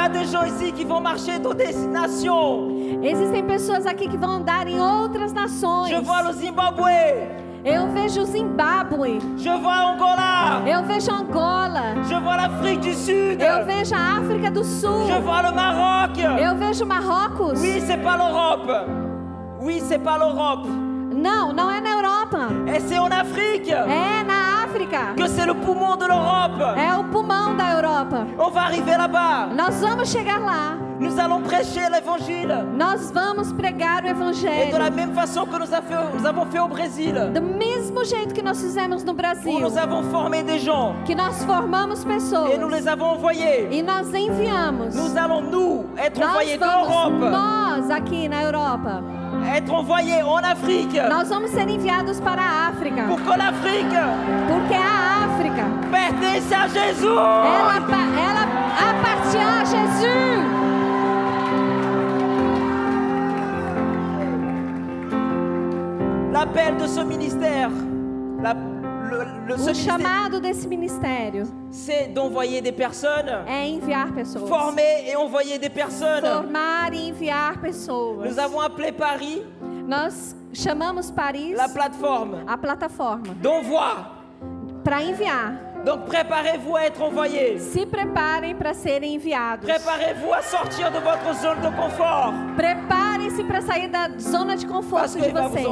Existem 3.03 3.45
pessoas 3.45 3.87
aqui 3.87 4.09
que 4.09 4.17
vão 4.17 4.31
andar 4.31 4.67
em 4.67 4.81
outras 4.81 5.33
nações. 5.33 5.91
Je 5.91 6.01
vois 6.01 6.23
le 6.23 6.33
Zimbabwe. 6.33 7.45
Eu 7.65 7.89
vejo 7.89 8.21
o 8.21 8.25
Zimbábue. 8.27 9.19
Je 9.39 9.49
vois 9.57 9.79
Angola. 9.79 10.63
Eu 10.67 10.83
vejo 10.85 11.11
Angola. 11.11 11.95
Je 12.07 12.15
vois 12.21 12.37
l'Afrique 12.37 12.81
du 12.83 12.93
Sud. 12.95 13.41
Eu 13.41 13.65
vejo 13.65 13.95
a 13.95 14.19
África 14.19 14.51
do 14.51 14.63
Sul. 14.63 15.07
Je 15.07 15.19
vois 15.23 15.41
le 15.43 15.53
Maroc. 15.53 16.19
Eu 16.19 16.55
vejo 16.57 16.85
Marrocos. 16.85 17.59
Oui, 17.63 17.81
c'est 17.81 18.03
pas 18.03 18.19
l'Europe. 18.19 18.71
Oui, 19.63 19.81
c'est 19.81 19.99
pas 19.99 20.19
l'Europe. 20.19 20.69
Não, 21.15 21.55
não 21.55 21.71
é 21.71 21.81
na 21.81 21.91
Europa. 21.93 22.49
C'est 22.87 22.99
en 22.99 23.11
Afrique 23.11 23.71
É 23.71 24.23
na 24.25 24.44
África. 24.75 25.15
que 25.17 25.29
c'est 25.29 25.47
le 25.47 25.55
poumon 25.55 25.97
de 25.97 26.07
l'Europe. 26.07 26.61
É 26.77 26.95
o 26.99 27.05
pulmão 27.05 27.57
da 27.57 27.73
Europa. 27.75 28.27
On 28.39 28.51
va 28.51 28.63
arriver 28.63 28.97
là-bas. 28.97 29.49
Nós 29.55 29.81
vamos 29.81 30.11
chegar 30.11 30.41
lá. 30.41 30.77
Nous 30.99 31.19
allons 31.19 31.43
prêcher 31.43 31.89
l'évangile. 31.91 32.55
Nós 32.77 33.11
vamos 33.11 33.53
pregar 33.53 34.03
o 34.05 34.07
Et 34.07 34.13
de 34.15 34.79
la 34.79 34.87
Evangelho. 34.87 34.93
même 34.95 35.13
façon 35.13 35.45
que 35.45 35.57
nous, 35.59 35.75
a 35.75 35.83
fait- 35.83 36.17
nous 36.17 36.25
avons 36.27 36.47
fait 36.47 36.61
au 36.61 36.69
Brésil, 36.69 37.15
Do 37.33 37.43
mesmo 37.43 38.05
jeito 38.05 38.33
que 38.35 38.43
nós 38.43 38.61
fizemos 38.61 39.03
no 39.05 39.13
où 39.13 39.15
Brasil. 39.17 39.61
nous 39.61 39.77
avons 39.77 40.03
formé 40.11 40.43
des 40.45 40.59
gens 40.61 40.95
Que 41.05 41.15
nós 41.15 41.45
formamos 41.45 42.05
pessoas. 42.05 42.51
et 42.53 42.59
nous 42.59 42.69
les 42.69 42.87
avons 42.87 43.11
envoyés. 43.17 43.69
E 43.73 43.83
nós 43.83 44.07
enviamos. 44.15 44.95
Nous 44.95 45.17
allons, 45.19 45.41
nous, 45.43 45.85
être 45.99 46.19
Nós 46.21 46.31
envoyés 46.31 46.59
vamos, 46.59 47.31
nós 47.31 47.91
aqui 47.91 48.29
na 48.29 48.43
Europa, 48.45 49.03
être 49.57 49.73
envoyés 49.73 50.23
en 50.23 50.39
Afrique, 50.43 51.01
nós 51.09 51.29
vamos 51.29 51.51
ser 51.51 51.69
enviados 51.69 52.21
para 52.21 52.43
a 52.43 52.69
África. 52.69 53.05
pour 53.09 53.21
que 53.23 53.37
l'Afrique 53.39 53.99
Porque 54.49 54.75
a 54.75 55.25
África, 55.27 55.65
pertence 55.91 56.53
à 56.53 56.67
Jésus. 56.69 57.07
ela, 57.07 57.81
ela 58.31 58.45
appartient 58.91 59.39
a 59.39 59.65
Jesus. 59.65 60.45
L'appel 66.33 66.77
de 66.79 66.87
ce 66.87 67.01
ministère, 67.01 67.71
la- 68.43 68.57
le- 69.11 69.47
le- 69.47 69.55
O 69.71 69.75
chamado 69.75 70.41
desse 70.41 70.67
ministério 70.67 71.45
c'est 71.71 72.09
d'envoyer 72.13 72.61
des 72.61 72.73
personnes, 72.73 73.29
é 73.47 73.67
enviar 73.69 74.13
pessoas. 74.13 74.49
former 74.49 75.07
et 75.09 75.17
envoyer 75.17 75.59
des 75.59 75.71
personnes. 75.71 76.23
Formar 76.25 76.93
e 76.93 77.11
enviar 77.11 77.61
pessoas. 77.61 78.29
Nous 78.29 78.39
avons 78.39 78.61
appelé 78.61 78.93
Paris 78.93 79.43
Nós 79.87 80.35
chamamos 80.55 81.11
Paris 81.11 81.53
la 81.55 81.69
plateforme 81.69 82.43
a 82.47 82.57
plataforma 82.57 83.35
d'envoi. 83.43 84.07
para 84.83 85.03
enviar. 85.03 85.74
Donc 85.85 86.07
préparez-vous 86.07 86.77
à 86.77 86.85
être 86.85 87.03
envoyés. 87.03 87.59
Se 87.59 87.85
preparem 87.87 88.55
para 88.57 88.73
serem 88.73 89.17
enviados. 89.17 89.67
Préparez-vous 89.69 90.33
à 90.33 90.41
sortir 90.43 90.91
de 90.91 90.99
votre 90.99 91.35
zone 91.41 91.61
de 91.61 91.69
confort. 91.77 92.33
Preparem-se 92.57 93.45
para 93.45 93.61
sair 93.61 93.89
da 93.89 94.09
zona 94.19 94.57
de 94.57 94.67
conforto 94.67 95.13
Parce 95.13 95.15
de 95.17 95.31
vocês. 95.31 95.67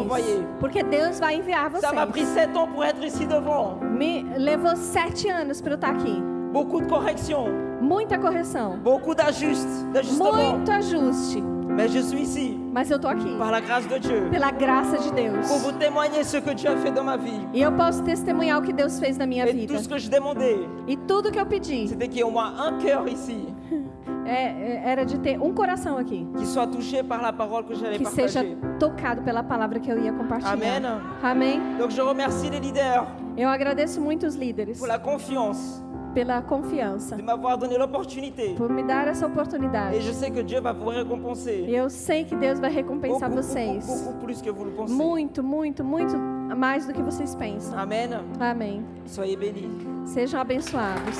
Porque 0.61 0.83
Deus 0.83 1.19
vai 1.19 1.37
enviar 1.37 1.71
vocês. 1.71 1.89
Ça 1.89 1.93
m'a 1.95 2.07
pris 2.07 2.27
sept 2.27 2.55
ans 2.57 2.67
pour 2.69 2.85
être 2.85 3.03
ici 3.03 3.27
devant. 3.27 3.79
Me 3.81 4.23
levou 4.37 4.77
sete 4.77 5.29
anos 5.31 5.61
para 5.63 5.73
eu 5.73 5.77
estar 5.77 5.91
aqui. 5.91 6.23
Beaucoup 6.53 6.83
de 6.83 6.87
corrections, 6.89 7.49
Muita 7.81 8.19
correção. 8.19 8.77
beaucoup 8.77 9.15
d'ajustes. 9.15 9.87
Muito 10.19 10.71
ajuste. 10.71 11.43
Mais 11.77 11.89
je 11.89 12.01
suis 12.01 12.21
ici 12.23 12.59
Mas 12.73 12.91
eu 12.91 12.99
tô 12.99 13.09
aqui. 13.09 13.37
par 13.39 13.51
la 13.51 13.61
grâce 13.61 13.87
de 13.89 13.99
Dieu 13.99 14.29
Pela 14.31 14.51
graça 14.51 14.99
de 14.99 15.11
Deus. 15.11 15.47
pour 15.49 15.59
vous 15.59 15.73
témoigner 15.73 16.23
ce 16.25 16.37
que 16.39 16.55
Dieu 16.55 16.71
a 16.71 16.77
fait 16.77 16.91
dans 16.93 17.05
ma 17.05 17.17
vie. 17.17 17.47
E 17.55 17.63
eu 17.63 17.73
posso 17.73 18.03
testemunhar 18.03 18.59
o 18.59 18.63
que 18.63 18.73
Deus 18.73 18.99
fez 18.99 19.17
na 19.17 19.27
minha 19.27 19.47
Et 19.49 19.53
vida. 19.53 19.75
tout 19.75 19.83
ce 19.83 19.89
que 19.89 19.99
je 19.99 20.11
demandais, 20.11 20.59
E 20.87 20.97
tudo 21.09 21.31
que 21.31 21.39
eu 21.41 21.47
pedi 21.47 21.89
c'était 21.89 22.09
qu'il 22.09 22.19
y 22.19 22.21
ait 22.21 22.25
au 22.25 22.31
moins 22.31 22.53
un 22.59 22.79
cœur 22.79 23.07
ici 23.09 23.47
é- 24.27 24.83
era 24.93 25.05
de 25.05 25.19
ter 25.19 25.39
um 25.41 25.53
coração 25.55 25.97
aqui. 25.99 26.27
que 26.37 26.45
Que 27.99 28.07
seja 28.11 28.45
tocado 28.79 29.23
pela 29.23 29.43
palavra 29.43 29.79
que 29.81 29.91
eu 29.91 29.99
ia 29.99 30.13
compartilhar. 30.13 30.53
Amen. 30.53 31.01
Amém. 31.23 31.61
Donc 31.79 31.93
remercie 31.99 32.51
les 32.51 32.61
leaders 32.61 33.07
Eu 33.37 33.49
agradeço 33.49 33.99
muito 34.01 34.27
os 34.27 34.35
líderes 34.35 34.79
pour 34.79 34.87
la 34.89 34.99
confiance 34.99 35.83
pela 36.15 36.43
confiança. 36.43 37.17
de 37.17 37.23
m'avoir 37.23 37.57
donné 37.59 37.77
l'opportunité. 37.79 38.55
Por 38.57 38.69
me 38.71 38.83
dar 38.83 39.09
essa 39.09 39.27
oportunidade. 39.27 39.97
Et 39.97 40.01
je 40.01 40.13
sais 40.13 40.31
que 40.31 40.43
Dieu 40.43 40.61
va 40.61 40.73
vous 40.73 40.89
récompenser. 40.91 41.65
Eu 41.69 41.89
sei 41.91 42.25
que 42.25 42.35
Deus 42.37 42.59
vai 42.61 42.71
recompensar 42.71 43.29
Beaucoup, 43.31 43.43
vocês. 43.43 43.87
beaucoup, 43.87 44.05
beaucoup 44.05 44.25
plus 44.25 44.43
que 44.43 44.51
vous 44.51 44.65
le 44.65 44.71
pensez. 44.73 44.95
Muito, 44.95 45.43
muito, 45.43 45.83
muito 45.85 46.17
mais 46.19 46.87
do 46.87 46.93
que 46.93 47.03
vocês 47.03 47.35
pensam. 47.35 47.79
Amen. 47.79 48.11
Amém. 48.41 48.85
Soyez 49.07 49.37
bénis. 49.37 49.69
Sejam 50.07 50.41
abençoados. 50.41 51.19